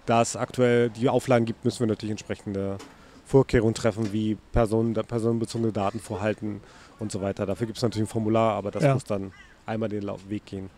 Da 0.06 0.22
es 0.22 0.36
aktuell 0.36 0.90
die 0.90 1.10
Auflagen 1.10 1.46
gibt, 1.46 1.66
müssen 1.66 1.80
wir 1.80 1.88
natürlich 1.88 2.12
entsprechende 2.12 2.78
Vorkehrungen 3.26 3.74
treffen, 3.74 4.14
wie 4.14 4.38
Personen, 4.52 4.94
personenbezogene 4.94 5.72
Daten 5.72 6.00
vorhalten 6.00 6.62
und 7.00 7.12
so 7.12 7.22
weiter. 7.22 7.46
Dafür 7.46 7.68
gibt 7.68 7.78
es 7.78 7.84
natürlich 7.84 8.08
ein 8.08 8.12
Formular, 8.12 8.54
aber 8.54 8.72
das 8.72 8.84
ja. 8.84 8.94
muss 8.94 9.04
dann 9.04 9.32
einmal 9.66 9.90
den 9.90 10.10
Weg 10.30 10.46
gehen. 10.46 10.70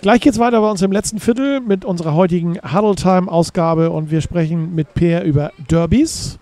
Gleich 0.00 0.22
geht 0.22 0.32
es 0.32 0.38
weiter 0.38 0.60
bei 0.62 0.70
uns 0.70 0.80
im 0.80 0.92
letzten 0.92 1.20
Viertel 1.20 1.60
mit 1.60 1.84
unserer 1.84 2.14
heutigen 2.14 2.58
Huddle 2.62 2.94
Time 2.94 3.30
Ausgabe 3.30 3.90
und 3.90 4.10
wir 4.10 4.22
sprechen 4.22 4.74
mit 4.74 4.94
Peer 4.94 5.24
über 5.24 5.52
Derbys, 5.70 6.38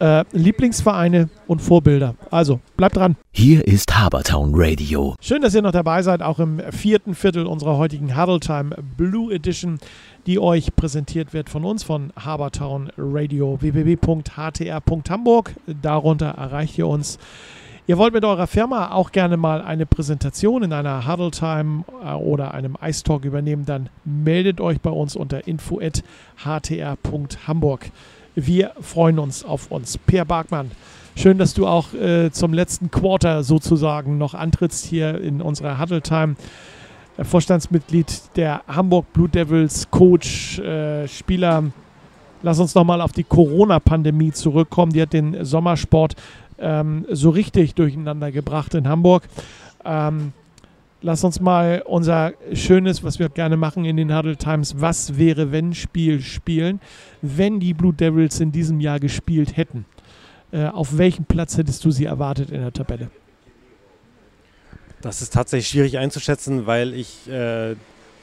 äh, 0.00 0.24
Lieblingsvereine 0.32 1.28
und 1.46 1.62
Vorbilder. 1.62 2.16
Also 2.30 2.60
bleibt 2.76 2.96
dran. 2.96 3.16
Hier 3.32 3.66
ist 3.66 3.96
Habertown 3.96 4.52
Radio. 4.54 5.14
Schön, 5.20 5.42
dass 5.42 5.54
ihr 5.54 5.62
noch 5.62 5.72
dabei 5.72 6.02
seid, 6.02 6.22
auch 6.22 6.40
im 6.40 6.60
vierten 6.70 7.14
Viertel 7.14 7.46
unserer 7.46 7.76
heutigen 7.76 8.20
Huddle 8.20 8.40
Time 8.40 8.74
Blue 8.96 9.32
Edition 9.32 9.78
die 10.26 10.38
euch 10.38 10.76
präsentiert 10.76 11.32
wird 11.32 11.48
von 11.50 11.64
uns, 11.64 11.82
von 11.82 12.12
Habertown 12.16 12.92
Radio, 12.96 13.60
www.htr.hamburg. 13.60 15.56
Darunter 15.82 16.28
erreicht 16.28 16.78
ihr 16.78 16.86
uns. 16.86 17.18
Ihr 17.86 17.96
wollt 17.98 18.14
mit 18.14 18.24
eurer 18.24 18.46
Firma 18.46 18.92
auch 18.92 19.10
gerne 19.10 19.36
mal 19.36 19.60
eine 19.62 19.86
Präsentation 19.86 20.62
in 20.62 20.72
einer 20.72 21.08
Huddle 21.08 21.32
Time 21.32 21.82
äh, 22.04 22.12
oder 22.12 22.54
einem 22.54 22.78
Ice 22.82 23.02
Talk 23.02 23.24
übernehmen, 23.24 23.66
dann 23.66 23.88
meldet 24.04 24.60
euch 24.60 24.80
bei 24.80 24.90
uns 24.90 25.16
unter 25.16 25.48
info.htr.hamburg. 25.48 27.90
Wir 28.34 28.72
freuen 28.80 29.18
uns 29.18 29.44
auf 29.44 29.70
uns. 29.70 29.98
Per 29.98 30.24
Barkmann, 30.24 30.70
schön, 31.16 31.38
dass 31.38 31.54
du 31.54 31.66
auch 31.66 31.92
äh, 31.94 32.30
zum 32.30 32.52
letzten 32.52 32.90
Quarter 32.90 33.42
sozusagen 33.42 34.18
noch 34.18 34.34
antrittst 34.34 34.86
hier 34.86 35.20
in 35.20 35.42
unserer 35.42 35.80
Huddle 35.80 36.02
Time. 36.02 36.36
Vorstandsmitglied 37.20 38.36
der 38.36 38.62
Hamburg 38.68 39.12
Blue 39.12 39.28
Devils, 39.28 39.90
Coach, 39.90 40.58
äh, 40.60 41.06
Spieler. 41.08 41.64
Lass 42.42 42.58
uns 42.58 42.74
nochmal 42.74 43.00
auf 43.00 43.12
die 43.12 43.24
Corona-Pandemie 43.24 44.32
zurückkommen. 44.32 44.92
Die 44.92 45.02
hat 45.02 45.12
den 45.12 45.44
Sommersport 45.44 46.14
ähm, 46.58 47.04
so 47.10 47.30
richtig 47.30 47.74
durcheinander 47.74 48.32
gebracht 48.32 48.74
in 48.74 48.88
Hamburg. 48.88 49.24
Ähm, 49.84 50.32
lass 51.02 51.24
uns 51.24 51.40
mal 51.40 51.82
unser 51.86 52.32
schönes, 52.52 53.02
was 53.02 53.18
wir 53.18 53.28
gerne 53.28 53.56
machen 53.56 53.84
in 53.84 53.96
den 53.96 54.14
Huddle 54.16 54.36
Times, 54.36 54.80
was 54.80 55.18
wäre 55.18 55.52
wenn 55.52 55.74
Spiel 55.74 56.20
spielen, 56.20 56.80
wenn 57.22 57.60
die 57.60 57.74
Blue 57.74 57.92
Devils 57.92 58.40
in 58.40 58.52
diesem 58.52 58.80
Jahr 58.80 59.00
gespielt 59.00 59.56
hätten. 59.56 59.84
Äh, 60.52 60.66
auf 60.66 60.98
welchen 60.98 61.24
Platz 61.24 61.56
hättest 61.56 61.84
du 61.84 61.90
sie 61.90 62.04
erwartet 62.04 62.50
in 62.50 62.60
der 62.60 62.72
Tabelle? 62.72 63.10
Das 65.00 65.22
ist 65.22 65.32
tatsächlich 65.32 65.68
schwierig 65.68 65.98
einzuschätzen, 65.98 66.66
weil 66.66 66.92
ich 66.92 67.28
äh, 67.30 67.74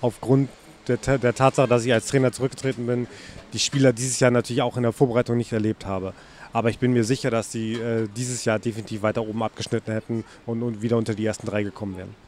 aufgrund 0.02 0.50
der, 0.88 1.18
der, 1.18 1.34
Tatsache, 1.34 1.68
dass 1.68 1.86
ich 1.86 1.92
als 1.92 2.08
Trainer 2.08 2.32
zurückgetreten 2.32 2.86
bin, 2.86 3.08
die 3.54 3.60
Spieler 3.60 3.94
dieses 3.94 4.20
Jahr 4.20 4.32
natürlich 4.32 4.62
auch 4.62 4.78
in 4.78 4.84
der 4.84 4.94
Vorbereitung 4.94 5.38
nicht 5.38 5.52
erlebt 5.52 5.86
habe. 5.86 6.14
Aber 6.54 6.70
ich 6.70 6.80
bin 6.80 6.94
mir 6.94 7.04
sicher, 7.04 7.30
dass 7.30 7.52
sie 7.52 7.74
äh, 7.74 8.08
dieses 8.16 8.46
Jahr 8.46 8.60
definitiv 8.60 9.02
weiter 9.02 9.22
oben 9.22 9.44
abgeschnitten 9.44 9.92
hätten 9.92 10.24
und, 10.46 10.64
und 10.64 10.82
wieder 10.82 10.98
unter 10.98 11.14
die 11.14 11.26
ersten 11.26 11.48
drei 11.48 11.64
gekommen 11.64 11.98
wären. 11.98 12.27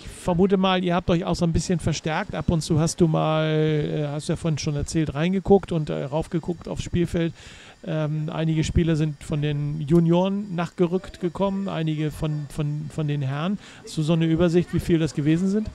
Ich 0.00 0.06
vermute 0.06 0.56
mal, 0.56 0.84
ihr 0.84 0.94
habt 0.94 1.10
euch 1.10 1.24
auch 1.24 1.34
so 1.34 1.44
ein 1.44 1.52
bisschen 1.52 1.80
verstärkt. 1.80 2.34
Ab 2.34 2.50
und 2.50 2.60
zu 2.60 2.78
hast 2.78 3.00
du 3.00 3.08
mal, 3.08 3.46
äh, 3.46 4.06
hast 4.06 4.28
du 4.28 4.32
ja 4.32 4.36
vorhin 4.36 4.58
schon 4.58 4.76
erzählt, 4.76 5.14
reingeguckt 5.14 5.72
und 5.72 5.90
äh, 5.90 6.04
raufgeguckt 6.04 6.68
aufs 6.68 6.84
Spielfeld. 6.84 7.32
Ähm, 7.86 8.30
einige 8.32 8.64
Spieler 8.64 8.96
sind 8.96 9.22
von 9.22 9.42
den 9.42 9.80
Junioren 9.80 10.54
nachgerückt 10.54 11.20
gekommen, 11.20 11.68
einige 11.68 12.10
von, 12.10 12.46
von, 12.48 12.88
von 12.94 13.08
den 13.08 13.22
Herren. 13.22 13.58
Hast 13.84 13.96
du 13.96 14.02
so 14.02 14.12
eine 14.12 14.26
Übersicht, 14.26 14.72
wie 14.72 14.80
viele 14.80 15.00
das 15.00 15.14
gewesen 15.14 15.48
sind? 15.48 15.68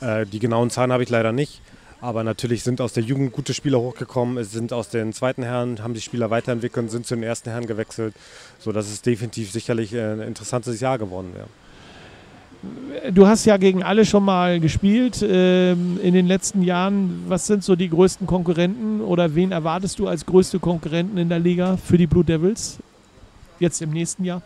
Äh, 0.00 0.26
die 0.26 0.38
genauen 0.38 0.70
Zahlen 0.70 0.92
habe 0.92 1.02
ich 1.02 1.10
leider 1.10 1.32
nicht. 1.32 1.60
Aber 2.00 2.24
natürlich 2.24 2.64
sind 2.64 2.80
aus 2.80 2.92
der 2.92 3.04
Jugend 3.04 3.32
gute 3.32 3.54
Spieler 3.54 3.78
hochgekommen. 3.78 4.42
Sind 4.42 4.72
aus 4.72 4.88
den 4.88 5.12
zweiten 5.12 5.44
Herren, 5.44 5.82
haben 5.82 5.94
die 5.94 6.00
Spieler 6.00 6.30
weiterentwickelt, 6.30 6.90
sind 6.90 7.06
zu 7.06 7.14
den 7.14 7.22
ersten 7.22 7.50
Herren 7.50 7.66
gewechselt. 7.66 8.14
Sodass 8.58 8.86
es 8.86 9.02
definitiv 9.02 9.52
sicherlich 9.52 9.96
ein 9.96 10.20
interessantes 10.20 10.80
Jahr 10.80 10.98
geworden 10.98 11.30
wäre 11.34 11.46
du 13.10 13.26
hast 13.26 13.44
ja 13.44 13.56
gegen 13.56 13.82
alle 13.82 14.04
schon 14.04 14.24
mal 14.24 14.60
gespielt 14.60 15.24
ähm, 15.26 15.98
in 16.02 16.14
den 16.14 16.26
letzten 16.26 16.62
Jahren. 16.62 17.24
Was 17.28 17.46
sind 17.46 17.64
so 17.64 17.76
die 17.76 17.88
größten 17.88 18.26
Konkurrenten 18.26 19.00
oder 19.00 19.34
wen 19.34 19.52
erwartest 19.52 19.98
du 19.98 20.08
als 20.08 20.24
größte 20.26 20.58
Konkurrenten 20.58 21.18
in 21.18 21.28
der 21.28 21.38
Liga 21.38 21.76
für 21.76 21.98
die 21.98 22.06
Blue 22.06 22.24
Devils 22.24 22.78
jetzt 23.58 23.82
im 23.82 23.90
nächsten 23.90 24.24
Jahr? 24.24 24.42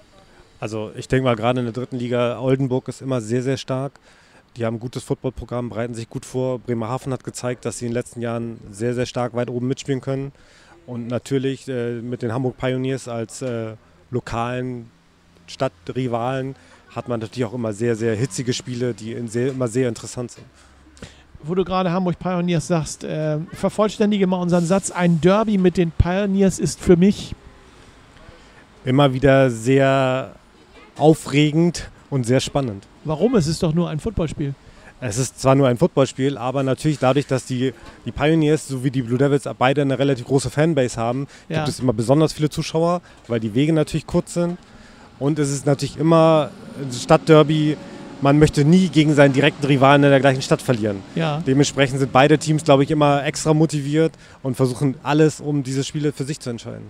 Also 0.58 0.90
ich 0.96 1.08
denke 1.08 1.24
mal, 1.24 1.36
gerade 1.36 1.60
in 1.60 1.66
der 1.66 1.72
dritten 1.72 1.96
Liga, 1.96 2.40
Oldenburg 2.40 2.88
ist 2.88 3.02
immer 3.02 3.20
sehr, 3.20 3.42
sehr 3.42 3.56
stark. 3.56 3.92
Die 4.56 4.64
haben 4.64 4.76
ein 4.76 4.80
gutes 4.80 5.04
Footballprogramm, 5.04 5.68
bereiten 5.68 5.92
sich 5.92 6.08
gut 6.08 6.24
vor. 6.24 6.58
Bremerhaven 6.58 7.12
hat 7.12 7.24
gezeigt, 7.24 7.66
dass 7.66 7.78
sie 7.78 7.86
in 7.86 7.90
den 7.90 7.96
letzten 7.96 8.22
Jahren 8.22 8.58
sehr, 8.70 8.94
sehr 8.94 9.04
stark 9.04 9.34
weit 9.34 9.50
oben 9.50 9.68
mitspielen 9.68 10.00
können. 10.00 10.32
Und 10.86 11.08
natürlich 11.08 11.68
äh, 11.68 12.00
mit 12.00 12.22
den 12.22 12.32
Hamburg 12.32 12.56
Pioneers 12.56 13.06
als 13.08 13.42
äh, 13.42 13.74
lokalen 14.10 14.90
Stadtrivalen 15.46 16.54
hat 16.96 17.08
man 17.08 17.20
natürlich 17.20 17.44
auch 17.44 17.52
immer 17.52 17.74
sehr, 17.74 17.94
sehr 17.94 18.16
hitzige 18.16 18.54
Spiele, 18.54 18.94
die 18.94 19.16
sehr, 19.28 19.48
immer 19.48 19.68
sehr 19.68 19.88
interessant 19.88 20.32
sind. 20.32 20.46
Wo 21.42 21.54
du 21.54 21.62
gerade 21.62 21.92
Hamburg 21.92 22.18
Pioneers 22.18 22.66
sagst, 22.66 23.04
äh, 23.04 23.38
vervollständige 23.52 24.26
mal 24.26 24.40
unseren 24.40 24.64
Satz. 24.64 24.90
Ein 24.90 25.20
Derby 25.20 25.58
mit 25.58 25.76
den 25.76 25.90
Pioneers 25.90 26.58
ist 26.58 26.80
für 26.80 26.96
mich 26.96 27.34
immer 28.86 29.12
wieder 29.12 29.50
sehr 29.50 30.32
aufregend 30.96 31.90
und 32.08 32.24
sehr 32.24 32.40
spannend. 32.40 32.86
Warum? 33.04 33.34
Es 33.34 33.46
ist 33.46 33.62
doch 33.62 33.74
nur 33.74 33.90
ein 33.90 34.00
Footballspiel. 34.00 34.54
Es 34.98 35.18
ist 35.18 35.38
zwar 35.38 35.54
nur 35.54 35.68
ein 35.68 35.76
Footballspiel, 35.76 36.38
aber 36.38 36.62
natürlich 36.62 36.98
dadurch, 36.98 37.26
dass 37.26 37.44
die, 37.44 37.74
die 38.06 38.12
Pioneers 38.12 38.66
sowie 38.66 38.90
die 38.90 39.02
Blue 39.02 39.18
Devils 39.18 39.46
beide 39.58 39.82
eine 39.82 39.98
relativ 39.98 40.24
große 40.24 40.48
Fanbase 40.48 40.96
haben, 40.96 41.26
ja. 41.50 41.58
gibt 41.58 41.68
es 41.68 41.80
immer 41.80 41.92
besonders 41.92 42.32
viele 42.32 42.48
Zuschauer, 42.48 43.02
weil 43.28 43.38
die 43.38 43.54
Wege 43.54 43.74
natürlich 43.74 44.06
kurz 44.06 44.32
sind. 44.32 44.56
Und 45.18 45.38
es 45.38 45.50
ist 45.50 45.66
natürlich 45.66 45.98
immer 45.98 46.50
Stadtderby. 46.92 47.76
Man 48.22 48.38
möchte 48.38 48.64
nie 48.64 48.88
gegen 48.88 49.12
seinen 49.14 49.34
direkten 49.34 49.66
Rivalen 49.66 50.02
in 50.02 50.08
der 50.08 50.20
gleichen 50.20 50.40
Stadt 50.40 50.62
verlieren. 50.62 51.02
Ja. 51.14 51.42
Dementsprechend 51.46 51.98
sind 51.98 52.12
beide 52.12 52.38
Teams, 52.38 52.64
glaube 52.64 52.82
ich, 52.82 52.90
immer 52.90 53.22
extra 53.26 53.52
motiviert 53.52 54.12
und 54.42 54.56
versuchen 54.56 54.94
alles, 55.02 55.42
um 55.42 55.62
diese 55.62 55.84
Spiele 55.84 56.12
für 56.12 56.24
sich 56.24 56.40
zu 56.40 56.48
entscheiden. 56.48 56.86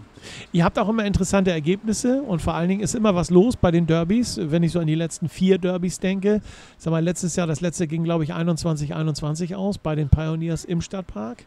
Ihr 0.53 0.65
habt 0.65 0.79
auch 0.79 0.89
immer 0.89 1.05
interessante 1.05 1.51
Ergebnisse 1.51 2.23
und 2.23 2.43
vor 2.43 2.55
allen 2.55 2.69
Dingen 2.69 2.81
ist 2.81 2.95
immer 2.95 3.17
was 3.17 3.31
los 3.31 3.57
bei 3.57 3.73
den 3.73 3.89
Derbys. 3.89 4.39
Wenn 4.41 4.63
ich 4.63 4.71
so 4.71 4.79
an 4.79 4.87
die 4.87 4.95
letzten 4.95 5.29
vier 5.29 5.59
Derbys 5.59 5.99
denke, 5.99 6.43
sag 6.79 6.93
mal, 6.93 7.03
letztes 7.03 7.35
Jahr, 7.35 7.49
das 7.49 7.61
letzte 7.61 7.89
ging, 7.89 8.05
glaube 8.05 8.23
ich, 8.23 8.33
21-21 8.33 9.57
aus 9.57 9.79
bei 9.79 9.97
den 9.97 10.09
Pioneers 10.09 10.65
im 10.65 10.81
Stadtpark. 10.81 11.45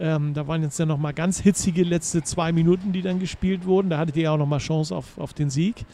Ähm, 0.00 0.34
da 0.34 0.46
waren 0.48 0.62
jetzt 0.62 0.78
ja 0.78 0.86
nochmal 0.86 1.14
ganz 1.14 1.40
hitzige 1.40 1.82
letzte 1.82 2.22
zwei 2.22 2.52
Minuten, 2.52 2.92
die 2.92 3.02
dann 3.02 3.20
gespielt 3.20 3.64
wurden. 3.64 3.90
Da 3.90 3.98
hattet 3.98 4.16
ihr 4.16 4.24
ja 4.24 4.32
auch 4.32 4.38
nochmal 4.38 4.58
Chance 4.58 4.94
auf, 4.94 5.18
auf 5.18 5.32
den 5.32 5.50
Sieg. 5.50 5.86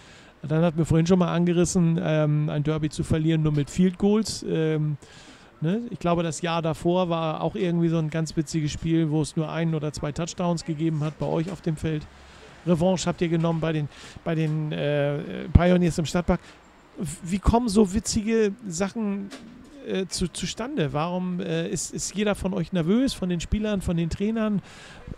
Dann 0.42 0.62
hatten 0.62 0.78
wir 0.78 0.86
vorhin 0.86 1.06
schon 1.06 1.18
mal 1.18 1.32
angerissen, 1.32 2.00
ähm, 2.02 2.48
ein 2.48 2.62
Derby 2.62 2.88
zu 2.88 3.04
verlieren 3.04 3.42
nur 3.42 3.52
mit 3.52 3.68
Field 3.68 3.98
Goals. 3.98 4.44
Ähm, 4.48 4.96
ne? 5.60 5.82
Ich 5.90 5.98
glaube, 5.98 6.22
das 6.22 6.40
Jahr 6.40 6.62
davor 6.62 7.10
war 7.10 7.42
auch 7.42 7.54
irgendwie 7.54 7.88
so 7.88 7.98
ein 7.98 8.08
ganz 8.08 8.36
witziges 8.36 8.72
Spiel, 8.72 9.10
wo 9.10 9.20
es 9.20 9.36
nur 9.36 9.50
ein 9.50 9.74
oder 9.74 9.92
zwei 9.92 10.12
Touchdowns 10.12 10.64
gegeben 10.64 11.04
hat 11.04 11.18
bei 11.18 11.26
euch 11.26 11.50
auf 11.50 11.60
dem 11.60 11.76
Feld. 11.76 12.06
Revanche 12.66 13.06
habt 13.06 13.20
ihr 13.20 13.28
genommen 13.28 13.60
bei 13.60 13.72
den, 13.72 13.88
bei 14.24 14.34
den 14.34 14.72
äh, 14.72 15.48
Pioneers 15.52 15.98
im 15.98 16.06
Stadtpark. 16.06 16.40
Wie 17.22 17.38
kommen 17.38 17.68
so 17.68 17.92
witzige 17.94 18.52
Sachen 18.66 19.30
äh, 19.86 20.06
zu, 20.06 20.28
zustande? 20.28 20.92
Warum 20.92 21.40
äh, 21.40 21.68
ist, 21.68 21.92
ist 21.92 22.14
jeder 22.14 22.34
von 22.34 22.54
euch 22.54 22.72
nervös, 22.72 23.12
von 23.12 23.28
den 23.28 23.40
Spielern, 23.40 23.80
von 23.82 23.96
den 23.96 24.08
Trainern? 24.10 24.62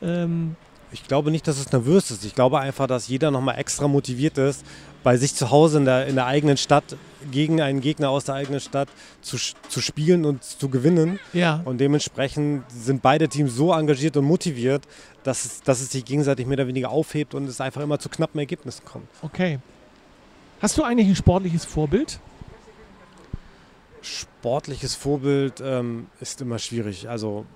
Ähm 0.00 0.56
ich 0.92 1.08
glaube 1.08 1.30
nicht, 1.30 1.48
dass 1.48 1.58
es 1.58 1.72
nervös 1.72 2.10
ist. 2.10 2.24
Ich 2.24 2.34
glaube 2.34 2.60
einfach, 2.60 2.86
dass 2.86 3.08
jeder 3.08 3.30
nochmal 3.30 3.58
extra 3.58 3.88
motiviert 3.88 4.38
ist, 4.38 4.64
bei 5.02 5.16
sich 5.16 5.34
zu 5.34 5.50
Hause 5.50 5.78
in 5.78 5.84
der, 5.84 6.06
in 6.06 6.14
der 6.14 6.26
eigenen 6.26 6.56
Stadt 6.56 6.96
gegen 7.30 7.60
einen 7.60 7.80
Gegner 7.80 8.10
aus 8.10 8.24
der 8.24 8.36
eigenen 8.36 8.60
Stadt 8.60 8.88
zu, 9.20 9.36
zu 9.68 9.80
spielen 9.80 10.24
und 10.24 10.44
zu 10.44 10.68
gewinnen. 10.68 11.18
Ja. 11.32 11.62
Und 11.64 11.78
dementsprechend 11.78 12.64
sind 12.70 13.02
beide 13.02 13.28
Teams 13.28 13.54
so 13.54 13.72
engagiert 13.72 14.16
und 14.16 14.24
motiviert, 14.24 14.82
dass 15.24 15.44
es, 15.44 15.62
dass 15.62 15.80
es 15.80 15.90
sich 15.90 16.04
gegenseitig 16.04 16.46
mehr 16.46 16.58
oder 16.58 16.68
weniger 16.68 16.90
aufhebt 16.90 17.34
und 17.34 17.48
es 17.48 17.60
einfach 17.60 17.80
immer 17.80 17.98
zu 17.98 18.08
knappen 18.08 18.38
Ergebnissen 18.38 18.84
kommt. 18.84 19.08
Okay. 19.22 19.58
Hast 20.60 20.78
du 20.78 20.84
eigentlich 20.84 21.08
ein 21.08 21.16
sportliches 21.16 21.64
Vorbild? 21.64 22.20
Sportliches 24.02 24.94
Vorbild 24.94 25.60
ähm, 25.64 26.06
ist 26.20 26.40
immer 26.40 26.58
schwierig. 26.58 27.08
Also 27.08 27.46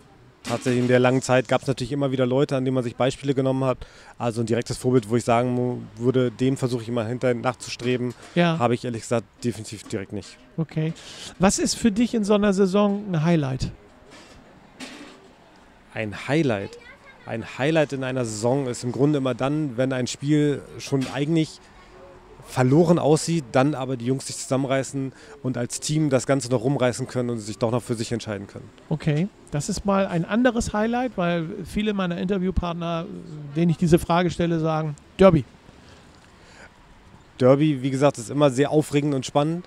tatsächlich 0.48 0.82
in 0.82 0.88
der 0.88 0.98
langen 0.98 1.22
Zeit 1.22 1.48
gab 1.48 1.62
es 1.62 1.68
natürlich 1.68 1.92
immer 1.92 2.10
wieder 2.10 2.26
Leute, 2.26 2.56
an 2.56 2.64
denen 2.64 2.74
man 2.74 2.84
sich 2.84 2.96
Beispiele 2.96 3.34
genommen 3.34 3.64
hat. 3.64 3.78
Also 4.18 4.40
ein 4.40 4.46
direktes 4.46 4.76
Vorbild, 4.76 5.10
wo 5.10 5.16
ich 5.16 5.24
sagen 5.24 5.88
würde, 5.96 6.30
dem 6.30 6.56
versuche 6.56 6.82
ich 6.82 6.88
immer 6.88 7.04
hinter 7.06 7.34
nachzustreben, 7.34 8.14
ja. 8.34 8.58
habe 8.58 8.74
ich 8.74 8.84
ehrlich 8.84 9.02
gesagt 9.02 9.26
definitiv 9.44 9.82
direkt 9.84 10.12
nicht. 10.12 10.38
Okay. 10.56 10.92
Was 11.38 11.58
ist 11.58 11.74
für 11.74 11.92
dich 11.92 12.14
in 12.14 12.24
so 12.24 12.34
einer 12.34 12.52
Saison 12.52 13.04
ein 13.10 13.22
Highlight? 13.22 13.70
Ein 15.92 16.28
Highlight. 16.28 16.78
Ein 17.26 17.58
Highlight 17.58 17.92
in 17.92 18.04
einer 18.04 18.24
Saison 18.24 18.68
ist 18.68 18.84
im 18.84 18.92
Grunde 18.92 19.18
immer 19.18 19.34
dann, 19.34 19.76
wenn 19.76 19.92
ein 19.92 20.06
Spiel 20.06 20.62
schon 20.78 21.06
eigentlich 21.12 21.60
verloren 22.46 22.98
aussieht, 22.98 23.44
dann 23.52 23.74
aber 23.74 23.96
die 23.96 24.06
Jungs 24.06 24.26
sich 24.26 24.36
zusammenreißen 24.36 25.12
und 25.42 25.58
als 25.58 25.80
Team 25.80 26.10
das 26.10 26.26
Ganze 26.26 26.48
noch 26.50 26.62
rumreißen 26.62 27.06
können 27.06 27.30
und 27.30 27.38
sich 27.38 27.58
doch 27.58 27.70
noch 27.70 27.82
für 27.82 27.94
sich 27.94 28.12
entscheiden 28.12 28.46
können. 28.46 28.68
Okay, 28.88 29.28
das 29.50 29.68
ist 29.68 29.84
mal 29.84 30.06
ein 30.06 30.24
anderes 30.24 30.72
Highlight, 30.72 31.12
weil 31.16 31.48
viele 31.64 31.92
meiner 31.92 32.18
Interviewpartner, 32.18 33.06
denen 33.54 33.70
ich 33.70 33.76
diese 33.76 33.98
Frage 33.98 34.30
stelle, 34.30 34.60
sagen 34.60 34.96
Derby. 35.18 35.44
Derby, 37.38 37.82
wie 37.82 37.90
gesagt, 37.90 38.18
ist 38.18 38.30
immer 38.30 38.50
sehr 38.50 38.70
aufregend 38.70 39.14
und 39.14 39.26
spannend. 39.26 39.66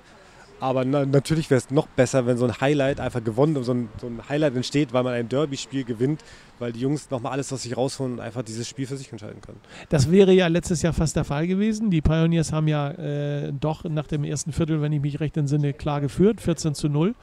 Aber 0.60 0.86
na, 0.86 1.05
natürlich 1.05 1.49
wäre 1.49 1.60
es 1.60 1.72
noch 1.72 1.88
besser, 1.88 2.26
wenn 2.26 2.38
so 2.38 2.45
ein 2.45 2.60
Highlight 2.60 2.99
einfach 2.99 3.24
gewonnen, 3.24 3.64
so 3.64 3.74
ein, 3.74 3.89
so 3.99 4.07
ein 4.07 4.22
Highlight 4.28 4.55
entsteht, 4.55 4.93
weil 4.93 5.03
man 5.03 5.14
ein 5.14 5.30
Derby-Spiel 5.30 5.84
gewinnt, 5.84 6.24
weil 6.60 6.74
die 6.74 6.82
Jungs 6.82 7.10
nochmal 7.10 7.34
alles 7.34 7.51
aus 7.53 7.64
sich 7.64 7.76
rausholen 7.78 8.14
und 8.14 8.20
einfach 8.20 8.43
dieses 8.43 8.68
Spiel 8.68 8.86
für 8.86 8.97
sich 8.97 9.12
entscheiden 9.12 9.41
können. 9.41 9.60
Das 9.89 10.12
wäre 10.12 10.34
ja 10.34 10.47
letztes 10.47 10.82
Jahr 10.82 10.93
fast 10.93 11.16
der 11.16 11.24
Fall 11.24 11.47
gewesen. 11.47 11.89
Die 11.89 12.01
Pioneers 12.01 12.51
haben 12.51 12.68
ja 12.68 12.91
äh, 12.91 13.53
doch 13.53 13.84
nach 13.86 14.07
dem 14.07 14.24
ersten 14.24 14.51
Viertel, 14.51 14.82
wenn 14.82 14.91
ich 14.91 15.01
mich 15.01 15.20
recht 15.20 15.38
entsinne, 15.38 15.74
klar 15.74 16.01
geführt, 16.01 16.41
14 16.41 16.76
zu 16.76 16.89
0. 16.89 17.16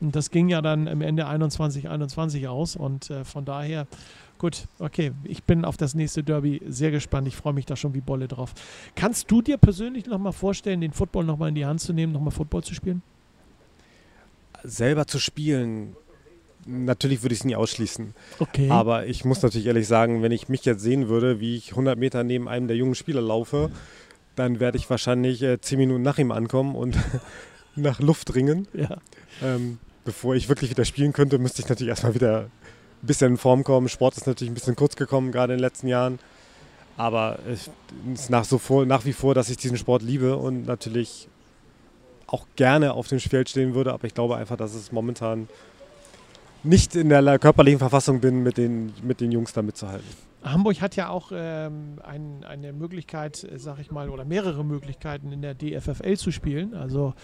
Und 0.00 0.16
das 0.16 0.30
ging 0.30 0.48
ja 0.48 0.62
dann 0.62 0.88
am 0.88 1.02
Ende 1.02 1.26
21-21 1.26 2.48
aus. 2.48 2.76
Und 2.76 3.10
äh, 3.10 3.24
von 3.24 3.44
daher 3.44 3.86
Gut, 4.40 4.68
okay. 4.78 5.12
Ich 5.24 5.44
bin 5.44 5.66
auf 5.66 5.76
das 5.76 5.94
nächste 5.94 6.22
Derby 6.22 6.62
sehr 6.66 6.90
gespannt. 6.90 7.28
Ich 7.28 7.36
freue 7.36 7.52
mich 7.52 7.66
da 7.66 7.76
schon 7.76 7.92
wie 7.92 8.00
Bolle 8.00 8.26
drauf. 8.26 8.54
Kannst 8.96 9.30
du 9.30 9.42
dir 9.42 9.58
persönlich 9.58 10.06
nochmal 10.06 10.32
vorstellen, 10.32 10.80
den 10.80 10.92
Football 10.92 11.24
nochmal 11.24 11.50
in 11.50 11.56
die 11.56 11.66
Hand 11.66 11.82
zu 11.82 11.92
nehmen, 11.92 12.14
nochmal 12.14 12.30
Football 12.30 12.64
zu 12.64 12.74
spielen? 12.74 13.02
Selber 14.64 15.06
zu 15.06 15.18
spielen, 15.18 15.94
natürlich 16.64 17.22
würde 17.22 17.34
ich 17.34 17.40
es 17.40 17.44
nie 17.44 17.54
ausschließen. 17.54 18.14
Okay. 18.38 18.70
Aber 18.70 19.04
ich 19.04 19.26
muss 19.26 19.42
natürlich 19.42 19.66
ehrlich 19.66 19.86
sagen, 19.86 20.22
wenn 20.22 20.32
ich 20.32 20.48
mich 20.48 20.64
jetzt 20.64 20.80
sehen 20.80 21.10
würde, 21.10 21.38
wie 21.38 21.56
ich 21.56 21.72
100 21.72 21.98
Meter 21.98 22.24
neben 22.24 22.48
einem 22.48 22.66
der 22.66 22.78
jungen 22.78 22.94
Spieler 22.94 23.20
laufe, 23.20 23.70
dann 24.36 24.58
werde 24.58 24.78
ich 24.78 24.88
wahrscheinlich 24.88 25.42
äh, 25.42 25.60
10 25.60 25.76
Minuten 25.76 26.02
nach 26.02 26.16
ihm 26.16 26.32
ankommen 26.32 26.76
und 26.76 26.96
nach 27.76 28.00
Luft 28.00 28.34
ringen. 28.34 28.68
Ja. 28.72 28.96
Ähm, 29.42 29.76
bevor 30.06 30.34
ich 30.34 30.48
wirklich 30.48 30.70
wieder 30.70 30.86
spielen 30.86 31.12
könnte, 31.12 31.38
müsste 31.38 31.60
ich 31.60 31.68
natürlich 31.68 31.90
erstmal 31.90 32.14
wieder 32.14 32.48
bisschen 33.06 33.32
in 33.32 33.36
Form 33.36 33.64
kommen. 33.64 33.88
Sport 33.88 34.16
ist 34.16 34.26
natürlich 34.26 34.50
ein 34.50 34.54
bisschen 34.54 34.76
kurz 34.76 34.96
gekommen, 34.96 35.32
gerade 35.32 35.52
in 35.52 35.58
den 35.58 35.62
letzten 35.62 35.88
Jahren. 35.88 36.18
Aber 36.96 37.38
es 37.48 37.70
ist 38.14 38.30
nach, 38.30 38.44
so 38.44 38.58
vor, 38.58 38.84
nach 38.84 39.04
wie 39.04 39.12
vor, 39.12 39.34
dass 39.34 39.48
ich 39.48 39.56
diesen 39.56 39.78
Sport 39.78 40.02
liebe 40.02 40.36
und 40.36 40.66
natürlich 40.66 41.28
auch 42.26 42.46
gerne 42.56 42.92
auf 42.92 43.08
dem 43.08 43.20
Feld 43.20 43.48
stehen 43.48 43.74
würde. 43.74 43.92
Aber 43.92 44.04
ich 44.06 44.14
glaube 44.14 44.36
einfach, 44.36 44.56
dass 44.56 44.74
es 44.74 44.92
momentan 44.92 45.48
nicht 46.62 46.94
in 46.94 47.08
der 47.08 47.38
körperlichen 47.38 47.78
Verfassung 47.78 48.20
bin, 48.20 48.42
mit 48.42 48.58
den, 48.58 48.92
mit 49.02 49.20
den 49.20 49.32
Jungs 49.32 49.52
da 49.52 49.62
mitzuhalten. 49.62 50.29
Hamburg 50.42 50.80
hat 50.80 50.96
ja 50.96 51.10
auch 51.10 51.32
ähm, 51.34 51.96
ein, 52.02 52.44
eine 52.44 52.72
Möglichkeit, 52.72 53.44
äh, 53.44 53.58
sag 53.58 53.78
ich 53.78 53.90
mal, 53.90 54.08
oder 54.08 54.24
mehrere 54.24 54.64
Möglichkeiten 54.64 55.32
in 55.32 55.42
der 55.42 55.54
DFFL 55.54 56.16
zu 56.16 56.30
spielen. 56.30 56.74
Also 56.74 57.14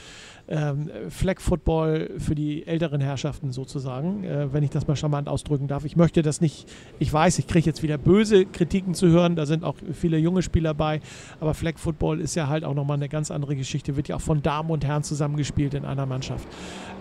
ähm, 0.49 0.91
Flag 1.09 1.41
Football 1.41 2.11
für 2.19 2.35
die 2.35 2.67
älteren 2.67 3.01
Herrschaften 3.01 3.53
sozusagen, 3.53 4.25
äh, 4.25 4.53
wenn 4.53 4.63
ich 4.63 4.71
das 4.71 4.87
mal 4.87 4.97
charmant 4.97 5.29
ausdrücken 5.29 5.67
darf. 5.67 5.85
Ich 5.85 5.97
möchte 5.97 6.23
das 6.23 6.41
nicht, 6.41 6.69
ich 6.99 7.11
weiß, 7.11 7.39
ich 7.39 7.47
kriege 7.47 7.65
jetzt 7.67 7.83
wieder 7.83 7.97
böse 7.97 8.45
Kritiken 8.45 8.95
zu 8.95 9.09
hören, 9.09 9.35
da 9.35 9.47
sind 9.47 9.65
auch 9.65 9.77
viele 9.93 10.19
junge 10.19 10.43
Spieler 10.43 10.75
bei, 10.75 11.01
aber 11.41 11.55
Flag 11.55 11.79
Football 11.79 12.21
ist 12.21 12.35
ja 12.35 12.49
halt 12.49 12.65
auch 12.65 12.75
nochmal 12.75 12.97
eine 12.97 13.09
ganz 13.09 13.31
andere 13.31 13.57
Geschichte, 13.57 13.97
wird 13.97 14.09
ja 14.09 14.17
auch 14.17 14.21
von 14.21 14.43
Damen 14.43 14.71
und 14.71 14.85
Herren 14.85 15.03
zusammengespielt 15.03 15.75
in 15.75 15.85
einer 15.85 16.07
Mannschaft. 16.07 16.47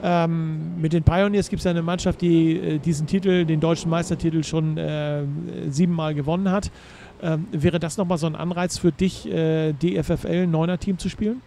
Ähm, 0.01 0.79
mit 0.79 0.93
den 0.93 1.03
Pioneers 1.03 1.49
gibt 1.49 1.59
es 1.59 1.65
ja 1.65 1.71
eine 1.71 1.81
Mannschaft, 1.81 2.21
die 2.21 2.57
äh, 2.57 2.79
diesen 2.79 3.07
Titel, 3.07 3.45
den 3.45 3.59
deutschen 3.59 3.89
Meistertitel 3.89 4.43
schon 4.43 4.77
äh, 4.77 5.23
siebenmal 5.69 6.04
Mal 6.05 6.13
gewonnen 6.13 6.51
hat. 6.51 6.71
Ähm, 7.21 7.47
wäre 7.51 7.79
das 7.79 7.97
nochmal 7.97 8.17
so 8.17 8.27
ein 8.27 8.35
Anreiz 8.35 8.77
für 8.77 8.91
dich, 8.91 9.27
äh, 9.27 9.73
DFFL, 9.73 10.45
neuner 10.45 10.77
Team 10.77 10.99
zu 10.99 11.09
spielen? 11.09 11.41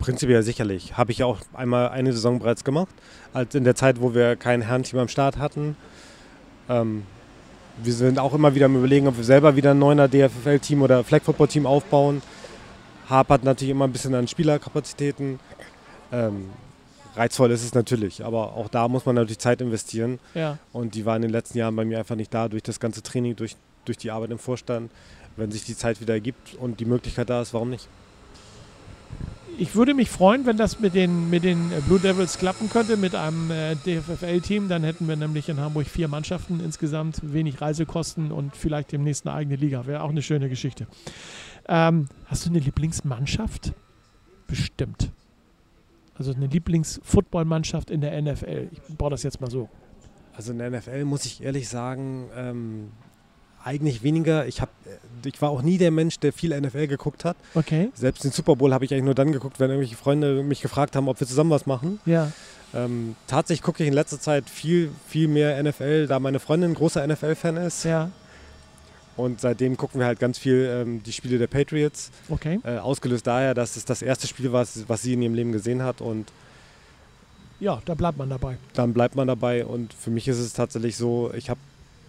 Prinzipiell 0.00 0.42
sicherlich. 0.42 0.96
Habe 0.96 1.12
ich 1.12 1.22
auch 1.22 1.38
einmal 1.54 1.90
eine 1.90 2.12
Saison 2.12 2.40
bereits 2.40 2.64
gemacht. 2.64 2.92
Als 3.32 3.54
in 3.54 3.62
der 3.62 3.76
Zeit, 3.76 4.00
wo 4.00 4.14
wir 4.14 4.34
kein 4.34 4.62
Herrenteam 4.62 4.98
am 4.98 5.08
Start 5.08 5.38
hatten. 5.38 5.76
Ähm, 6.68 7.04
wir 7.82 7.92
sind 7.92 8.18
auch 8.18 8.34
immer 8.34 8.54
wieder 8.56 8.66
am 8.66 8.76
Überlegen, 8.76 9.06
ob 9.06 9.16
wir 9.16 9.24
selber 9.24 9.54
wieder 9.54 9.70
ein 9.70 9.78
neuner 9.78 10.08
DFFL-Team 10.08 10.82
oder 10.82 11.04
Flag 11.04 11.22
Football-Team 11.22 11.64
aufbauen. 11.64 12.20
Hapert 13.08 13.44
natürlich 13.44 13.70
immer 13.70 13.86
ein 13.86 13.92
bisschen 13.92 14.14
an 14.14 14.26
Spielerkapazitäten. 14.26 15.38
Ähm, 16.10 16.50
reizvoll 17.16 17.50
ist 17.50 17.64
es 17.64 17.74
natürlich, 17.74 18.24
aber 18.24 18.54
auch 18.54 18.68
da 18.68 18.88
muss 18.88 19.06
man 19.06 19.14
natürlich 19.14 19.38
Zeit 19.38 19.60
investieren. 19.60 20.18
Ja. 20.34 20.58
Und 20.72 20.94
die 20.94 21.04
war 21.04 21.16
in 21.16 21.22
den 21.22 21.30
letzten 21.30 21.58
Jahren 21.58 21.76
bei 21.76 21.84
mir 21.84 21.98
einfach 21.98 22.16
nicht 22.16 22.32
da, 22.32 22.48
durch 22.48 22.62
das 22.62 22.80
ganze 22.80 23.02
Training, 23.02 23.36
durch, 23.36 23.56
durch 23.84 23.98
die 23.98 24.10
Arbeit 24.10 24.30
im 24.30 24.38
Vorstand. 24.38 24.90
Wenn 25.36 25.50
sich 25.50 25.64
die 25.64 25.76
Zeit 25.76 26.00
wieder 26.00 26.14
ergibt 26.14 26.54
und 26.56 26.80
die 26.80 26.84
Möglichkeit 26.84 27.30
da 27.30 27.40
ist, 27.40 27.54
warum 27.54 27.70
nicht? 27.70 27.88
Ich 29.58 29.74
würde 29.74 29.94
mich 29.94 30.08
freuen, 30.08 30.46
wenn 30.46 30.56
das 30.56 30.80
mit 30.80 30.94
den, 30.94 31.28
mit 31.28 31.44
den 31.44 31.70
Blue 31.86 32.00
Devils 32.00 32.38
klappen 32.38 32.70
könnte, 32.70 32.96
mit 32.96 33.14
einem 33.14 33.50
äh, 33.50 33.76
DFFL-Team. 33.76 34.68
Dann 34.68 34.82
hätten 34.82 35.06
wir 35.08 35.16
nämlich 35.16 35.48
in 35.48 35.60
Hamburg 35.60 35.86
vier 35.86 36.08
Mannschaften 36.08 36.60
insgesamt, 36.60 37.20
wenig 37.22 37.60
Reisekosten 37.60 38.32
und 38.32 38.56
vielleicht 38.56 38.92
demnächst 38.92 39.26
eine 39.26 39.36
eigene 39.36 39.56
Liga. 39.56 39.86
Wäre 39.86 40.02
auch 40.02 40.10
eine 40.10 40.22
schöne 40.22 40.48
Geschichte. 40.48 40.86
Ähm, 41.68 42.08
hast 42.26 42.46
du 42.46 42.50
eine 42.50 42.60
Lieblingsmannschaft? 42.60 43.72
Bestimmt. 44.46 45.10
Also 46.16 46.32
eine 46.32 46.46
Lieblings-Footballmannschaft 46.46 47.90
in 47.90 48.00
der 48.00 48.20
NFL. 48.20 48.68
Ich 48.70 48.96
baue 48.96 49.10
das 49.10 49.22
jetzt 49.22 49.40
mal 49.40 49.50
so. 49.50 49.68
Also 50.36 50.52
in 50.52 50.58
der 50.58 50.70
NFL 50.70 51.04
muss 51.04 51.24
ich 51.24 51.42
ehrlich 51.42 51.68
sagen, 51.68 52.28
ähm, 52.36 52.90
eigentlich 53.64 54.02
weniger. 54.02 54.46
Ich, 54.46 54.60
hab, 54.60 54.70
äh, 54.86 55.28
ich 55.28 55.40
war 55.40 55.50
auch 55.50 55.62
nie 55.62 55.78
der 55.78 55.90
Mensch, 55.90 56.18
der 56.18 56.32
viel 56.32 56.58
NFL 56.58 56.86
geguckt 56.86 57.24
hat. 57.24 57.36
Okay. 57.54 57.90
Selbst 57.94 58.24
den 58.24 58.32
Super 58.32 58.56
Bowl 58.56 58.72
habe 58.72 58.84
ich 58.84 58.92
eigentlich 58.92 59.04
nur 59.04 59.14
dann 59.14 59.32
geguckt, 59.32 59.60
wenn 59.60 59.70
irgendwelche 59.70 59.96
Freunde 59.96 60.42
mich 60.42 60.60
gefragt 60.60 60.96
haben, 60.96 61.08
ob 61.08 61.20
wir 61.20 61.26
zusammen 61.26 61.50
was 61.50 61.66
machen. 61.66 62.00
Ja. 62.06 62.32
Ähm, 62.74 63.16
tatsächlich 63.26 63.62
gucke 63.62 63.82
ich 63.82 63.88
in 63.88 63.94
letzter 63.94 64.18
Zeit 64.18 64.48
viel, 64.48 64.90
viel 65.06 65.28
mehr 65.28 65.62
NFL, 65.62 66.06
da 66.06 66.18
meine 66.18 66.40
Freundin 66.40 66.70
ein 66.70 66.74
großer 66.74 67.06
NFL-Fan 67.06 67.56
ist. 67.58 67.84
Ja. 67.84 68.10
Und 69.16 69.40
seitdem 69.40 69.76
gucken 69.76 70.00
wir 70.00 70.06
halt 70.06 70.18
ganz 70.18 70.38
viel 70.38 70.68
ähm, 70.70 71.02
die 71.02 71.12
Spiele 71.12 71.38
der 71.38 71.46
Patriots. 71.46 72.10
Okay. 72.28 72.60
Äh, 72.64 72.78
ausgelöst 72.78 73.26
daher, 73.26 73.54
dass 73.54 73.76
es 73.76 73.84
das 73.84 74.02
erste 74.02 74.26
Spiel 74.26 74.52
war, 74.52 74.66
was 74.86 75.02
sie 75.02 75.12
in 75.12 75.22
ihrem 75.22 75.34
Leben 75.34 75.52
gesehen 75.52 75.82
hat. 75.82 76.00
Und 76.00 76.32
ja, 77.60 77.80
da 77.84 77.94
bleibt 77.94 78.18
man 78.18 78.30
dabei. 78.30 78.56
Dann 78.74 78.92
bleibt 78.92 79.14
man 79.14 79.28
dabei. 79.28 79.64
Und 79.66 79.92
für 79.92 80.10
mich 80.10 80.28
ist 80.28 80.38
es 80.38 80.52
tatsächlich 80.52 80.96
so, 80.96 81.30
ich 81.34 81.50
habe 81.50 81.60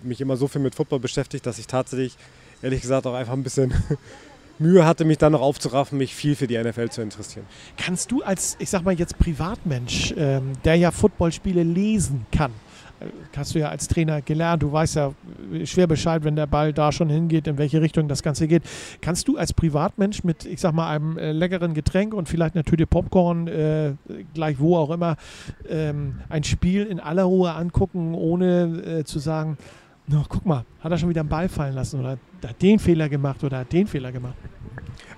mich 0.02 0.22
immer 0.22 0.38
so 0.38 0.48
viel 0.48 0.62
mit 0.62 0.76
Football 0.76 1.00
beschäftigt, 1.00 1.46
dass 1.46 1.60
ich 1.60 1.68
tatsächlich, 1.68 2.16
ehrlich 2.62 2.82
gesagt, 2.82 3.06
auch 3.06 3.14
einfach 3.14 3.34
ein 3.34 3.44
bisschen 3.44 3.74
Mühe 4.60 4.86
hatte, 4.86 5.06
mich 5.06 5.18
dann 5.18 5.34
noch 5.34 5.42
aufzuraffen, 5.42 5.98
mich 5.98 6.16
viel 6.16 6.36
für 6.36 6.48
die 6.48 6.58
NFL 6.58 6.90
zu 6.90 7.02
interessieren. 7.02 7.46
Kannst 7.78 8.12
du 8.12 8.24
als, 8.24 8.56
ich 8.60 8.70
sag 8.70 8.84
mal 8.84 8.94
jetzt 8.94 9.18
Privatmensch, 9.18 10.14
ähm, 10.18 10.54
der 10.64 10.76
ja 10.76 10.92
Footballspiele 10.92 11.64
lesen 11.64 12.26
kann, 12.32 12.52
hast 13.36 13.56
du 13.56 13.60
ja 13.60 13.70
als 13.70 13.88
Trainer 13.88 14.22
gelernt. 14.22 14.64
Du 14.64 14.72
weißt 14.72 14.96
ja 14.96 15.14
schwer 15.64 15.88
Bescheid, 15.88 16.24
wenn 16.24 16.36
der 16.36 16.48
Ball 16.48 16.74
da 16.74 16.92
schon 16.92 17.10
hingeht, 17.10 17.48
in 17.48 17.58
welche 17.58 17.82
Richtung 17.82 18.08
das 18.08 18.24
Ganze 18.24 18.48
geht. 18.48 18.64
Kannst 19.02 19.28
du 19.28 19.38
als 19.38 19.54
Privatmensch 19.54 20.24
mit, 20.24 20.46
ich 20.46 20.60
sag 20.60 20.74
mal, 20.74 20.90
einem 20.90 21.18
äh, 21.18 21.32
leckeren 21.32 21.74
Getränk 21.74 22.14
und 22.14 22.30
vielleicht 22.30 22.56
einer 22.56 22.64
Tüte 22.64 22.88
Popcorn, 22.88 23.48
äh, 23.48 23.94
gleich 24.34 24.60
wo 24.60 24.78
auch 24.78 24.92
immer, 24.92 25.18
ähm, 25.70 26.20
ein 26.30 26.44
Spiel 26.44 26.86
in 26.86 27.00
aller 27.00 27.24
Ruhe 27.24 27.54
angucken, 27.54 28.14
ohne 28.16 29.00
äh, 29.00 29.04
zu 29.04 29.20
sagen, 29.20 29.58
no, 30.08 30.24
guck 30.28 30.46
mal, 30.46 30.66
hat 30.80 30.92
er 30.92 30.98
schon 30.98 31.10
wieder 31.10 31.22
einen 31.22 31.30
Ball 31.30 31.50
fallen 31.50 31.76
lassen 31.76 32.00
oder 32.00 32.18
hat 32.46 32.62
den 32.62 32.80
Fehler 32.80 33.10
gemacht 33.10 33.44
oder 33.44 33.60
hat 33.60 33.72
den 33.72 33.88
Fehler 33.88 34.12
gemacht? 34.12 34.36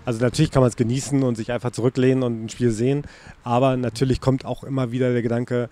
Also 0.05 0.21
natürlich 0.21 0.51
kann 0.51 0.61
man 0.61 0.69
es 0.69 0.75
genießen 0.75 1.23
und 1.23 1.35
sich 1.35 1.51
einfach 1.51 1.71
zurücklehnen 1.71 2.23
und 2.23 2.45
ein 2.45 2.49
Spiel 2.49 2.69
sehen, 2.69 3.03
aber 3.43 3.75
natürlich 3.75 4.21
kommt 4.21 4.45
auch 4.45 4.63
immer 4.63 4.91
wieder 4.91 5.11
der 5.11 5.23
Gedanke, 5.23 5.69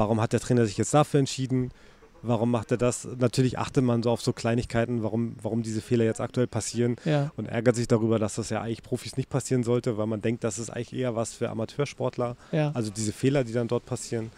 warum 0.00 0.18
hat 0.18 0.32
der 0.32 0.40
Trainer 0.40 0.64
sich 0.64 0.78
jetzt 0.78 0.94
dafür 0.94 1.20
entschieden? 1.20 1.72
Warum 2.22 2.50
macht 2.50 2.70
er 2.70 2.78
das? 2.78 3.06
Natürlich 3.18 3.58
achtet 3.58 3.84
man 3.84 4.02
so 4.02 4.10
auf 4.10 4.22
so 4.22 4.32
Kleinigkeiten, 4.32 5.02
warum, 5.02 5.36
warum 5.42 5.62
diese 5.62 5.82
Fehler 5.82 6.04
jetzt 6.04 6.22
aktuell 6.22 6.46
passieren 6.46 6.96
ja. 7.04 7.30
und 7.36 7.46
ärgert 7.46 7.76
sich 7.76 7.86
darüber, 7.86 8.18
dass 8.18 8.36
das 8.36 8.48
ja 8.48 8.62
eigentlich 8.62 8.82
Profis 8.82 9.18
nicht 9.18 9.28
passieren 9.28 9.62
sollte, 9.62 9.98
weil 9.98 10.06
man 10.06 10.22
denkt, 10.22 10.42
das 10.42 10.58
ist 10.58 10.70
eigentlich 10.70 10.94
eher 10.94 11.16
was 11.16 11.34
für 11.34 11.50
Amateursportler. 11.50 12.36
Ja. 12.50 12.70
Also 12.72 12.90
diese 12.90 13.12
Fehler, 13.12 13.44
die 13.44 13.52
dann 13.52 13.68
dort 13.68 13.84
passieren. 13.84 14.30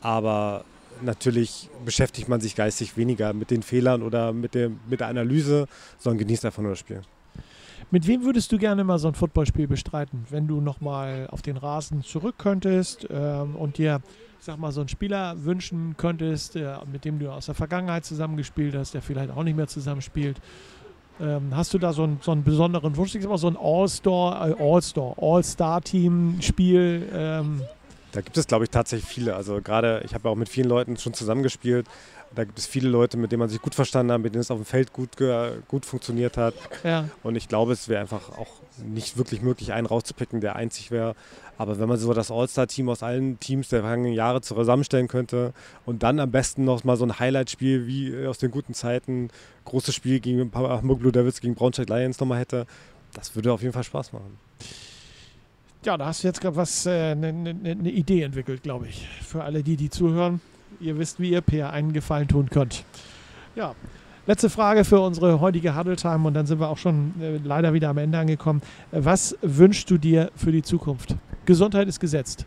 Aber 0.00 0.64
natürlich 1.00 1.70
beschäftigt 1.84 2.28
man 2.28 2.40
sich 2.40 2.56
geistig 2.56 2.96
weniger 2.96 3.32
mit 3.32 3.52
den 3.52 3.62
Fehlern 3.62 4.02
oder 4.02 4.32
mit, 4.32 4.56
dem, 4.56 4.80
mit 4.88 4.98
der 4.98 5.06
Analyse, 5.06 5.66
sondern 5.98 6.18
genießt 6.18 6.44
einfach 6.44 6.62
nur 6.62 6.72
das 6.72 6.80
Spiel. 6.80 7.02
Mit 7.92 8.08
wem 8.08 8.24
würdest 8.24 8.50
du 8.50 8.58
gerne 8.58 8.82
mal 8.82 8.98
so 8.98 9.06
ein 9.08 9.14
Footballspiel 9.14 9.68
bestreiten, 9.68 10.26
wenn 10.28 10.48
du 10.48 10.60
nochmal 10.60 11.28
auf 11.30 11.40
den 11.40 11.56
Rasen 11.56 12.02
zurück 12.02 12.34
könntest 12.36 13.06
ähm, 13.10 13.54
und 13.54 13.78
dir, 13.78 14.02
sag 14.40 14.58
mal, 14.58 14.72
so 14.72 14.80
einen 14.80 14.88
Spieler 14.88 15.44
wünschen 15.44 15.96
könntest, 15.96 16.56
äh, 16.56 16.76
mit 16.90 17.04
dem 17.04 17.18
du 17.18 17.30
aus 17.30 17.46
der 17.46 17.54
Vergangenheit 17.54 18.04
zusammengespielt 18.04 18.74
hast, 18.74 18.94
der 18.94 19.02
vielleicht 19.02 19.30
auch 19.30 19.42
nicht 19.42 19.56
mehr 19.56 19.68
zusammenspielt? 19.68 20.38
Ähm, 21.20 21.54
hast 21.54 21.74
du 21.74 21.78
da 21.78 21.92
so 21.92 22.04
einen, 22.04 22.18
so 22.22 22.30
einen 22.30 22.44
besonderen 22.44 22.96
Wunsch? 22.96 23.14
Ich 23.14 23.22
sag 23.22 23.30
mal, 23.30 23.38
so 23.38 23.48
ein 23.48 23.56
All-Star, 23.60 24.50
äh, 24.50 24.54
All-Star, 24.58 25.14
All-Star-Team-Spiel? 25.20 27.08
Ähm, 27.12 27.62
da 28.12 28.20
gibt 28.20 28.36
es, 28.36 28.46
glaube 28.46 28.64
ich, 28.64 28.70
tatsächlich 28.70 29.08
viele. 29.08 29.34
Also 29.34 29.60
gerade, 29.60 30.02
ich 30.04 30.14
habe 30.14 30.28
ja 30.28 30.30
auch 30.30 30.36
mit 30.36 30.48
vielen 30.48 30.68
Leuten 30.68 30.96
schon 30.96 31.14
zusammengespielt. 31.14 31.86
Da 32.34 32.44
gibt 32.44 32.58
es 32.58 32.66
viele 32.66 32.88
Leute, 32.88 33.16
mit 33.16 33.32
denen 33.32 33.40
man 33.40 33.48
sich 33.48 33.60
gut 33.60 33.74
verstanden 33.74 34.12
hat, 34.12 34.20
mit 34.20 34.34
denen 34.34 34.42
es 34.42 34.50
auf 34.50 34.58
dem 34.58 34.64
Feld 34.64 34.92
gut, 34.92 35.10
gut 35.68 35.86
funktioniert 35.86 36.36
hat. 36.36 36.54
Ja. 36.84 37.08
Und 37.22 37.36
ich 37.36 37.48
glaube, 37.48 37.72
es 37.72 37.88
wäre 37.88 38.00
einfach 38.00 38.36
auch 38.38 38.48
nicht 38.84 39.16
wirklich 39.16 39.42
möglich, 39.42 39.72
einen 39.72 39.86
rauszupicken, 39.86 40.40
der 40.40 40.56
einzig 40.56 40.90
wäre. 40.90 41.14
Aber 41.56 41.78
wenn 41.80 41.88
man 41.88 41.98
so 41.98 42.12
das 42.12 42.30
All-Star-Team 42.30 42.88
aus 42.88 43.02
allen 43.02 43.40
Teams 43.40 43.68
der 43.68 43.80
vergangenen 43.80 44.12
Jahre 44.12 44.40
zusammenstellen 44.40 45.08
könnte 45.08 45.52
und 45.86 46.02
dann 46.02 46.20
am 46.20 46.30
besten 46.30 46.64
noch 46.64 46.84
mal 46.84 46.96
so 46.96 47.04
ein 47.04 47.18
Highlight-Spiel 47.18 47.86
wie 47.86 48.26
aus 48.26 48.38
den 48.38 48.50
guten 48.50 48.74
Zeiten, 48.74 49.30
großes 49.64 49.94
Spiel 49.94 50.20
gegen 50.20 50.52
Hamburg 50.54 51.00
Blue 51.00 51.12
Devils, 51.12 51.40
gegen 51.40 51.54
Braunschweig 51.54 51.88
Lions 51.88 52.20
nochmal 52.20 52.38
hätte, 52.38 52.66
das 53.14 53.34
würde 53.34 53.52
auf 53.52 53.62
jeden 53.62 53.72
Fall 53.72 53.84
Spaß 53.84 54.12
machen. 54.12 54.38
Ja, 55.84 55.96
da 55.96 56.06
hast 56.06 56.22
du 56.22 56.28
jetzt 56.28 56.40
gerade 56.40 56.56
was, 56.56 56.86
eine 56.86 57.10
äh, 57.10 57.14
ne, 57.14 57.54
ne, 57.54 57.74
ne 57.74 57.90
Idee 57.90 58.22
entwickelt, 58.22 58.62
glaube 58.62 58.88
ich. 58.88 59.08
Für 59.22 59.44
alle 59.44 59.62
die, 59.62 59.76
die 59.76 59.90
zuhören. 59.90 60.40
Ihr 60.80 60.98
wisst, 60.98 61.20
wie 61.20 61.30
ihr 61.30 61.40
Per 61.40 61.72
einen 61.72 61.92
Gefallen 61.92 62.28
tun 62.28 62.50
könnt. 62.50 62.84
Ja, 63.56 63.74
letzte 64.26 64.50
Frage 64.50 64.84
für 64.84 65.00
unsere 65.00 65.40
heutige 65.40 65.76
Huddle 65.76 65.96
Time 65.96 66.26
und 66.26 66.34
dann 66.34 66.46
sind 66.46 66.60
wir 66.60 66.68
auch 66.68 66.78
schon 66.78 67.14
äh, 67.20 67.38
leider 67.42 67.72
wieder 67.72 67.88
am 67.88 67.98
Ende 67.98 68.18
angekommen. 68.18 68.62
Was 68.92 69.36
wünschst 69.42 69.90
du 69.90 69.98
dir 69.98 70.30
für 70.36 70.52
die 70.52 70.62
Zukunft? 70.62 71.16
Gesundheit 71.46 71.88
ist 71.88 72.00
gesetzt. 72.00 72.46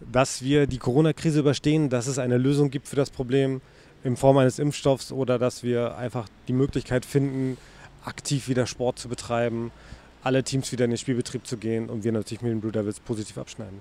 Dass 0.00 0.42
wir 0.42 0.66
die 0.66 0.78
Corona-Krise 0.78 1.40
überstehen, 1.40 1.88
dass 1.88 2.06
es 2.06 2.18
eine 2.18 2.38
Lösung 2.38 2.70
gibt 2.70 2.88
für 2.88 2.96
das 2.96 3.10
Problem 3.10 3.60
in 4.02 4.16
Form 4.16 4.38
eines 4.38 4.58
Impfstoffs 4.58 5.12
oder 5.12 5.38
dass 5.38 5.62
wir 5.62 5.96
einfach 5.96 6.26
die 6.48 6.52
Möglichkeit 6.52 7.04
finden, 7.04 7.56
aktiv 8.04 8.48
wieder 8.48 8.66
Sport 8.66 8.98
zu 8.98 9.08
betreiben 9.08 9.70
alle 10.22 10.42
Teams 10.42 10.70
wieder 10.72 10.84
in 10.84 10.90
den 10.90 10.98
Spielbetrieb 10.98 11.46
zu 11.46 11.56
gehen 11.56 11.88
und 11.88 12.04
wir 12.04 12.12
natürlich 12.12 12.42
mit 12.42 12.52
den 12.52 12.60
Blue 12.60 12.72
Devils 12.72 13.00
positiv 13.00 13.38
abschneiden. 13.38 13.80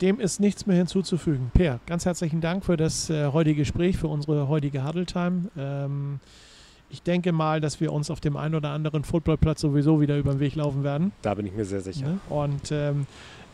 Dem 0.00 0.20
ist 0.20 0.38
nichts 0.38 0.66
mehr 0.66 0.76
hinzuzufügen. 0.76 1.50
Per, 1.54 1.80
ganz 1.86 2.06
herzlichen 2.06 2.40
Dank 2.40 2.64
für 2.64 2.76
das 2.76 3.10
äh, 3.10 3.26
heutige 3.26 3.62
Gespräch, 3.62 3.96
für 3.96 4.08
unsere 4.08 4.48
heutige 4.48 4.86
Huddle 4.86 5.06
Time. 5.06 5.50
Ähm, 5.56 6.20
ich 6.90 7.02
denke 7.02 7.32
mal, 7.32 7.60
dass 7.60 7.80
wir 7.80 7.92
uns 7.92 8.10
auf 8.10 8.20
dem 8.20 8.36
einen 8.36 8.54
oder 8.54 8.70
anderen 8.70 9.04
Footballplatz 9.04 9.60
sowieso 9.60 10.00
wieder 10.00 10.16
über 10.16 10.32
den 10.32 10.40
Weg 10.40 10.54
laufen 10.54 10.84
werden. 10.84 11.12
Da 11.22 11.34
bin 11.34 11.46
ich 11.46 11.52
mir 11.52 11.64
sehr 11.64 11.80
sicher. 11.80 12.06
Ne? 12.06 12.20
Und 12.28 12.70
ähm, 12.70 13.06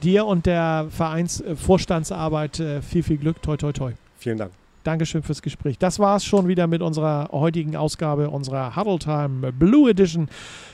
dir 0.03 0.27
und 0.27 0.47
der 0.47 0.87
Vereinsvorstandsarbeit 0.91 2.61
äh, 2.61 2.83
viel, 2.83 3.03
viel 3.03 3.17
Glück. 3.17 3.43
Toi, 3.43 3.57
toi, 3.57 3.73
toi. 3.73 3.93
Vielen 4.19 4.39
Dank. 4.39 4.53
Dankeschön 4.85 5.23
fürs 5.23 5.43
Gespräch. 5.43 5.79
Das 5.79 5.99
war 5.99 6.17
es 6.17 6.25
schon 6.25 6.47
wieder 6.47 6.67
mit 6.67 6.83
unserer 6.83 7.31
heutigen 7.33 7.75
Ausgabe 7.75 8.29
unserer 8.31 8.77
Huddle 8.77 8.99
Time 8.99 9.51
Blue 9.53 9.89
Edition. 9.91 10.29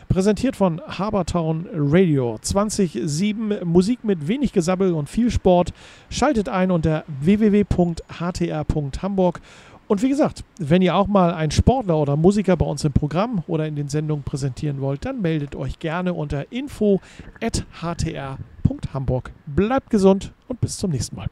Präsentiert 0.09 0.57
von 0.57 0.81
Habertown 0.81 1.69
Radio. 1.73 2.37
2007 2.43 3.61
Musik 3.65 4.03
mit 4.03 4.27
wenig 4.27 4.53
Gesabbel 4.53 4.93
und 4.93 5.09
viel 5.09 5.31
Sport. 5.31 5.73
Schaltet 6.11 6.49
ein 6.49 6.73
unter 6.73 7.05
www.htr.hamburg. 7.21 9.41
Und 9.87 10.03
wie 10.03 10.09
gesagt, 10.09 10.43
wenn 10.59 10.83
ihr 10.83 10.97
auch 10.97 11.07
mal 11.07 11.33
einen 11.33 11.53
Sportler 11.53 11.97
oder 11.97 12.17
Musiker 12.17 12.57
bei 12.57 12.67
uns 12.67 12.85
im 12.85 12.93
Programm 12.93 13.45
oder 13.47 13.67
in 13.67 13.77
den 13.77 13.89
Sendungen 13.89 14.25
präsentieren 14.25 14.81
wollt, 14.81 15.05
dann 15.05 15.23
meldet 15.23 15.55
euch 15.55 15.79
gerne 15.79 16.15
unter 16.15 16.51
info.htr.hamburg. 16.53 19.31
Bleibt 19.47 19.91
gesund 19.91 20.33
und 20.49 20.61
bis 20.61 20.77
zum 20.77 20.91
nächsten 20.91 21.15
Mal. 21.17 21.31